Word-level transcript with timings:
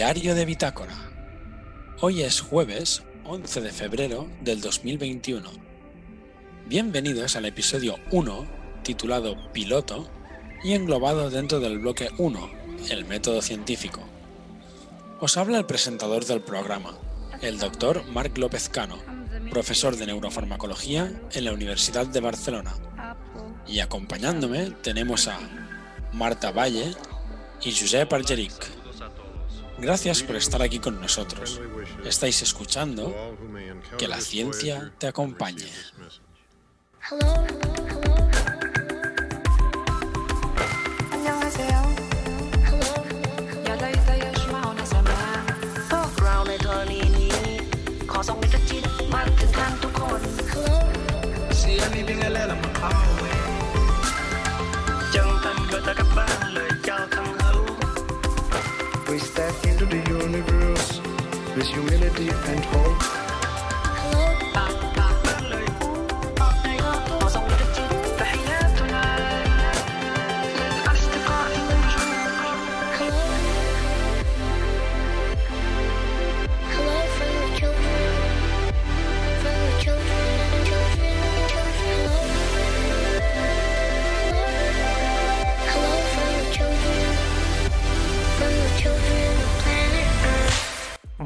Diario 0.00 0.34
de 0.34 0.46
Bitácora. 0.46 0.96
Hoy 2.00 2.22
es 2.22 2.40
jueves 2.40 3.02
11 3.26 3.60
de 3.60 3.70
febrero 3.70 4.30
del 4.40 4.62
2021. 4.62 5.46
Bienvenidos 6.66 7.36
al 7.36 7.44
episodio 7.44 7.96
1, 8.10 8.46
titulado 8.82 9.36
Piloto, 9.52 10.08
y 10.64 10.72
englobado 10.72 11.28
dentro 11.28 11.60
del 11.60 11.80
bloque 11.80 12.08
1, 12.16 12.50
el 12.88 13.04
método 13.04 13.42
científico. 13.42 14.00
Os 15.20 15.36
habla 15.36 15.58
el 15.58 15.66
presentador 15.66 16.24
del 16.24 16.40
programa, 16.40 16.96
el 17.42 17.58
doctor 17.58 18.02
Marc 18.06 18.38
López 18.38 18.70
Cano, 18.70 18.96
profesor 19.50 19.96
de 19.96 20.06
neurofarmacología 20.06 21.12
en 21.32 21.44
la 21.44 21.52
Universidad 21.52 22.06
de 22.06 22.20
Barcelona. 22.20 22.72
Y 23.66 23.80
acompañándome 23.80 24.70
tenemos 24.80 25.28
a 25.28 25.38
Marta 26.14 26.52
Valle 26.52 26.94
y 27.62 27.72
Josep 27.72 28.10
Argeric. 28.10 28.79
Gracias 29.80 30.22
por 30.22 30.36
estar 30.36 30.62
aquí 30.62 30.78
con 30.78 31.00
nosotros. 31.00 31.60
Estáis 32.04 32.42
escuchando 32.42 33.14
Que 33.98 34.08
la 34.08 34.20
ciencia 34.20 34.92
te 34.98 35.06
acompañe. 35.06 35.70
Humility 61.70 62.28
and 62.30 62.64
hope. 62.64 63.29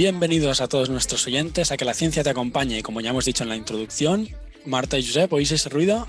Bienvenidos 0.05 0.60
a 0.60 0.69
todos 0.69 0.91
nuestros 0.91 1.27
oyentes 1.27 1.72
a 1.72 1.78
que 1.78 1.86
la 1.86 1.94
ciencia 1.94 2.22
te 2.22 2.28
acompañe. 2.28 2.78
Y 2.78 2.83
como 2.83 3.00
ya 3.00 3.08
hemos 3.08 3.24
dicho 3.24 3.42
en 3.42 3.48
la 3.48 3.56
introducción, 3.56 4.28
Marta 4.66 4.98
y 4.98 5.06
Josep, 5.06 5.33
¿oís 5.33 5.50
ese 5.50 5.70
ruido? 5.70 6.06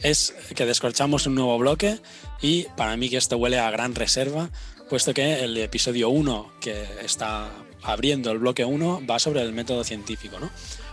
Es 0.00 0.34
que 0.54 0.64
descorchamos 0.64 1.26
un 1.26 1.34
nuevo 1.34 1.58
bloque 1.58 1.98
y 2.40 2.62
para 2.78 2.96
mí 2.96 3.10
que 3.10 3.18
esto 3.18 3.36
huele 3.36 3.58
a 3.58 3.70
gran 3.70 3.94
reserva, 3.94 4.48
puesto 4.88 5.12
que 5.12 5.44
el 5.44 5.54
episodio 5.58 6.08
1 6.08 6.52
que 6.62 6.82
está 7.04 7.50
abriendo 7.82 8.30
el 8.30 8.38
bloque 8.38 8.64
1 8.64 9.02
va 9.06 9.18
sobre 9.18 9.42
el 9.42 9.52
método 9.52 9.84
científico, 9.84 10.40
¿no? 10.40 10.50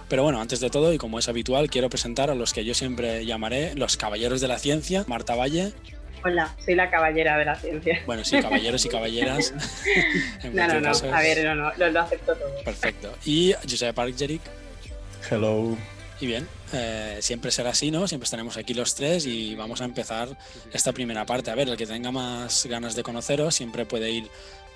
Pero 0.09 0.23
bueno, 0.23 0.42
antes 0.42 0.59
de 0.59 0.70
todo, 0.70 0.92
y 0.92 0.98
como 0.98 1.17
es 1.17 1.30
habitual, 1.30 1.70
quiero 1.70 1.89
presentar 1.89 2.30
a 2.30 2.36
los 2.36 2.52
que 2.52 2.66
yo 2.66 2.73
siempre 2.73 3.26
llamaré 3.26 3.73
los 3.73 3.95
caballeros 3.95 4.42
de 4.42 4.49
la 4.49 4.60
ciencia, 4.60 5.05
Marta 5.08 5.36
Valle, 5.36 5.72
Hola, 6.23 6.54
soy 6.64 6.76
la 6.76 6.89
caballera 6.89 7.38
de 7.38 7.45
la 7.45 7.55
ciencia. 7.55 8.02
bueno, 8.05 8.23
sí, 8.26 8.39
caballeros 8.42 8.83
y 8.86 8.89
caballeras. 8.89 9.54
en 10.44 10.55
No, 10.55 10.67
no, 10.67 10.76
no, 10.76 10.82
caso, 10.89 11.14
a 11.14 11.22
ver, 11.22 11.44
no, 11.45 11.55
no, 11.55 11.72
lo, 11.78 11.89
lo 11.92 12.00
acepto 12.02 12.36
todo. 12.36 12.50
Perfecto. 12.66 13.14
Y 13.26 13.54
Josep 13.70 13.98
Argeric, 13.98 14.42
Hello. 15.30 15.76
Y 16.20 16.26
bien, 16.26 16.48
eh, 16.73 17.17
siempre 17.22 17.52
será 17.52 17.70
así, 17.70 17.92
¿no? 17.92 18.08
Siempre 18.08 18.26
estaremos 18.26 18.58
aquí 18.58 18.73
los 18.73 18.95
tres 18.95 19.26
y 19.28 19.54
vamos 19.55 19.82
a 19.82 19.86
empezar 19.86 20.30
esta 20.73 20.92
primera 20.92 21.26
parte. 21.26 21.52
A 21.52 21.55
ver, 21.55 21.70
el 21.70 21.78
que 21.78 21.86
tenga 21.86 22.11
más 22.11 22.66
ganas 22.66 22.95
de 22.95 23.04
conoceros 23.04 23.54
siempre 23.54 23.86
puede 23.86 24.10
ir 24.10 24.28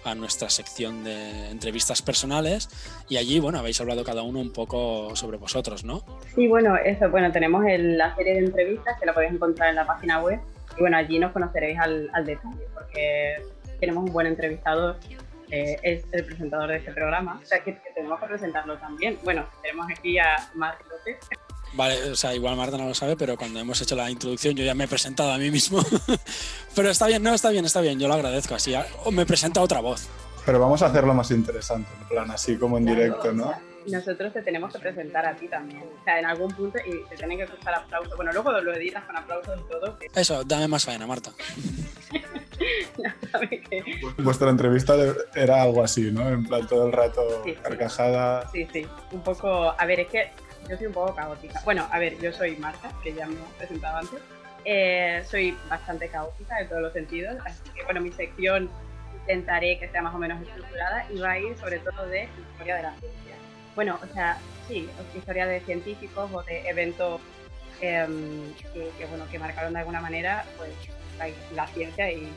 a 0.03 0.13
nuestra 0.15 0.49
sección 0.49 1.03
de 1.03 1.49
entrevistas 1.49 2.01
personales 2.01 2.69
y 3.09 3.17
allí, 3.17 3.39
bueno, 3.39 3.59
habéis 3.59 3.79
hablado 3.81 4.03
cada 4.03 4.21
uno 4.23 4.39
un 4.39 4.51
poco 4.51 5.15
sobre 5.15 5.37
vosotros, 5.37 5.83
¿no? 5.83 6.03
Sí, 6.35 6.47
bueno, 6.47 6.75
eso, 6.77 7.09
bueno, 7.09 7.31
tenemos 7.31 7.65
el- 7.67 7.97
la 7.97 8.15
serie 8.15 8.33
de 8.33 8.39
entrevistas 8.45 8.99
que 8.99 9.05
la 9.05 9.13
podéis 9.13 9.33
encontrar 9.33 9.69
en 9.69 9.75
la 9.75 9.85
página 9.87 10.19
web 10.21 10.39
y 10.77 10.81
bueno, 10.81 10.97
allí 10.97 11.19
nos 11.19 11.31
conoceréis 11.31 11.79
al, 11.79 12.09
al 12.13 12.25
detalle 12.25 12.67
porque 12.73 13.43
tenemos 13.79 14.03
un 14.05 14.13
buen 14.13 14.27
entrevistador, 14.27 14.97
eh, 15.49 15.77
es 15.83 16.05
el 16.11 16.25
presentador 16.25 16.69
de 16.69 16.77
este 16.77 16.91
programa, 16.91 17.39
o 17.41 17.45
sea 17.45 17.63
que, 17.63 17.73
que 17.73 17.91
tenemos 17.93 18.19
que 18.19 18.27
presentarlo 18.27 18.77
también. 18.77 19.19
Bueno, 19.23 19.45
tenemos 19.61 19.87
aquí 19.89 20.17
a 20.17 20.49
Marc 20.53 20.81
López. 20.89 21.17
Vale, 21.73 22.11
o 22.11 22.15
sea, 22.15 22.35
igual 22.35 22.57
Marta 22.57 22.77
no 22.77 22.87
lo 22.87 22.93
sabe, 22.93 23.15
pero 23.15 23.37
cuando 23.37 23.59
hemos 23.59 23.81
hecho 23.81 23.95
la 23.95 24.11
introducción 24.11 24.55
yo 24.55 24.63
ya 24.63 24.75
me 24.75 24.83
he 24.83 24.87
presentado 24.87 25.31
a 25.31 25.37
mí 25.37 25.49
mismo. 25.49 25.81
pero 26.75 26.89
está 26.89 27.07
bien, 27.07 27.23
no, 27.23 27.33
está 27.33 27.49
bien, 27.49 27.65
está 27.65 27.79
bien, 27.81 27.99
yo 27.99 28.07
lo 28.07 28.13
agradezco 28.13 28.55
así. 28.55 28.73
O 29.05 29.11
me 29.11 29.25
presenta 29.25 29.61
otra 29.61 29.79
voz. 29.79 30.09
Pero 30.45 30.59
vamos 30.59 30.81
a 30.81 30.87
hacerlo 30.87 31.13
más 31.13 31.31
interesante, 31.31 31.89
en 32.01 32.07
plan 32.07 32.31
así 32.31 32.57
como 32.57 32.77
en 32.77 32.85
directo, 32.85 33.31
¿no? 33.31 33.53
Nosotros 33.87 34.33
te 34.33 34.41
tenemos 34.41 34.71
que 34.73 34.79
presentar 34.79 35.25
a 35.25 35.35
ti 35.35 35.47
también, 35.47 35.83
o 35.83 36.03
sea, 36.03 36.19
en 36.19 36.25
algún 36.25 36.51
punto 36.51 36.77
y 36.85 37.03
te 37.09 37.15
tienen 37.15 37.37
que 37.37 37.43
escuchar 37.45 37.73
aplausos. 37.75 38.15
Bueno, 38.15 38.31
luego 38.33 38.51
lo 38.61 38.73
editas 38.73 39.03
con 39.05 39.17
aplausos 39.17 39.59
y 39.59 39.69
todo, 39.71 39.97
que 39.97 40.07
Eso, 40.15 40.43
dame 40.43 40.67
más 40.67 40.85
faena, 40.85 41.07
Marta. 41.07 41.31
que... 43.69 43.83
Vuestra 44.17 44.49
entrevista 44.49 44.95
era 45.35 45.61
algo 45.63 45.83
así, 45.83 46.11
¿no? 46.11 46.27
En 46.29 46.45
plan 46.45 46.67
todo 46.67 46.87
el 46.87 46.91
rato 46.93 47.43
Sí, 47.43 47.51
sí. 47.51 47.57
carcajada. 47.61 48.49
Sí, 48.51 48.67
sí, 48.71 48.87
un 49.11 49.21
poco, 49.21 49.73
a 49.77 49.85
ver, 49.85 50.01
es 50.01 50.07
que 50.07 50.29
yo 50.69 50.77
soy 50.77 50.87
un 50.87 50.93
poco 50.93 51.15
caótica. 51.15 51.61
Bueno, 51.65 51.87
a 51.91 51.99
ver, 51.99 52.17
yo 52.19 52.31
soy 52.31 52.55
Marta, 52.57 52.91
que 53.03 53.13
ya 53.13 53.25
me 53.27 53.33
he 53.35 53.57
presentado 53.57 53.97
antes. 53.97 54.19
Eh, 54.63 55.23
soy 55.27 55.57
bastante 55.69 56.07
caótica 56.09 56.59
en 56.59 56.69
todos 56.69 56.81
los 56.83 56.93
sentidos, 56.93 57.35
así 57.45 57.61
que 57.73 57.83
bueno, 57.83 57.99
mi 58.01 58.11
sección 58.11 58.69
intentaré 59.21 59.79
que 59.79 59.89
sea 59.89 60.01
más 60.03 60.13
o 60.13 60.19
menos 60.19 60.39
estructurada 60.41 61.05
y 61.11 61.19
va 61.19 61.31
a 61.31 61.39
ir 61.39 61.57
sobre 61.57 61.79
todo 61.79 62.05
de 62.07 62.27
historia 62.51 62.75
de 62.75 62.83
la 62.83 62.93
ciencia. 62.99 63.30
Bueno, 63.75 63.99
o 64.01 64.13
sea, 64.13 64.37
sí, 64.67 64.89
historia 65.15 65.47
de 65.47 65.61
científicos 65.61 66.29
o 66.33 66.43
de 66.43 66.67
eventos 66.67 67.21
em, 67.79 68.53
que, 68.73 69.05
bueno, 69.05 69.25
que 69.29 69.39
marcaron 69.39 69.73
de 69.73 69.79
alguna 69.79 70.01
manera 70.01 70.45
pues, 70.57 70.71
la, 71.55 71.67
ciencia 71.67 72.11
y, 72.11 72.31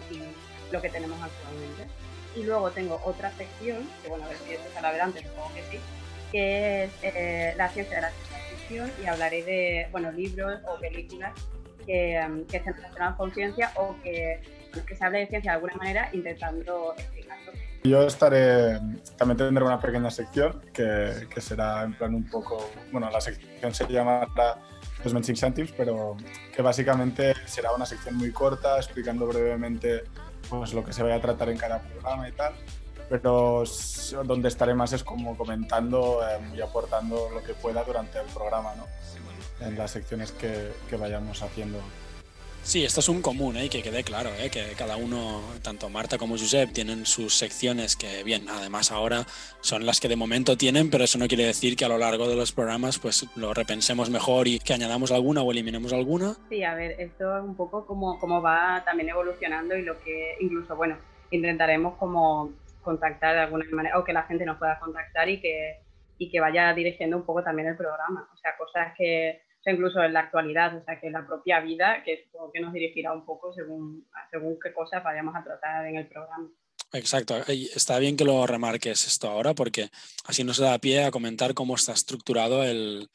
lo 0.70 0.80
que 0.80 0.88
tenemos 0.88 1.20
actualmente. 1.20 1.86
Y 2.36 2.42
luego 2.42 2.70
tengo 2.70 3.00
otra 3.04 3.30
sección, 3.32 3.88
que 4.02 4.08
bueno, 4.08 4.24
a 4.24 4.28
ver 4.28 4.38
si 4.38 4.54
esto 4.54 4.68
sale 4.72 4.88
adelante, 4.88 5.22
supongo 5.22 5.54
que 5.54 5.62
sí, 5.70 5.78
que 6.32 6.84
es 6.84 6.90
eh, 7.02 7.54
la 7.56 7.68
ciencia 7.68 7.96
de 7.96 8.02
la 8.02 8.10
ciencia 8.10 8.38
ficción 8.50 8.92
y 9.02 9.06
hablaré 9.06 9.44
de 9.44 9.88
bueno, 9.92 10.10
libros 10.10 10.60
o 10.66 10.80
películas 10.80 11.32
que, 11.86 12.16
em, 12.16 12.44
que 12.46 12.56
estén 12.56 12.74
relacionadas 12.74 13.16
con 13.16 13.32
ciencia 13.32 13.70
o 13.76 13.94
que, 14.02 14.40
que 14.86 14.96
se 14.96 15.04
hable 15.04 15.20
de 15.20 15.26
ciencia 15.28 15.52
de 15.52 15.56
alguna 15.56 15.74
manera 15.74 16.08
intentando 16.12 16.94
explicarlo. 16.96 17.52
Yo 17.86 18.02
estaré, 18.06 18.80
también 19.18 19.36
tendré 19.36 19.62
una 19.62 19.78
pequeña 19.78 20.10
sección 20.10 20.58
que, 20.72 21.28
que 21.28 21.40
será 21.42 21.82
en 21.82 21.92
plan 21.92 22.14
un 22.14 22.24
poco, 22.30 22.70
bueno, 22.90 23.10
la 23.10 23.20
sección 23.20 23.74
se 23.74 23.86
llamará 23.86 24.58
los 25.04 25.12
Menching 25.12 25.36
Centimes, 25.36 25.70
pero 25.76 26.16
que 26.56 26.62
básicamente 26.62 27.34
será 27.44 27.72
una 27.72 27.84
sección 27.84 28.16
muy 28.16 28.32
corta 28.32 28.78
explicando 28.78 29.26
brevemente 29.26 30.04
pues, 30.48 30.72
lo 30.72 30.82
que 30.82 30.94
se 30.94 31.02
vaya 31.02 31.16
a 31.16 31.20
tratar 31.20 31.50
en 31.50 31.58
cada 31.58 31.82
programa 31.82 32.26
y 32.26 32.32
tal, 32.32 32.54
pero 33.10 33.64
donde 34.24 34.48
estaré 34.48 34.72
más 34.72 34.94
es 34.94 35.04
como 35.04 35.36
comentando 35.36 36.26
eh, 36.26 36.40
y 36.56 36.62
aportando 36.62 37.28
lo 37.34 37.42
que 37.42 37.52
pueda 37.52 37.84
durante 37.84 38.18
el 38.18 38.26
programa, 38.28 38.74
¿no? 38.76 38.86
En 39.60 39.76
las 39.76 39.90
secciones 39.90 40.32
que, 40.32 40.72
que 40.88 40.96
vayamos 40.96 41.42
haciendo. 41.42 41.80
Sí, 42.64 42.82
esto 42.82 43.00
es 43.00 43.10
un 43.10 43.20
común, 43.20 43.58
¿eh? 43.58 43.68
que 43.68 43.82
quede 43.82 44.02
claro, 44.02 44.30
¿eh? 44.38 44.48
que 44.50 44.72
cada 44.76 44.96
uno, 44.96 45.42
tanto 45.62 45.90
Marta 45.90 46.16
como 46.16 46.38
Josep, 46.38 46.72
tienen 46.72 47.04
sus 47.04 47.36
secciones 47.36 47.94
que, 47.94 48.24
bien, 48.24 48.48
además 48.48 48.90
ahora 48.90 49.26
son 49.60 49.84
las 49.84 50.00
que 50.00 50.08
de 50.08 50.16
momento 50.16 50.56
tienen, 50.56 50.90
pero 50.90 51.04
eso 51.04 51.18
no 51.18 51.28
quiere 51.28 51.44
decir 51.44 51.76
que 51.76 51.84
a 51.84 51.88
lo 51.88 51.98
largo 51.98 52.26
de 52.26 52.36
los 52.36 52.52
programas 52.52 52.98
pues 52.98 53.26
lo 53.36 53.52
repensemos 53.52 54.08
mejor 54.08 54.48
y 54.48 54.58
que 54.58 54.72
añadamos 54.72 55.12
alguna 55.12 55.42
o 55.42 55.52
eliminemos 55.52 55.92
alguna. 55.92 56.36
Sí, 56.48 56.64
a 56.64 56.74
ver, 56.74 56.98
esto 56.98 57.36
es 57.36 57.44
un 57.44 57.54
poco 57.54 57.86
como, 57.86 58.18
como 58.18 58.40
va 58.40 58.82
también 58.86 59.10
evolucionando 59.10 59.76
y 59.76 59.82
lo 59.82 60.00
que 60.00 60.36
incluso, 60.40 60.74
bueno, 60.74 60.96
intentaremos 61.30 61.98
como 61.98 62.50
contactar 62.80 63.34
de 63.34 63.40
alguna 63.42 63.66
manera 63.72 63.98
o 63.98 64.04
que 64.04 64.14
la 64.14 64.22
gente 64.22 64.46
nos 64.46 64.58
pueda 64.58 64.78
contactar 64.80 65.28
y 65.28 65.38
que, 65.38 65.82
y 66.16 66.30
que 66.30 66.40
vaya 66.40 66.72
dirigiendo 66.72 67.18
un 67.18 67.26
poco 67.26 67.42
también 67.42 67.68
el 67.68 67.76
programa. 67.76 68.26
O 68.32 68.36
sea, 68.38 68.56
cosas 68.56 68.94
que, 68.96 69.43
incluso 69.72 70.02
en 70.02 70.12
la 70.12 70.20
actualidad, 70.20 70.76
o 70.76 70.84
sea, 70.84 71.00
que 71.00 71.10
la 71.10 71.26
propia 71.26 71.60
vida, 71.60 72.02
que 72.04 72.24
supongo 72.24 72.52
que 72.52 72.60
nos 72.60 72.72
dirigirá 72.72 73.12
un 73.12 73.24
poco 73.24 73.52
según, 73.54 74.06
según 74.30 74.58
qué 74.62 74.72
cosas 74.72 75.02
vayamos 75.02 75.34
a 75.34 75.42
tratar 75.42 75.86
en 75.86 75.96
el 75.96 76.06
programa. 76.06 76.48
Exacto, 76.92 77.36
está 77.48 77.98
bien 77.98 78.16
que 78.16 78.24
lo 78.24 78.46
remarques 78.46 79.06
esto 79.06 79.28
ahora 79.28 79.52
porque 79.52 79.88
así 80.26 80.44
nos 80.44 80.58
da 80.58 80.78
pie 80.78 81.04
a 81.04 81.10
comentar 81.10 81.52
cómo 81.52 81.74
está 81.74 81.92
estructurado 81.92 82.62
el, 82.62 83.08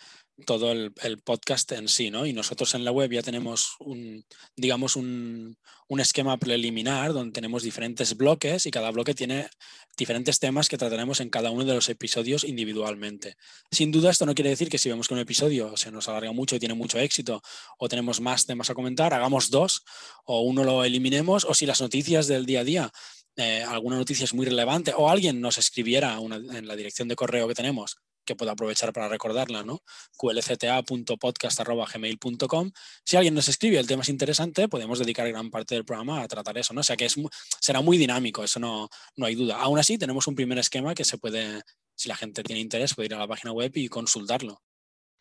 todo 0.45 0.71
el, 0.71 0.91
podcast 1.23 1.71
en 1.71 1.87
sí, 1.87 2.11
¿no? 2.11 2.25
Y 2.25 2.33
nosotros 2.33 2.73
en 2.75 2.83
la 2.83 2.91
web 2.91 3.11
ya 3.11 3.21
tenemos 3.21 3.75
un, 3.79 4.25
digamos, 4.55 4.95
un, 4.95 5.57
un, 5.87 5.99
esquema 5.99 6.37
preliminar 6.37 7.13
donde 7.13 7.31
tenemos 7.31 7.63
diferentes 7.63 8.15
bloques 8.15 8.65
y 8.65 8.71
cada 8.71 8.91
bloque 8.91 9.13
tiene 9.13 9.49
diferentes 9.97 10.39
temas 10.39 10.69
que 10.69 10.77
trataremos 10.77 11.19
en 11.19 11.29
cada 11.29 11.51
uno 11.51 11.65
de 11.65 11.73
los 11.73 11.89
episodios 11.89 12.43
individualmente. 12.43 13.35
Sin 13.71 13.91
duda, 13.91 14.11
esto 14.11 14.25
no 14.25 14.35
quiere 14.35 14.49
decir 14.49 14.69
que 14.69 14.77
si 14.77 14.89
vemos 14.89 15.07
que 15.07 15.13
un 15.13 15.19
episodio 15.19 15.75
se 15.77 15.91
nos 15.91 16.07
alarga 16.07 16.31
mucho 16.31 16.55
y 16.55 16.59
tiene 16.59 16.73
mucho 16.73 16.99
éxito 16.99 17.41
o 17.77 17.87
tenemos 17.89 18.21
más 18.21 18.45
temas 18.45 18.69
a 18.69 18.75
comentar, 18.75 19.13
hagamos 19.13 19.49
dos 19.49 19.83
o 20.25 20.41
uno 20.41 20.63
lo 20.63 20.83
eliminemos 20.83 21.45
o 21.45 21.53
si 21.53 21.65
las 21.65 21.81
noticias 21.81 22.27
del 22.27 22.45
día 22.45 22.61
a 22.61 22.63
día 22.63 22.91
eh, 23.35 23.63
alguna 23.63 23.97
noticia 23.97 24.25
es 24.25 24.33
muy 24.33 24.45
relevante 24.45 24.93
o 24.95 25.09
alguien 25.09 25.39
nos 25.39 25.57
escribiera 25.57 26.17
en 26.17 26.67
la 26.67 26.75
dirección 26.75 27.07
de 27.07 27.15
correo 27.15 27.47
que 27.47 27.55
tenemos 27.55 27.97
que 28.29 28.35
puedo 28.35 28.51
aprovechar 28.51 28.93
para 28.93 29.09
recordarla, 29.09 29.63
¿no? 29.63 29.79
qlcta.podcast.gmail.com. 30.15 32.71
Si 33.03 33.17
alguien 33.17 33.33
nos 33.33 33.49
escribe 33.49 33.79
el 33.79 33.87
tema 33.87 34.03
es 34.03 34.09
interesante, 34.09 34.69
podemos 34.69 34.99
dedicar 34.99 35.27
gran 35.27 35.49
parte 35.49 35.73
del 35.73 35.83
programa 35.83 36.21
a 36.21 36.27
tratar 36.27 36.59
eso, 36.59 36.75
¿no? 36.75 36.81
O 36.81 36.83
sea 36.83 36.95
que 36.95 37.05
es, 37.05 37.15
será 37.59 37.81
muy 37.81 37.97
dinámico, 37.97 38.43
eso 38.43 38.59
no, 38.59 38.87
no 39.15 39.25
hay 39.25 39.33
duda. 39.33 39.57
Aún 39.57 39.79
así, 39.79 39.97
tenemos 39.97 40.27
un 40.27 40.35
primer 40.35 40.59
esquema 40.59 40.93
que 40.93 41.05
se 41.05 41.17
puede, 41.17 41.63
si 41.95 42.07
la 42.07 42.15
gente 42.15 42.43
tiene 42.43 42.61
interés, 42.61 42.93
puede 42.93 43.07
ir 43.07 43.15
a 43.15 43.19
la 43.19 43.27
página 43.27 43.51
web 43.51 43.71
y 43.73 43.87
consultarlo. 43.87 44.61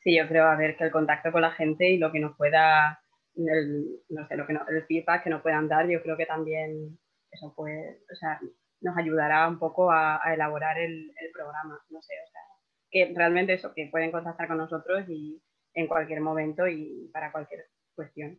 Sí, 0.01 0.15
yo 0.15 0.29
creo, 0.29 0.47
a 0.47 0.57
ver, 0.57 0.77
que 0.77 0.85
el 0.85 0.91
contacto 0.91 1.33
con 1.33 1.41
la 1.41 1.53
gente 1.53 1.89
y 1.89 1.97
lo 1.97 2.13
que 2.13 2.21
nos 2.21 2.37
pueda, 2.37 3.01
el, 3.37 3.87
no 4.11 4.29
sé, 4.29 4.37
lo 4.37 4.47
que 4.47 4.53
el 4.53 4.85
feedback 4.87 5.25
que 5.25 5.31
nos 5.31 5.41
puedan 5.41 5.67
dar, 5.67 5.89
yo 5.89 6.03
creo 6.03 6.19
que 6.19 6.27
también 6.27 6.99
eso 7.31 7.55
puede, 7.57 8.03
o 8.13 8.17
sea, 8.17 8.39
nos 8.83 8.99
ayudará 8.99 9.49
un 9.49 9.59
poco 9.59 9.91
a, 9.91 10.21
elaborar 10.33 10.79
el, 10.79 10.93
el, 10.93 11.33
programa, 11.33 11.81
no 11.89 12.03
sé, 12.03 12.13
o 12.23 12.31
sea, 12.31 12.43
que 12.91 13.13
realmente 13.15 13.55
eso, 13.55 13.73
que 13.75 13.89
pueden 13.91 14.13
contactar 14.13 14.49
con 14.49 14.59
nosotros 14.59 15.05
y 15.09 15.43
en 15.75 15.87
cualquier 15.87 16.21
momento 16.21 16.67
y 16.67 17.09
para 17.13 17.33
cualquier 17.33 17.67
cuestión. 17.95 18.39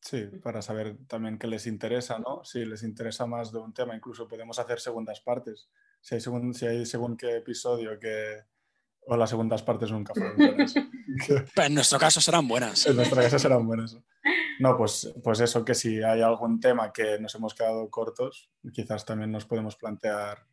Sí, 0.00 0.26
para 0.42 0.62
saber 0.62 0.96
también 1.08 1.38
qué 1.38 1.46
les 1.48 1.66
interesa, 1.66 2.18
¿no? 2.18 2.44
Si 2.44 2.64
les 2.64 2.82
interesa 2.82 3.26
más 3.26 3.52
de 3.52 3.58
un 3.58 3.74
tema, 3.74 3.96
incluso 3.96 4.28
podemos 4.28 4.58
hacer 4.58 4.78
segundas 4.78 5.20
partes. 5.20 5.68
Si 6.00 6.14
hay 6.14 6.20
según, 6.20 6.54
si 6.54 6.66
hay 6.66 6.86
según 6.86 7.16
qué 7.16 7.36
episodio 7.36 7.98
que... 7.98 8.42
O 9.10 9.16
las 9.16 9.30
segundas 9.30 9.62
partes 9.62 9.90
nunca 9.90 10.12
fueron 10.14 10.36
buenas. 10.36 10.74
en 10.76 11.74
nuestro 11.74 11.98
caso 11.98 12.20
serán 12.20 12.46
buenas. 12.46 12.86
En 12.86 12.96
nuestro 12.96 13.20
caso 13.20 13.38
serán 13.38 13.66
buenas. 13.66 13.96
No, 14.60 14.76
pues, 14.76 15.12
pues 15.24 15.40
eso, 15.40 15.64
que 15.64 15.74
si 15.74 16.02
hay 16.02 16.20
algún 16.20 16.60
tema 16.60 16.92
que 16.92 17.18
nos 17.18 17.34
hemos 17.34 17.54
quedado 17.54 17.88
cortos, 17.90 18.50
quizás 18.72 19.04
también 19.06 19.32
nos 19.32 19.46
podemos 19.46 19.76
plantear, 19.76 20.46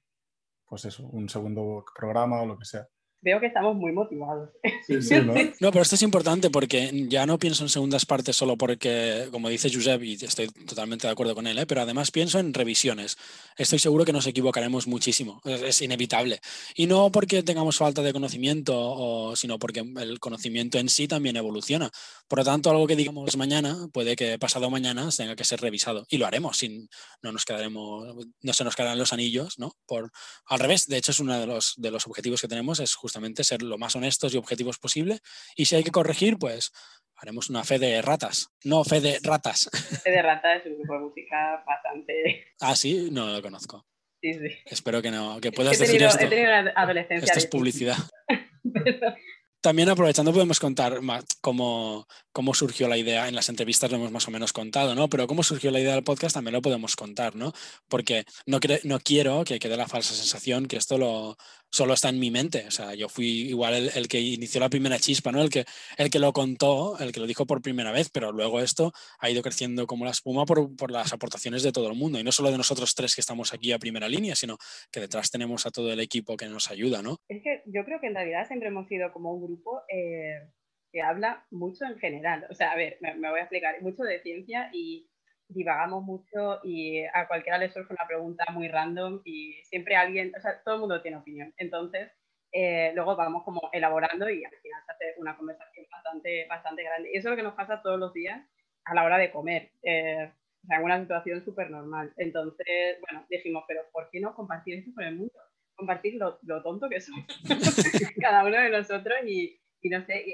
pues 0.65 0.85
eso, 0.85 1.05
un 1.07 1.27
segundo 1.27 1.83
programa 1.93 2.41
o 2.41 2.45
lo 2.45 2.57
que 2.57 2.65
sea 2.65 2.87
veo 3.25 3.39
que 3.39 3.47
estamos 3.47 3.75
muy 3.75 3.91
motivados. 3.91 4.51
Sí, 4.85 5.01
sí, 5.01 5.15
¿no? 5.25 5.33
no, 5.33 5.71
pero 5.71 5.81
esto 5.81 5.95
es 5.95 6.03
importante 6.03 6.51
porque 6.51 6.91
ya 7.09 7.25
no 7.25 7.39
pienso 7.39 7.63
en 7.63 7.69
segundas 7.69 8.05
partes 8.05 8.35
solo 8.35 8.55
porque, 8.55 9.27
como 9.31 9.49
dice 9.49 9.71
Josep, 9.73 10.03
y 10.03 10.13
estoy 10.13 10.47
totalmente 10.47 11.07
de 11.07 11.11
acuerdo 11.11 11.33
con 11.33 11.47
él, 11.47 11.57
¿eh? 11.57 11.65
pero 11.65 11.81
además 11.81 12.11
pienso 12.11 12.37
en 12.37 12.53
revisiones. 12.53 13.17
Estoy 13.57 13.79
seguro 13.79 14.05
que 14.05 14.13
nos 14.13 14.27
equivocaremos 14.27 14.85
muchísimo, 14.85 15.41
es, 15.43 15.63
es 15.63 15.81
inevitable. 15.81 16.39
Y 16.75 16.85
no 16.85 17.11
porque 17.11 17.41
tengamos 17.41 17.77
falta 17.77 18.03
de 18.03 18.13
conocimiento, 18.13 18.75
o, 18.77 19.35
sino 19.35 19.57
porque 19.57 19.79
el 19.79 20.19
conocimiento 20.19 20.77
en 20.77 20.87
sí 20.87 21.07
también 21.07 21.35
evoluciona. 21.35 21.89
Por 22.27 22.39
lo 22.39 22.45
tanto, 22.45 22.69
algo 22.69 22.85
que 22.85 22.95
digamos 22.95 23.35
mañana, 23.37 23.87
puede 23.91 24.15
que 24.15 24.37
pasado 24.37 24.69
mañana 24.69 25.09
tenga 25.17 25.35
que 25.35 25.43
ser 25.43 25.61
revisado. 25.61 26.05
Y 26.09 26.19
lo 26.19 26.27
haremos, 26.27 26.57
sin, 26.57 26.89
no 27.23 27.31
nos 27.31 27.43
quedaremos, 27.43 28.15
no 28.41 28.53
se 28.53 28.63
nos 28.63 28.75
quedarán 28.75 28.99
los 28.99 29.13
anillos, 29.13 29.57
¿no? 29.57 29.75
Por, 29.87 30.11
al 30.45 30.59
revés, 30.59 30.87
de 30.87 30.97
hecho, 30.97 31.11
es 31.11 31.19
uno 31.19 31.39
de 31.39 31.47
los, 31.47 31.73
de 31.77 31.89
los 31.89 32.05
objetivos 32.05 32.39
que 32.39 32.47
tenemos, 32.47 32.79
es 32.79 32.93
justamente 32.93 33.14
ser 33.43 33.61
lo 33.61 33.77
más 33.77 33.95
honestos 33.95 34.33
y 34.33 34.37
objetivos 34.37 34.77
posible. 34.77 35.19
Y 35.55 35.65
si 35.65 35.75
hay 35.75 35.83
que 35.83 35.91
corregir, 35.91 36.37
pues 36.37 36.71
haremos 37.17 37.49
una 37.49 37.63
fe 37.63 37.79
de 37.79 38.01
ratas. 38.01 38.49
No, 38.63 38.83
fe 38.83 39.01
de 39.01 39.19
ratas. 39.23 39.69
Fe 40.03 40.11
de 40.11 40.21
ratas 40.21 40.61
es 40.61 40.71
un 40.71 40.77
grupo 40.77 40.93
de 40.93 40.99
música 40.99 41.63
bastante. 41.65 42.53
Ah, 42.61 42.75
sí, 42.75 43.09
no 43.11 43.27
lo 43.27 43.41
conozco. 43.41 43.85
Sí, 44.21 44.33
sí. 44.33 44.55
Espero 44.65 45.01
que 45.01 45.11
no, 45.11 45.39
que 45.41 45.51
puedas 45.51 45.79
he 45.79 45.85
decir 45.85 46.01
esto. 46.01 46.23
He 46.23 46.27
tenido 46.27 46.49
una 46.49 46.71
adolescencia. 46.75 47.25
Esto 47.25 47.39
es 47.39 47.47
publicidad. 47.47 47.97
También 49.61 49.89
aprovechando 49.89 50.31
podemos 50.31 50.59
contar 50.59 50.99
cómo, 51.41 52.07
cómo 52.31 52.53
surgió 52.53 52.87
la 52.87 52.97
idea, 52.97 53.27
en 53.27 53.33
las 53.33 53.49
entrevistas 53.49 53.89
lo 53.89 53.97
hemos 53.97 54.11
más 54.11 54.27
o 54.27 54.31
menos 54.31 54.53
contado, 54.53 54.93
¿no? 54.93 55.09
Pero 55.09 55.25
cómo 55.25 55.41
surgió 55.41 55.71
la 55.71 55.79
idea 55.79 55.95
del 55.95 56.03
podcast 56.03 56.35
también 56.35 56.53
lo 56.53 56.61
podemos 56.61 56.95
contar, 56.95 57.35
¿no? 57.35 57.51
Porque 57.89 58.25
no, 58.45 58.59
no 58.83 58.99
quiero 58.99 59.43
que 59.43 59.57
quede 59.57 59.75
la 59.75 59.87
falsa 59.87 60.13
sensación 60.13 60.67
que 60.67 60.77
esto 60.77 60.99
lo, 60.99 61.35
solo 61.71 61.93
está 61.93 62.09
en 62.09 62.19
mi 62.19 62.31
mente. 62.31 62.65
O 62.67 62.71
sea, 62.71 62.95
yo 62.95 63.09
fui 63.09 63.49
igual 63.49 63.73
el, 63.73 63.89
el, 63.95 64.07
que 64.07 64.19
inició 64.19 64.59
la 64.61 64.69
primera 64.69 64.97
chispa, 64.99 65.31
¿no? 65.31 65.41
El 65.41 65.49
que, 65.49 65.65
el 65.97 66.09
que 66.09 66.19
lo 66.19 66.33
contó, 66.33 66.97
el 66.99 67.11
que 67.11 67.19
lo 67.19 67.27
dijo 67.27 67.45
por 67.45 67.61
primera 67.61 67.91
vez, 67.91 68.09
pero 68.09 68.31
luego 68.31 68.59
esto 68.59 68.91
ha 69.19 69.29
ido 69.29 69.41
creciendo 69.41 69.87
como 69.87 70.05
la 70.05 70.11
espuma 70.11 70.45
por, 70.45 70.75
por 70.75 70.91
las 70.91 71.13
aportaciones 71.13 71.63
de 71.63 71.71
todo 71.71 71.89
el 71.89 71.95
mundo. 71.97 72.19
Y 72.19 72.23
no 72.23 72.31
solo 72.31 72.51
de 72.51 72.57
nosotros 72.57 72.95
tres 72.95 73.15
que 73.15 73.21
estamos 73.21 73.53
aquí 73.53 73.71
a 73.71 73.79
primera 73.79 74.07
línea, 74.07 74.35
sino 74.35 74.57
que 74.91 74.99
detrás 74.99 75.31
tenemos 75.31 75.65
a 75.65 75.71
todo 75.71 75.91
el 75.91 75.99
equipo 75.99 76.37
que 76.37 76.47
nos 76.47 76.71
ayuda, 76.71 77.01
¿no? 77.01 77.17
Es 77.27 77.43
que 77.43 77.63
yo 77.65 77.83
creo 77.85 77.99
que 77.99 78.07
en 78.07 78.15
realidad 78.15 78.47
siempre 78.47 78.69
hemos 78.69 78.87
sido 78.87 79.11
como 79.11 79.33
un 79.33 79.45
grupo 79.45 79.81
eh, 79.89 80.49
que 80.91 81.01
habla 81.01 81.45
mucho 81.51 81.85
en 81.85 81.97
general. 81.99 82.47
O 82.49 82.53
sea, 82.53 82.71
a 82.71 82.75
ver, 82.75 82.97
me, 83.01 83.15
me 83.15 83.29
voy 83.29 83.39
a 83.39 83.43
explicar, 83.43 83.81
mucho 83.81 84.03
de 84.03 84.21
ciencia 84.21 84.69
y 84.73 85.09
divagamos 85.47 86.03
mucho 86.03 86.59
y 86.63 87.03
a 87.13 87.27
cualquiera 87.27 87.57
le 87.57 87.69
surge 87.69 87.93
una 87.93 88.07
pregunta 88.07 88.45
muy 88.51 88.67
random 88.67 89.21
y 89.23 89.53
siempre 89.63 89.95
alguien, 89.95 90.31
o 90.35 90.41
sea, 90.41 90.61
todo 90.63 90.75
el 90.75 90.81
mundo 90.81 91.01
tiene 91.01 91.17
opinión. 91.17 91.53
Entonces, 91.57 92.11
eh, 92.51 92.91
luego 92.95 93.15
vamos 93.15 93.43
como 93.43 93.69
elaborando 93.73 94.29
y 94.29 94.43
al 94.43 94.55
final 94.61 94.81
se 94.85 94.91
hace 94.93 95.05
una 95.19 95.35
conversación 95.37 95.85
bastante, 95.91 96.45
bastante 96.47 96.83
grande. 96.83 97.09
Y 97.11 97.17
eso 97.17 97.27
es 97.27 97.31
lo 97.31 97.35
que 97.35 97.43
nos 97.43 97.55
pasa 97.55 97.81
todos 97.81 97.99
los 97.99 98.13
días 98.13 98.41
a 98.85 98.95
la 98.95 99.03
hora 99.03 99.17
de 99.17 99.31
comer. 99.31 99.71
Eh, 99.83 100.31
o 100.63 100.67
sea, 100.67 100.77
en 100.77 100.83
una 100.83 101.01
situación 101.01 101.43
súper 101.43 101.69
normal. 101.69 102.13
Entonces, 102.17 102.97
bueno, 103.01 103.25
dijimos, 103.29 103.63
pero 103.67 103.81
¿por 103.91 104.09
qué 104.09 104.19
no 104.19 104.33
compartir 104.33 104.79
esto 104.79 104.91
con 104.95 105.03
el 105.03 105.15
mundo? 105.15 105.33
Compartir 105.75 106.15
lo, 106.15 106.39
lo 106.43 106.63
tonto 106.63 106.89
que 106.89 107.01
somos 107.01 107.25
cada 108.21 108.43
uno 108.45 108.57
de 108.57 108.69
nosotros 108.69 109.17
y, 109.25 109.59
y 109.81 109.89
no 109.89 110.03
sé, 110.05 110.23
y, 110.25 110.33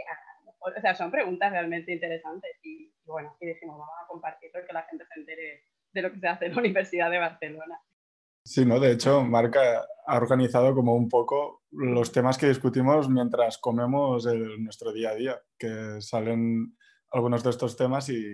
o 0.62 0.82
sea, 0.82 0.96
son 0.96 1.12
preguntas 1.12 1.52
realmente 1.52 1.92
interesantes 1.92 2.52
y, 2.64 2.94
y, 3.04 3.10
bueno, 3.10 3.36
y 3.40 3.48
decimos, 3.48 3.78
vamos 3.78 3.96
a 4.04 4.08
compartirlo 4.08 4.62
y 4.62 4.68
que 4.68 4.74
la 4.74 4.84
gente 4.84 5.06
se 5.06 5.20
entere 5.20 5.64
de 5.94 6.02
lo 6.02 6.12
que 6.12 6.20
se 6.20 6.28
hace 6.28 6.46
en 6.46 6.54
la 6.54 6.60
Universidad 6.60 7.10
de 7.12 7.18
Barcelona. 7.18 7.82
Sí, 8.44 8.66
¿no? 8.66 8.80
De 8.80 8.92
hecho, 8.92 9.24
Marca 9.24 9.86
ha 10.06 10.18
organizado 10.18 10.74
como 10.74 10.96
un 10.96 11.10
poco 11.10 11.64
los 11.72 12.12
temas 12.12 12.38
que 12.38 12.48
discutimos 12.48 13.10
mientras 13.10 13.58
comemos 13.60 14.26
el, 14.26 14.64
nuestro 14.64 14.92
día 14.92 15.12
a 15.12 15.16
día, 15.16 15.42
que 15.58 16.02
salen 16.02 16.76
algunos 17.12 17.44
de 17.44 17.52
estos 17.52 17.78
temas 17.78 18.10
y, 18.10 18.26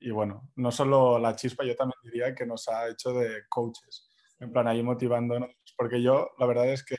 y, 0.00 0.10
bueno, 0.10 0.50
no 0.56 0.70
solo 0.70 1.18
la 1.18 1.36
chispa, 1.36 1.64
yo 1.64 1.76
también 1.76 1.98
diría 2.02 2.34
que 2.34 2.46
nos 2.46 2.68
ha 2.68 2.88
hecho 2.88 3.12
de 3.12 3.42
coaches, 3.48 4.10
en 4.40 4.52
plan 4.52 4.68
ahí 4.68 4.82
motivándonos, 4.82 5.50
porque 5.76 6.02
yo 6.02 6.30
la 6.38 6.46
verdad 6.46 6.68
es 6.68 6.84
que 6.84 6.96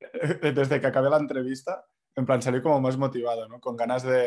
desde 0.54 0.80
que 0.80 0.86
acabé 0.86 1.10
la 1.10 1.18
entrevista 1.18 1.84
en 2.18 2.26
plan 2.26 2.42
salir 2.42 2.62
como 2.62 2.80
más 2.80 2.96
motivado, 2.96 3.48
¿no? 3.48 3.60
Con 3.60 3.76
ganas 3.76 4.02
de, 4.02 4.26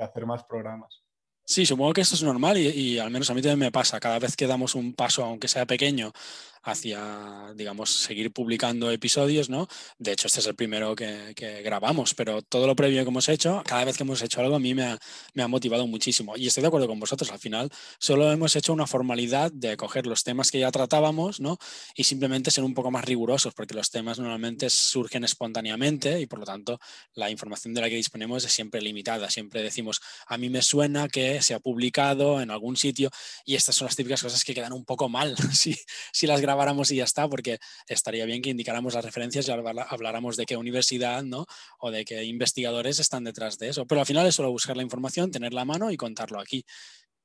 hacer 0.00 0.26
más 0.26 0.44
programas. 0.44 1.02
Sí, 1.44 1.64
supongo 1.64 1.92
que 1.92 2.00
esto 2.00 2.14
es 2.14 2.22
normal 2.22 2.58
y, 2.58 2.98
al 2.98 3.10
menos 3.10 3.30
a 3.30 3.34
mí 3.34 3.40
también 3.40 3.58
me 3.58 3.72
pasa. 3.72 3.98
Cada 3.98 4.18
vez 4.18 4.36
que 4.36 4.46
damos 4.46 4.74
un 4.74 4.94
paso, 4.94 5.24
aunque 5.24 5.48
sea 5.48 5.66
pequeño, 5.66 6.12
hacia, 6.62 7.52
digamos, 7.54 7.90
seguir 7.90 8.32
publicando 8.32 8.90
episodios, 8.90 9.48
¿no? 9.48 9.68
De 9.98 10.12
hecho, 10.12 10.26
este 10.26 10.40
es 10.40 10.46
el 10.46 10.54
primero 10.54 10.94
que, 10.94 11.34
grabamos, 11.64 12.14
pero 12.14 12.42
todo 12.42 12.66
lo 12.66 12.76
previo 12.76 13.02
que 13.02 13.08
hemos 13.08 13.28
hecho, 13.28 13.62
cada 13.66 13.84
vez 13.84 13.96
que 13.96 14.02
hemos 14.02 14.22
hecho 14.22 14.40
algo, 14.40 14.56
a 14.56 14.60
mí 14.60 14.74
me 14.74 14.84
ha, 14.84 15.48
motivado 15.48 15.86
muchísimo. 15.86 16.36
Y 16.36 16.46
estoy 16.46 16.62
de 16.62 16.68
acuerdo 16.68 16.86
con 16.86 17.00
vosotros, 17.00 17.30
al 17.30 17.38
final 17.38 17.70
solo 17.98 18.30
hemos 18.30 18.54
hecho 18.56 18.72
una 18.72 18.86
formalidad 18.86 19.50
de 19.52 19.76
coger 19.76 20.06
los 20.06 20.22
temas 20.22 20.50
que 20.50 20.60
ya 20.60 20.70
tratábamos, 20.70 21.40
¿no? 21.40 21.58
Y 21.94 22.04
simplemente 22.04 22.50
ser 22.50 22.64
un 22.64 22.74
poco 22.74 22.90
más 22.90 23.04
rigurosos, 23.04 23.54
porque 23.54 23.74
los 23.74 23.90
temas 23.90 24.18
normalmente 24.18 24.70
surgen 24.70 25.24
espontáneamente 25.24 26.20
y 26.20 26.26
por 26.26 26.38
lo 26.38 26.44
tanto 26.44 26.78
la 27.14 27.30
información 27.30 27.74
de 27.74 27.80
la 27.80 27.88
que 27.88 27.96
disponemos 27.96 28.44
es 28.44 28.52
siempre 28.52 28.80
limitada. 28.80 29.30
Siempre 29.30 29.62
decimos, 29.62 30.00
a 30.26 30.38
mí 30.38 30.50
me 30.50 30.62
suena 30.62 31.08
que 31.08 31.42
se 31.42 31.54
ha 31.54 31.60
publicado 31.60 32.40
en 32.40 32.50
algún 32.50 32.76
sitio 32.76 33.10
y 33.44 33.54
estas 33.54 33.76
son 33.76 33.86
las 33.86 33.96
típicas 33.96 34.22
cosas 34.22 34.44
que 34.44 34.54
quedan 34.54 34.72
un 34.72 34.84
poco 34.84 35.08
mal 35.08 35.36
si, 35.52 35.76
si 36.12 36.26
las 36.26 36.40
grabáramos 36.50 36.90
y 36.90 36.96
ya 36.96 37.04
está, 37.04 37.28
porque 37.28 37.58
estaría 37.86 38.24
bien 38.24 38.42
que 38.42 38.50
indicáramos 38.50 38.94
las 38.94 39.04
referencias 39.04 39.46
y 39.46 39.52
habláramos 39.52 40.36
de 40.36 40.46
qué 40.46 40.56
universidad 40.56 41.22
¿no? 41.22 41.46
o 41.78 41.90
de 41.92 42.04
qué 42.04 42.24
investigadores 42.24 42.98
están 42.98 43.24
detrás 43.24 43.56
de 43.58 43.68
eso. 43.68 43.86
Pero 43.86 44.00
al 44.00 44.06
final 44.06 44.26
es 44.26 44.34
solo 44.34 44.50
buscar 44.50 44.76
la 44.76 44.82
información, 44.82 45.30
tenerla 45.30 45.60
a 45.60 45.64
mano 45.64 45.90
y 45.92 45.96
contarlo 45.96 46.40
aquí. 46.40 46.64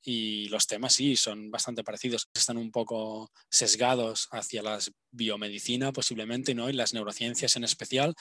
Y 0.04 0.48
los 0.50 0.68
temas 0.68 0.94
sí 0.94 1.16
son 1.16 1.50
bastante 1.50 1.84
parecidos. 1.84 2.30
Están 2.36 2.58
un 2.58 2.70
poco 2.70 3.32
sesgados 3.50 4.28
hacia 4.32 4.62
la 4.62 4.78
biomedicina 5.12 5.92
posiblemente 5.92 6.54
¿no? 6.54 6.70
y 6.70 6.74
las 6.74 6.94
neurociencias 6.94 7.56
en 7.56 7.64
especial, 7.64 8.14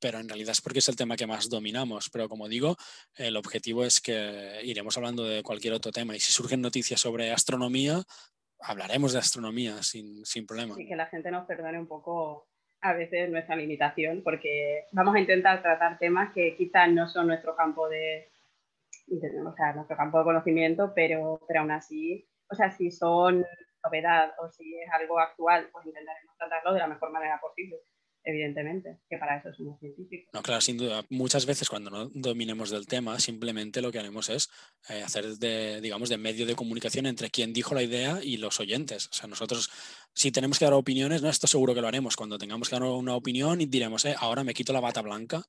pero 0.00 0.18
en 0.18 0.28
realidad 0.28 0.52
es 0.52 0.62
porque 0.62 0.78
es 0.78 0.88
el 0.88 0.96
tema 0.96 1.16
que 1.16 1.26
más 1.26 1.50
dominamos. 1.50 2.08
Pero 2.10 2.30
como 2.30 2.48
digo, 2.48 2.76
el 3.16 3.36
objetivo 3.36 3.84
es 3.84 4.00
que 4.00 4.60
iremos 4.64 4.96
hablando 4.96 5.24
de 5.24 5.42
cualquier 5.42 5.74
otro 5.74 5.92
tema 5.92 6.16
y 6.16 6.20
si 6.20 6.32
surgen 6.32 6.62
noticias 6.62 7.00
sobre 7.00 7.32
astronomía, 7.32 8.02
hablaremos 8.60 9.12
de 9.12 9.18
astronomía 9.18 9.82
sin, 9.82 10.24
sin 10.24 10.46
problema. 10.46 10.74
Y 10.78 10.86
que 10.86 10.96
la 10.96 11.06
gente 11.06 11.30
nos 11.30 11.46
perdone 11.46 11.78
un 11.78 11.86
poco 11.86 12.48
a 12.80 12.92
veces 12.92 13.30
nuestra 13.30 13.56
limitación, 13.56 14.22
porque 14.22 14.86
vamos 14.92 15.14
a 15.14 15.20
intentar 15.20 15.62
tratar 15.62 15.98
temas 15.98 16.32
que 16.32 16.56
quizás 16.56 16.90
no 16.90 17.08
son 17.08 17.26
nuestro 17.26 17.56
campo 17.56 17.88
de, 17.88 18.30
o 19.44 19.52
sea, 19.54 19.72
nuestro 19.72 19.96
campo 19.96 20.18
de 20.18 20.24
conocimiento, 20.24 20.92
pero, 20.94 21.40
pero 21.46 21.60
aún 21.60 21.72
así, 21.72 22.28
o 22.48 22.54
sea, 22.54 22.70
si 22.70 22.90
son 22.90 23.44
novedad 23.84 24.32
o 24.38 24.48
si 24.50 24.76
es 24.76 24.90
algo 24.92 25.18
actual, 25.18 25.68
pues 25.72 25.86
intentaremos 25.86 26.36
tratarlo 26.36 26.72
de 26.72 26.80
la 26.80 26.86
mejor 26.86 27.10
manera 27.10 27.40
posible, 27.40 27.78
evidentemente, 28.28 28.98
que 29.08 29.16
para 29.16 29.38
eso 29.38 29.52
somos 29.54 29.80
científicos. 29.80 30.28
No, 30.34 30.42
claro, 30.42 30.60
sin 30.60 30.76
duda. 30.76 31.02
Muchas 31.08 31.46
veces 31.46 31.68
cuando 31.68 31.90
no 31.90 32.10
dominemos 32.12 32.68
del 32.68 32.86
tema, 32.86 33.18
simplemente 33.18 33.80
lo 33.80 33.90
que 33.90 33.98
haremos 33.98 34.28
es 34.28 34.50
eh, 34.90 35.02
hacer 35.02 35.24
de, 35.38 35.80
digamos, 35.80 36.10
de 36.10 36.18
medio 36.18 36.44
de 36.44 36.54
comunicación 36.54 37.06
entre 37.06 37.30
quien 37.30 37.54
dijo 37.54 37.74
la 37.74 37.82
idea 37.82 38.20
y 38.22 38.36
los 38.36 38.60
oyentes. 38.60 39.08
O 39.10 39.14
sea, 39.14 39.28
nosotros, 39.28 39.70
si 40.12 40.30
tenemos 40.30 40.58
que 40.58 40.66
dar 40.66 40.74
opiniones, 40.74 41.22
no, 41.22 41.30
esto 41.30 41.46
seguro 41.46 41.74
que 41.74 41.80
lo 41.80 41.88
haremos. 41.88 42.16
Cuando 42.16 42.36
tengamos 42.36 42.68
que 42.68 42.76
dar 42.76 42.82
una 42.82 43.16
opinión 43.16 43.62
y 43.62 43.66
diremos, 43.66 44.04
eh, 44.04 44.14
ahora 44.18 44.44
me 44.44 44.52
quito 44.52 44.74
la 44.74 44.80
bata 44.80 45.00
blanca, 45.00 45.46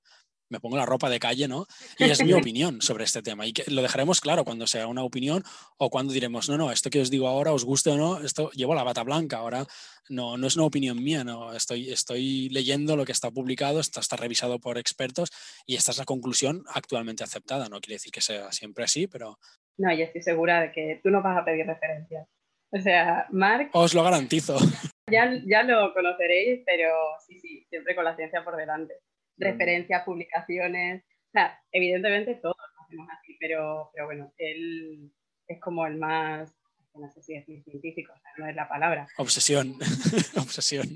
me 0.49 0.59
pongo 0.59 0.77
la 0.77 0.85
ropa 0.85 1.09
de 1.09 1.19
calle, 1.19 1.47
¿no? 1.47 1.65
Y 1.97 2.05
es 2.05 2.23
mi 2.23 2.33
opinión 2.33 2.81
sobre 2.81 3.03
este 3.03 3.21
tema. 3.21 3.45
Y 3.45 3.53
que 3.53 3.69
lo 3.71 3.81
dejaremos 3.81 4.21
claro 4.21 4.43
cuando 4.43 4.67
sea 4.67 4.87
una 4.87 5.03
opinión 5.03 5.43
o 5.77 5.89
cuando 5.89 6.13
diremos, 6.13 6.49
no, 6.49 6.57
no, 6.57 6.71
esto 6.71 6.89
que 6.89 7.01
os 7.01 7.09
digo 7.09 7.27
ahora, 7.27 7.53
os 7.53 7.65
guste 7.65 7.91
o 7.91 7.97
no, 7.97 8.19
esto 8.19 8.51
llevo 8.51 8.75
la 8.75 8.83
bata 8.83 9.03
blanca. 9.03 9.37
Ahora 9.37 9.65
no, 10.09 10.37
no 10.37 10.47
es 10.47 10.55
una 10.55 10.65
opinión 10.65 11.01
mía, 11.01 11.23
no. 11.23 11.53
Estoy, 11.53 11.91
estoy 11.91 12.49
leyendo 12.49 12.95
lo 12.95 13.05
que 13.05 13.11
está 13.11 13.31
publicado, 13.31 13.79
esto 13.79 13.99
está 13.99 14.15
revisado 14.15 14.59
por 14.59 14.77
expertos 14.77 15.29
y 15.65 15.75
esta 15.75 15.91
es 15.91 15.97
la 15.97 16.05
conclusión 16.05 16.63
actualmente 16.73 17.23
aceptada. 17.23 17.69
No 17.69 17.79
quiere 17.79 17.95
decir 17.95 18.11
que 18.11 18.21
sea 18.21 18.51
siempre 18.51 18.83
así, 18.83 19.07
pero 19.07 19.37
No, 19.77 19.91
y 19.93 20.01
estoy 20.01 20.21
segura 20.21 20.61
de 20.61 20.71
que 20.71 20.99
tú 21.03 21.09
no 21.09 21.21
vas 21.21 21.37
a 21.37 21.45
pedir 21.45 21.65
referencias. 21.65 22.27
O 22.71 22.79
sea, 22.79 23.25
Marc, 23.31 23.69
os 23.73 23.93
lo 23.93 24.03
garantizo. 24.03 24.57
ya, 25.11 25.31
ya 25.45 25.63
lo 25.63 25.93
conoceréis, 25.93 26.61
pero 26.65 26.87
sí, 27.25 27.39
sí, 27.39 27.65
siempre 27.69 27.95
con 27.95 28.05
la 28.05 28.15
ciencia 28.15 28.43
por 28.43 28.55
delante. 28.55 28.93
Referencias, 29.39 30.03
publicaciones, 30.03 31.03
o 31.03 31.31
sea, 31.31 31.59
evidentemente 31.71 32.35
todos 32.35 32.55
lo 32.57 32.83
hacemos 32.83 33.07
así, 33.19 33.37
pero, 33.39 33.89
pero 33.93 34.05
bueno, 34.05 34.33
él 34.37 35.11
es 35.47 35.59
como 35.61 35.85
el 35.85 35.97
más, 35.97 36.53
no 36.95 37.09
sé 37.11 37.21
si 37.21 37.33
decir 37.35 37.63
científico, 37.63 38.11
o 38.13 38.19
sea, 38.19 38.31
no 38.37 38.47
es 38.47 38.55
la 38.55 38.67
palabra. 38.67 39.07
Obsesión. 39.17 39.75
obsesión. 40.37 40.87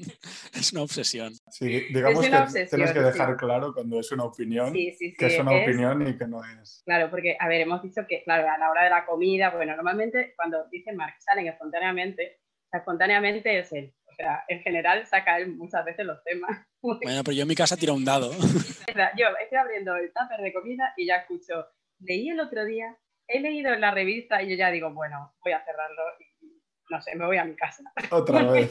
Es 0.53 0.73
una 0.73 0.81
obsesión. 0.81 1.33
Sí, 1.51 1.67
digamos 1.93 2.19
Es 2.23 2.29
que 2.29 2.35
una 2.35 2.43
obsesión, 2.43 2.69
tienes 2.69 2.91
que 2.93 2.99
sí. 2.99 3.05
dejar 3.05 3.37
claro 3.37 3.73
cuando 3.73 3.99
es 3.99 4.11
una 4.11 4.23
opinión, 4.25 4.73
Sí, 4.73 4.91
sí, 4.97 5.11
sí. 5.11 5.15
que 5.17 5.25
es 5.27 5.39
una 5.39 5.55
es- 5.55 5.63
opinión 5.67 6.07
y 6.07 6.17
que 6.17 6.27
no 6.27 6.41
es. 6.43 6.81
Claro, 6.85 7.09
porque, 7.09 7.37
a 7.39 7.47
ver, 7.47 7.61
hemos 7.61 7.81
dicho 7.83 8.01
que, 8.07 8.23
claro, 8.23 8.49
a 8.49 8.57
la 8.57 8.69
hora 8.69 8.83
de 8.83 8.89
la 8.89 9.05
comida, 9.05 9.51
bueno, 9.51 9.75
normalmente 9.75 10.33
cuando 10.35 10.67
dice 10.69 10.91
Mark 10.93 11.15
salen 11.19 11.47
espontáneamente, 11.47 12.39
espontáneamente 12.71 13.59
es 13.59 13.71
él. 13.71 13.93
O 14.13 14.15
sea, 14.15 14.43
en 14.47 14.61
general 14.61 15.05
saca 15.07 15.37
él 15.37 15.55
muchas 15.55 15.83
veces 15.85 16.05
los 16.05 16.23
temas. 16.23 16.65
Bueno, 16.83 17.23
pero 17.23 17.31
yo 17.31 17.43
en 17.43 17.47
mi 17.47 17.55
casa 17.55 17.77
tiro 17.77 17.93
un 17.93 18.03
dado. 18.03 18.29
Yo 19.17 19.27
estoy 19.41 19.57
abriendo 19.57 19.95
el 19.95 20.11
tupper 20.11 20.41
de 20.41 20.51
comida 20.51 20.93
y 20.97 21.07
ya 21.07 21.15
escucho, 21.15 21.65
leí 21.99 22.29
el 22.29 22.41
otro 22.41 22.65
día, 22.65 22.97
he 23.25 23.39
leído 23.39 23.73
en 23.73 23.79
la 23.79 23.91
revista 23.91 24.43
y 24.43 24.49
yo 24.49 24.55
ya 24.57 24.69
digo, 24.69 24.93
bueno, 24.93 25.33
voy 25.41 25.53
a 25.53 25.63
cerrarlo 25.63 26.03
y 26.19 26.59
no 26.89 27.01
sé, 27.01 27.15
me 27.15 27.25
voy 27.25 27.37
a 27.37 27.45
mi 27.45 27.55
casa. 27.55 27.83
Otra 28.11 28.43
vez. 28.51 28.69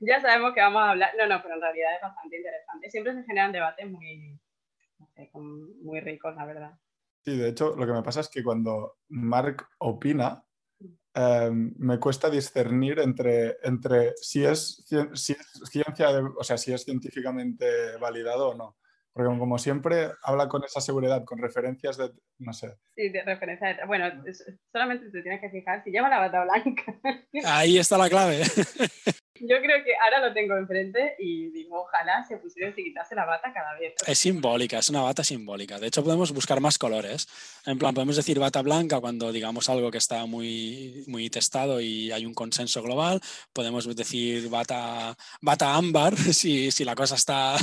ya 0.00 0.20
sabemos 0.20 0.54
que 0.54 0.60
vamos 0.60 0.82
a 0.82 0.90
hablar, 0.90 1.12
no, 1.16 1.28
no, 1.28 1.40
pero 1.40 1.54
en 1.54 1.60
realidad 1.60 1.94
es 1.94 2.02
bastante 2.02 2.36
interesante. 2.36 2.90
Siempre 2.90 3.14
se 3.14 3.22
generan 3.22 3.52
debates 3.52 3.88
muy, 3.88 4.40
no 4.98 5.06
sé, 5.14 5.30
como 5.30 5.68
muy 5.82 6.00
ricos, 6.00 6.34
la 6.34 6.46
verdad. 6.46 6.72
Sí, 7.24 7.36
de 7.36 7.48
hecho, 7.48 7.76
lo 7.76 7.86
que 7.86 7.92
me 7.92 8.02
pasa 8.02 8.20
es 8.20 8.28
que 8.28 8.42
cuando 8.42 8.98
Mark 9.08 9.68
opina, 9.78 10.44
eh, 11.16 11.50
me 11.50 11.98
cuesta 11.98 12.28
discernir 12.30 12.98
entre, 13.00 13.56
entre 13.62 14.12
si, 14.20 14.44
es, 14.44 14.84
si 14.86 15.32
es 15.32 15.60
ciencia, 15.64 16.12
de- 16.12 16.28
o 16.38 16.44
sea, 16.44 16.58
si 16.58 16.72
es 16.72 16.84
científicamente 16.84 17.96
validado 17.98 18.50
o 18.50 18.54
no. 18.54 18.76
Porque 19.12 19.38
como 19.38 19.56
siempre 19.56 20.10
habla 20.22 20.46
con 20.46 20.62
esa 20.62 20.82
seguridad, 20.82 21.24
con 21.24 21.38
referencias 21.38 21.96
de, 21.96 22.12
no 22.38 22.52
sé, 22.52 22.76
Sí, 22.94 23.08
de 23.08 23.22
referencia. 23.24 23.68
de- 23.68 23.86
bueno, 23.86 24.04
solamente 24.70 25.10
te 25.10 25.22
tienes 25.22 25.40
que 25.40 25.48
fijar 25.48 25.82
si 25.84 25.90
lleva 25.90 26.10
la 26.10 26.18
bata 26.18 26.44
blanca. 26.44 27.00
Ahí 27.46 27.78
está 27.78 27.96
la 27.96 28.10
clave. 28.10 28.42
Yo 29.40 29.56
creo 29.60 29.82
que 29.84 29.92
ahora 30.04 30.26
lo 30.28 30.32
tengo 30.34 30.56
enfrente 30.56 31.14
y 31.18 31.50
digo, 31.50 31.82
ojalá 31.82 32.24
se 32.26 32.36
pusiera 32.38 32.70
y 32.76 32.84
quitase 32.84 33.14
la 33.14 33.24
bata 33.24 33.52
cada 33.52 33.78
vez. 33.78 33.94
Es 34.06 34.18
simbólica, 34.18 34.78
es 34.78 34.88
una 34.90 35.02
bata 35.02 35.22
simbólica. 35.24 35.78
De 35.78 35.86
hecho, 35.88 36.02
podemos 36.04 36.32
buscar 36.32 36.60
más 36.60 36.78
colores. 36.78 37.28
En 37.66 37.78
plan, 37.78 37.94
podemos 37.94 38.16
decir 38.16 38.38
bata 38.38 38.62
blanca 38.62 39.00
cuando 39.00 39.32
digamos 39.32 39.68
algo 39.68 39.90
que 39.90 39.98
está 39.98 40.24
muy, 40.26 41.04
muy 41.06 41.28
testado 41.30 41.80
y 41.80 42.12
hay 42.12 42.24
un 42.26 42.34
consenso 42.34 42.82
global. 42.82 43.20
Podemos 43.52 43.94
decir 43.96 44.48
bata, 44.48 45.16
bata 45.40 45.74
ámbar 45.74 46.16
si, 46.32 46.70
si 46.70 46.84
la 46.84 46.94
cosa 46.94 47.14
está 47.16 47.56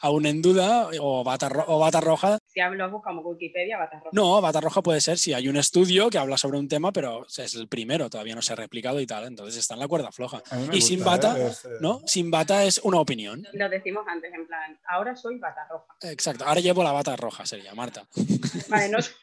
aún 0.00 0.26
en 0.26 0.42
duda, 0.42 0.88
o 1.00 1.24
bata, 1.24 1.48
ro- 1.48 1.64
o 1.68 1.78
bata 1.78 2.00
roja. 2.00 2.38
Si 2.46 2.60
hablo, 2.60 2.90
buscamos 2.90 3.24
Wikipedia, 3.24 3.78
bata 3.78 3.96
roja. 3.98 4.10
No, 4.12 4.40
bata 4.40 4.60
roja 4.60 4.82
puede 4.82 5.00
ser 5.00 5.18
si 5.18 5.32
hay 5.32 5.48
un 5.48 5.56
estudio 5.56 6.10
que 6.10 6.18
habla 6.18 6.36
sobre 6.36 6.58
un 6.58 6.68
tema, 6.68 6.92
pero 6.92 7.26
es 7.26 7.54
el 7.54 7.68
primero, 7.68 8.08
todavía 8.10 8.34
no 8.34 8.42
se 8.42 8.52
ha 8.52 8.56
replicado 8.56 9.00
y 9.00 9.06
tal. 9.06 9.24
Entonces 9.26 9.56
está 9.56 9.74
en 9.74 9.80
la 9.80 9.88
cuerda 9.88 10.12
floja. 10.12 10.42
Y 10.72 10.80
sin 10.80 10.98
gusta, 11.00 11.10
bata, 11.16 11.38
¿eh? 11.38 11.46
Es, 11.46 11.64
eh, 11.64 11.68
¿no? 11.80 12.00
Sin 12.06 12.30
bata 12.30 12.64
es 12.64 12.78
una 12.82 12.98
opinión. 13.00 13.46
Lo 13.52 13.68
decimos 13.68 14.04
antes, 14.08 14.32
en 14.34 14.46
plan, 14.46 14.78
ahora 14.88 15.16
soy 15.16 15.38
bata 15.38 15.66
roja. 15.70 15.94
Exacto. 16.02 16.44
Ahora 16.44 16.60
llevo 16.60 16.82
la 16.82 16.92
bata 16.92 17.16
roja, 17.16 17.44
sería 17.46 17.74
Marta. 17.74 18.04
Vale, 18.68 18.88
no 18.88 18.98
soy 19.02 19.14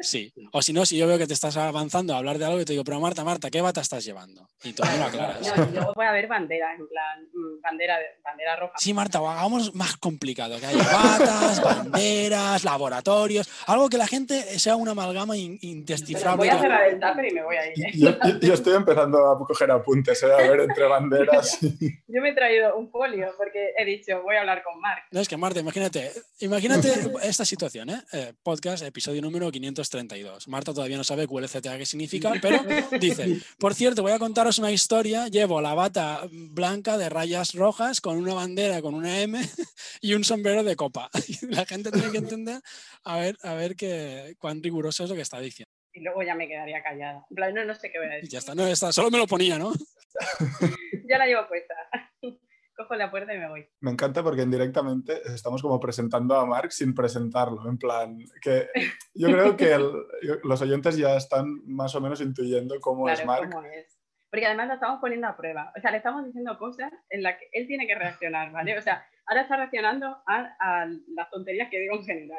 Sí. 0.00 0.32
O 0.52 0.60
si 0.62 0.72
no, 0.72 0.84
si 0.84 0.96
yo 0.96 1.06
veo 1.06 1.16
que 1.16 1.28
te 1.28 1.32
estás 1.34 1.56
avanzando 1.56 2.12
a 2.14 2.18
hablar 2.18 2.36
de 2.36 2.44
algo 2.44 2.60
y 2.60 2.64
te 2.64 2.72
digo, 2.72 2.82
pero 2.82 2.98
Marta, 2.98 3.22
Marta, 3.22 3.50
¿qué 3.50 3.60
bata 3.60 3.80
estás 3.80 4.04
llevando? 4.04 4.48
Y 4.64 4.72
tú 4.72 4.82
no 4.84 4.96
lo 4.96 5.04
aclaras. 5.04 5.56
No, 5.56 5.64
y 5.64 5.72
luego 5.74 5.92
puede 5.94 6.08
haber 6.08 6.26
banderas, 6.26 6.76
en 6.78 6.88
plan, 6.88 7.22
mm, 7.32 7.60
bandera, 7.62 7.98
de- 7.98 8.06
bandera 8.24 8.56
roja. 8.56 8.74
Sí, 8.78 8.92
Marta, 8.92 9.18
hagamos 9.18 9.72
más 9.76 9.96
complicado, 9.98 10.58
que 10.58 10.66
haya 10.66 10.82
batas, 10.82 11.62
banderas, 11.62 12.64
laboratorios, 12.64 13.48
algo 13.68 13.88
que 13.88 13.96
la 13.96 14.08
gente 14.08 14.58
sea 14.58 14.74
una 14.74 14.90
amalgama 14.90 15.36
indescifrable. 15.36 16.36
voy 16.36 16.48
a 16.48 16.60
cerrar 16.60 16.88
el 16.88 16.98
tupper 16.98 17.24
y 17.30 17.34
me 17.34 17.44
voy 17.44 17.56
a 17.56 17.66
ir. 17.68 17.86
¿eh? 17.86 17.90
Yo, 17.94 18.10
yo- 18.10 18.38
yo 18.40 18.54
estoy 18.54 18.74
empezando 18.74 19.30
a 19.30 19.38
coger 19.38 19.70
apuntes, 19.70 20.20
¿eh? 20.24 20.32
a 20.32 20.36
ver, 20.38 20.60
entre 20.60 20.81
banderas. 20.88 21.58
Yo 22.08 22.20
me 22.20 22.30
he 22.30 22.34
traído 22.34 22.76
un 22.76 22.90
folio 22.90 23.34
porque 23.36 23.72
he 23.76 23.84
dicho, 23.84 24.22
voy 24.22 24.36
a 24.36 24.40
hablar 24.40 24.62
con 24.62 24.80
Marc. 24.80 25.04
No, 25.10 25.20
es 25.20 25.28
que 25.28 25.36
Marta, 25.36 25.60
imagínate, 25.60 26.12
imagínate 26.40 26.92
esta 27.22 27.44
situación, 27.44 27.90
¿eh? 27.90 28.02
Eh, 28.12 28.32
Podcast, 28.42 28.82
episodio 28.84 29.22
número 29.22 29.50
532. 29.50 30.48
Marta 30.48 30.72
todavía 30.72 30.96
no 30.96 31.04
sabe 31.04 31.26
QLCTA 31.26 31.78
qué 31.78 31.86
significa, 31.86 32.32
pero 32.40 32.60
dice, 32.98 33.38
por 33.58 33.74
cierto, 33.74 34.02
voy 34.02 34.12
a 34.12 34.18
contaros 34.18 34.58
una 34.58 34.70
historia, 34.70 35.28
llevo 35.28 35.60
la 35.60 35.74
bata 35.74 36.22
blanca 36.30 36.98
de 36.98 37.08
rayas 37.08 37.54
rojas 37.54 38.00
con 38.00 38.16
una 38.16 38.34
bandera 38.34 38.82
con 38.82 38.94
una 38.94 39.20
M 39.20 39.40
y 40.00 40.14
un 40.14 40.24
sombrero 40.24 40.62
de 40.64 40.76
copa. 40.76 41.10
La 41.48 41.64
gente 41.66 41.90
tiene 41.90 42.10
que 42.10 42.18
entender 42.18 42.60
a 43.04 43.16
ver, 43.16 43.38
a 43.42 43.54
ver 43.54 43.76
qué, 43.76 44.36
cuán 44.38 44.62
riguroso 44.62 45.04
es 45.04 45.10
lo 45.10 45.16
que 45.16 45.22
está 45.22 45.40
diciendo. 45.40 45.81
Y 45.94 46.00
luego 46.00 46.22
ya 46.22 46.34
me 46.34 46.48
quedaría 46.48 46.82
callada. 46.82 47.26
En 47.30 47.34
plan, 47.36 47.54
no, 47.54 47.64
no 47.64 47.74
sé 47.74 47.90
qué 47.90 47.98
voy 47.98 48.08
a 48.08 48.12
Y 48.12 48.14
decir. 48.16 48.30
ya 48.30 48.38
está, 48.38 48.54
no, 48.54 48.66
está, 48.66 48.92
solo 48.92 49.10
me 49.10 49.18
lo 49.18 49.26
ponía, 49.26 49.58
¿no? 49.58 49.72
Ya 51.08 51.18
la 51.18 51.26
llevo 51.26 51.46
puesta. 51.48 51.74
Cojo 52.76 52.94
la 52.94 53.10
puerta 53.10 53.34
y 53.34 53.38
me 53.38 53.48
voy. 53.50 53.68
Me 53.80 53.90
encanta 53.90 54.22
porque 54.22 54.42
indirectamente 54.42 55.20
estamos 55.34 55.60
como 55.60 55.78
presentando 55.78 56.34
a 56.36 56.46
Mark 56.46 56.72
sin 56.72 56.94
presentarlo. 56.94 57.68
En 57.68 57.76
plan, 57.76 58.16
que 58.40 58.68
yo 59.14 59.28
creo 59.28 59.56
que 59.56 59.72
el- 59.72 59.92
los 60.44 60.62
oyentes 60.62 60.96
ya 60.96 61.16
están 61.16 61.60
más 61.66 61.94
o 61.94 62.00
menos 62.00 62.20
intuyendo 62.22 62.80
cómo 62.80 63.08
es 63.10 63.20
Claro, 63.20 63.26
Mark. 63.42 63.52
cómo 63.52 63.66
es. 63.66 63.98
Porque 64.30 64.46
además 64.46 64.68
lo 64.68 64.74
estamos 64.74 65.00
poniendo 65.00 65.26
a 65.26 65.36
prueba. 65.36 65.70
O 65.76 65.80
sea, 65.82 65.90
le 65.90 65.98
estamos 65.98 66.24
diciendo 66.24 66.56
cosas 66.58 66.90
en 67.10 67.22
las 67.22 67.38
que 67.38 67.48
él 67.52 67.66
tiene 67.66 67.86
que 67.86 67.94
reaccionar, 67.94 68.50
¿vale? 68.50 68.78
O 68.78 68.80
sea, 68.82 69.04
ahora 69.26 69.42
está 69.42 69.56
reaccionando 69.56 70.06
a, 70.26 70.56
a 70.60 70.86
las 71.14 71.30
tonterías 71.30 71.68
que 71.70 71.80
digo 71.80 71.96
en 71.96 72.04
general. 72.04 72.38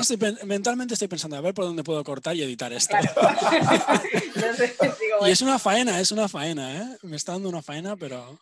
Estoy 0.00 0.18
mentalmente 0.46 0.94
estoy 0.94 1.08
pensando, 1.08 1.36
a 1.36 1.40
ver 1.40 1.54
por 1.54 1.64
dónde 1.64 1.82
puedo 1.84 2.02
cortar 2.04 2.36
y 2.36 2.42
editar 2.42 2.72
esto. 2.72 2.96
Claro. 2.98 3.10
Entonces, 4.12 4.76
digo, 4.80 4.94
Y 5.00 5.18
bueno, 5.18 5.26
es 5.26 5.42
una 5.42 5.58
faena, 5.58 6.00
es 6.00 6.12
una 6.12 6.28
faena, 6.28 6.76
¿eh? 6.78 6.98
Me 7.02 7.16
está 7.16 7.32
dando 7.32 7.48
una 7.48 7.62
faena, 7.62 7.96
pero... 7.96 8.38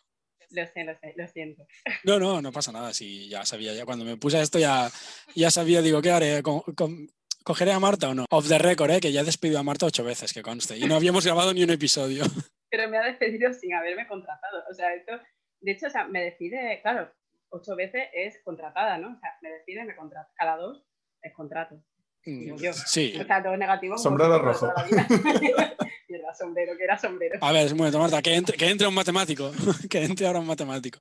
lo 0.49 0.65
sé, 0.67 0.83
lo 0.83 0.93
sé, 0.99 1.13
lo 1.15 1.27
siento. 1.27 1.65
No, 2.03 2.19
no, 2.19 2.41
no 2.41 2.51
pasa 2.51 2.71
nada. 2.71 2.93
Sí, 2.93 3.29
ya 3.29 3.45
sabía, 3.45 3.73
ya 3.73 3.85
cuando 3.85 4.05
me 4.05 4.17
puse 4.17 4.37
a 4.37 4.41
esto 4.41 4.59
ya, 4.59 4.89
ya 5.35 5.51
sabía, 5.51 5.81
digo, 5.81 6.01
¿qué 6.01 6.11
haré? 6.11 6.43
Co- 6.43 6.63
con- 6.75 7.09
¿Cogeré 7.43 7.71
a 7.71 7.79
Marta 7.79 8.07
o 8.09 8.13
no? 8.13 8.25
Off 8.29 8.47
the 8.47 8.59
record, 8.59 8.91
¿eh? 8.91 8.99
que 8.99 9.11
ya 9.11 9.21
he 9.21 9.23
despedido 9.23 9.57
a 9.59 9.63
Marta 9.63 9.87
ocho 9.87 10.03
veces, 10.03 10.31
que 10.31 10.43
conste. 10.43 10.77
Y 10.77 10.81
no 10.85 10.95
habíamos 10.95 11.25
grabado 11.25 11.51
ni 11.55 11.63
un 11.63 11.71
episodio. 11.71 12.23
Pero 12.69 12.87
me 12.87 12.97
ha 12.99 13.03
despedido 13.03 13.51
sin 13.53 13.73
haberme 13.73 14.07
contratado. 14.07 14.63
O 14.69 14.73
sea, 14.75 14.93
esto, 14.93 15.13
de 15.61 15.71
hecho, 15.71 15.87
o 15.87 15.89
sea, 15.89 16.05
me 16.05 16.21
despide, 16.21 16.79
claro, 16.83 17.11
ocho 17.51 17.75
veces 17.75 18.09
es 18.13 18.39
contratada, 18.43 18.97
¿no? 18.97 19.15
O 19.15 19.19
sea, 19.19 19.37
me 19.41 19.49
despide, 19.51 19.85
me 19.85 19.95
contrata. 19.95 20.29
Cada 20.35 20.57
dos 20.57 20.83
es 21.21 21.33
contrato. 21.33 21.81
Digo 22.23 22.55
yo. 22.57 22.73
Sí. 22.73 23.15
O 23.19 23.23
sea, 23.23 23.41
todo 23.43 23.55
negativo. 23.57 23.95
como 23.95 24.03
Sombrero 24.03 24.39
rojo. 24.39 24.67
vida. 24.89 25.07
Mierda, 26.09 26.33
sombrero, 26.33 26.75
que 26.77 26.83
era 26.83 26.97
sombrero. 26.97 27.39
A 27.41 27.51
ver, 27.53 27.65
es 27.67 27.71
un 27.71 27.77
momento, 27.77 27.97
Marta, 27.99 28.21
que 28.21 28.35
entre, 28.35 28.57
que 28.57 28.69
entre 28.69 28.87
un 28.87 28.93
matemático. 28.93 29.49
que 29.89 30.03
entre 30.03 30.27
ahora 30.27 30.39
un 30.39 30.47
matemático. 30.47 30.99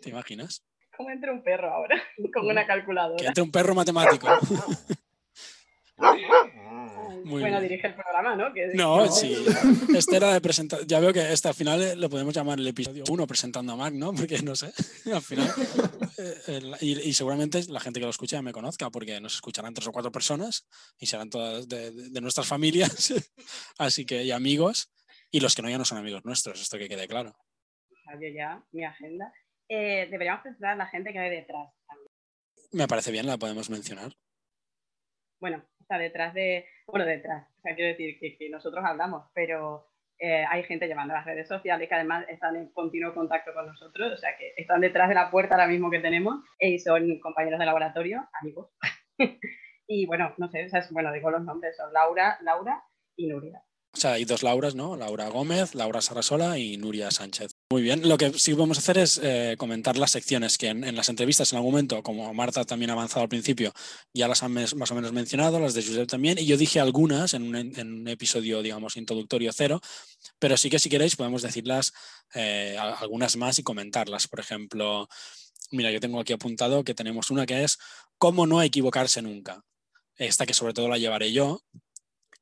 ¿Te 0.00 0.10
imaginas? 0.10 0.64
¿Cómo 0.96 1.10
entra 1.10 1.32
un 1.32 1.42
perro 1.42 1.70
ahora? 1.72 2.00
Con 2.32 2.46
una 2.46 2.62
Que 2.62 2.66
calculadora. 2.68 3.26
entre 3.26 3.42
un 3.42 3.50
perro 3.50 3.74
matemático. 3.74 4.28
Muy 7.24 7.40
bueno, 7.40 7.58
bien. 7.58 7.62
dirige 7.70 7.86
el 7.86 7.94
programa, 7.94 8.36
¿no? 8.36 8.52
Que- 8.52 8.72
No, 8.74 9.06
sí. 9.10 9.34
Este 9.96 10.16
era 10.16 10.32
de 10.34 10.40
presentar. 10.40 10.80
Ya 10.86 11.00
veo 11.00 11.12
que 11.12 11.32
este 11.32 11.48
al 11.48 11.54
final 11.54 11.82
eh, 11.82 11.96
lo 11.96 12.10
podemos 12.10 12.34
llamar 12.34 12.58
el 12.58 12.66
episodio 12.66 13.04
1 13.08 13.26
presentando 13.26 13.72
a 13.72 13.76
Mac, 13.76 13.94
¿no? 13.94 14.12
Porque 14.12 14.42
no 14.42 14.54
sé. 14.54 14.72
Al 15.12 15.22
final. 15.22 15.48
eh, 16.18 16.34
el- 16.48 16.76
y, 16.80 17.00
y 17.08 17.12
seguramente 17.14 17.62
la 17.68 17.80
gente 17.80 18.00
que 18.00 18.04
lo 18.04 18.10
escucha 18.10 18.36
ya 18.36 18.42
me 18.42 18.52
conozca, 18.52 18.90
porque 18.90 19.20
nos 19.20 19.34
escucharán 19.36 19.72
tres 19.72 19.86
o 19.88 19.92
cuatro 19.92 20.12
personas 20.12 20.66
y 20.98 21.06
serán 21.06 21.30
todas 21.30 21.66
de, 21.68 21.92
de- 21.92 22.10
de 22.10 22.20
nuestras 22.20 22.46
familias. 22.46 23.14
Así 23.78 24.04
que, 24.04 24.22
y 24.24 24.30
amigos. 24.30 24.90
Y 25.30 25.40
los 25.40 25.54
que 25.54 25.62
no 25.62 25.70
ya 25.70 25.78
no 25.78 25.84
son 25.84 25.98
amigos 25.98 26.24
nuestros, 26.24 26.60
esto 26.60 26.76
que 26.78 26.88
quede 26.88 27.08
claro. 27.08 27.34
Yo 28.20 28.28
ya, 28.36 28.62
mi 28.72 28.84
agenda. 28.84 29.32
Eh, 29.68 30.08
deberíamos 30.10 30.42
presentar 30.42 30.72
a 30.72 30.76
la 30.76 30.86
gente 30.88 31.10
que 31.12 31.18
hay 31.18 31.30
detrás 31.30 31.70
también. 31.88 32.08
Me 32.72 32.86
parece 32.86 33.10
bien, 33.10 33.26
la 33.26 33.38
podemos 33.38 33.70
mencionar. 33.70 34.12
Bueno, 35.40 35.64
está 35.84 35.98
detrás 35.98 36.34
de. 36.34 36.66
Bueno, 36.86 37.06
detrás. 37.06 37.46
O 37.58 37.60
sea, 37.62 37.74
quiero 37.74 37.90
decir 37.90 38.18
que, 38.18 38.36
que 38.36 38.50
nosotros 38.50 38.84
hablamos, 38.84 39.26
pero 39.34 39.86
eh, 40.18 40.44
hay 40.48 40.64
gente 40.64 40.86
llevando 40.86 41.14
las 41.14 41.24
redes 41.26 41.46
sociales 41.46 41.88
que 41.88 41.94
además 41.94 42.26
están 42.28 42.56
en 42.56 42.72
continuo 42.72 43.14
contacto 43.14 43.52
con 43.54 43.66
nosotros. 43.66 44.12
O 44.12 44.16
sea, 44.16 44.36
que 44.36 44.52
están 44.56 44.80
detrás 44.80 45.08
de 45.08 45.14
la 45.14 45.30
puerta 45.30 45.54
ahora 45.54 45.66
mismo 45.68 45.90
que 45.90 46.00
tenemos 46.00 46.36
y 46.58 46.78
son 46.78 47.18
compañeros 47.20 47.58
de 47.60 47.66
laboratorio, 47.66 48.28
amigos. 48.40 48.70
y 49.86 50.06
bueno, 50.06 50.34
no 50.38 50.48
sé, 50.48 50.66
o 50.66 50.68
sea, 50.68 50.80
es- 50.80 50.90
bueno, 50.90 51.12
digo 51.12 51.30
los 51.30 51.42
nombres: 51.44 51.76
son 51.76 51.92
Laura, 51.92 52.38
Laura 52.42 52.82
y 53.16 53.26
Nuria. 53.28 53.62
O 53.92 53.96
sea, 53.96 54.12
hay 54.14 54.24
dos 54.24 54.42
Lauras, 54.42 54.74
¿no? 54.74 54.96
Laura 54.96 55.28
Gómez, 55.28 55.74
Laura 55.76 56.00
Sarasola 56.00 56.58
y 56.58 56.76
Nuria 56.78 57.10
Sánchez. 57.12 57.53
Muy 57.70 57.82
bien. 57.82 58.06
Lo 58.08 58.18
que 58.18 58.32
sí 58.38 58.52
vamos 58.52 58.78
a 58.78 58.80
hacer 58.80 58.98
es 58.98 59.18
eh, 59.22 59.56
comentar 59.58 59.96
las 59.96 60.10
secciones 60.10 60.58
que 60.58 60.68
en, 60.68 60.94
las 60.94 61.08
entrevistas 61.08 61.52
en 61.52 61.56
algún 61.56 61.72
momento, 61.72 62.02
como 62.02 62.32
Marta 62.34 62.64
también 62.64 62.90
ha 62.90 62.92
avanzado 62.92 63.22
al 63.22 63.28
principio, 63.28 63.72
ya 64.12 64.28
las 64.28 64.42
han 64.42 64.52
más 64.52 64.90
o 64.90 64.94
menos 64.94 65.12
mencionado, 65.12 65.58
las 65.58 65.74
de 65.74 65.82
Josep 65.82 66.06
también, 66.06 66.38
y 66.38 66.44
yo 66.46 66.56
dije 66.56 66.78
algunas 66.78 67.32
en 67.34 67.42
un, 67.42 67.56
en 67.56 67.92
un 67.92 68.08
episodio, 68.08 68.62
digamos, 68.62 68.96
introductorio 68.96 69.50
cero, 69.52 69.80
pero 70.38 70.56
sí 70.56 70.68
que 70.70 70.78
si 70.78 70.90
queréis 70.90 71.16
podemos 71.16 71.42
decirlas 71.42 71.92
eh, 72.34 72.76
algunas 72.78 73.36
más 73.36 73.58
y 73.58 73.62
comentarlas. 73.62 74.28
Por 74.28 74.40
ejemplo, 74.40 75.08
mira, 75.70 75.90
yo 75.90 76.00
tengo 76.00 76.20
aquí 76.20 76.32
apuntado 76.32 76.84
que 76.84 76.94
tenemos 76.94 77.30
una 77.30 77.46
que 77.46 77.64
es 77.64 77.78
cómo 78.18 78.46
no 78.46 78.62
equivocarse 78.62 79.22
nunca. 79.22 79.64
Esta 80.16 80.46
que 80.46 80.54
sobre 80.54 80.74
todo 80.74 80.88
la 80.88 80.98
llevaré 80.98 81.32
yo, 81.32 81.62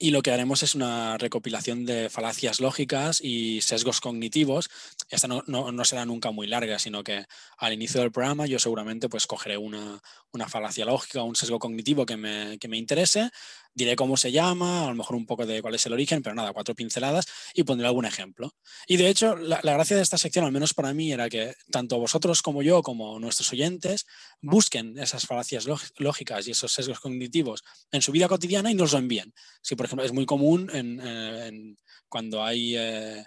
y 0.02 0.10
lo 0.10 0.20
que 0.20 0.32
haremos 0.32 0.64
es 0.64 0.74
una 0.74 1.16
recopilación 1.16 1.86
de 1.86 2.10
falacias 2.10 2.58
lógicas 2.58 3.20
y 3.22 3.60
sesgos 3.60 4.00
cognitivos. 4.00 4.68
Esta 5.08 5.28
no, 5.28 5.84
será 5.84 6.04
nunca 6.04 6.32
muy 6.32 6.48
larga, 6.48 6.80
sino 6.80 7.04
que 7.04 7.24
al 7.56 7.72
inicio 7.72 8.00
del 8.00 8.10
programa 8.10 8.46
yo 8.46 8.58
seguramente 8.58 9.08
pues 9.08 9.28
cogeré 9.28 9.58
una, 9.58 10.02
una 10.32 10.48
falacia 10.48 10.84
lógica 10.84 11.22
o 11.22 11.26
un 11.26 11.36
sesgo 11.36 11.60
cognitivo 11.60 12.04
que 12.04 12.16
me, 12.16 12.58
que 12.58 12.66
me 12.66 12.78
interese, 12.78 13.30
diré 13.74 13.96
cómo 13.96 14.16
se 14.16 14.30
llama, 14.32 14.84
a 14.84 14.88
lo 14.88 14.94
mejor 14.94 15.16
un 15.16 15.26
poco 15.26 15.46
de 15.46 15.62
cuál 15.62 15.74
es 15.74 15.86
el 15.86 15.92
origen, 15.92 16.22
pero 16.22 16.34
nada, 16.34 16.52
cuatro 16.52 16.74
pinceladas 16.74 17.26
y 17.54 17.62
pondré 17.62 17.86
algún 17.86 18.04
ejemplo. 18.04 18.54
Y 18.86 18.96
de 18.98 19.08
hecho, 19.08 19.34
la, 19.36 19.60
gracia 19.62 19.96
de 19.96 20.02
esta 20.02 20.18
sección, 20.18 20.44
al 20.44 20.52
menos 20.52 20.74
para 20.74 20.92
mí, 20.92 21.12
era 21.12 21.28
que 21.30 21.54
tanto 21.70 21.98
vosotros 21.98 22.42
como 22.42 22.62
yo, 22.62 22.82
como 22.82 23.18
nuestros 23.18 23.50
oyentes, 23.52 24.06
busquen 24.40 24.98
esas 24.98 25.26
falacias 25.26 25.66
lóg- 25.66 25.92
lógicas 25.98 26.46
y 26.46 26.50
esos 26.50 26.72
sesgos 26.72 27.00
cognitivos 27.00 27.64
en 27.90 28.02
su 28.02 28.12
vida 28.12 28.28
cotidiana 28.28 28.70
y 28.70 28.74
nos 28.74 28.92
lo 28.92 28.98
envíen. 28.98 29.32
Si, 29.62 29.74
por 29.74 29.86
ejemplo, 29.86 30.04
es 30.04 30.12
muy 30.12 30.26
común 30.26 30.70
eh, 30.72 31.74
cuando 32.08 32.44
hay 32.44 32.76
eh, 32.76 33.24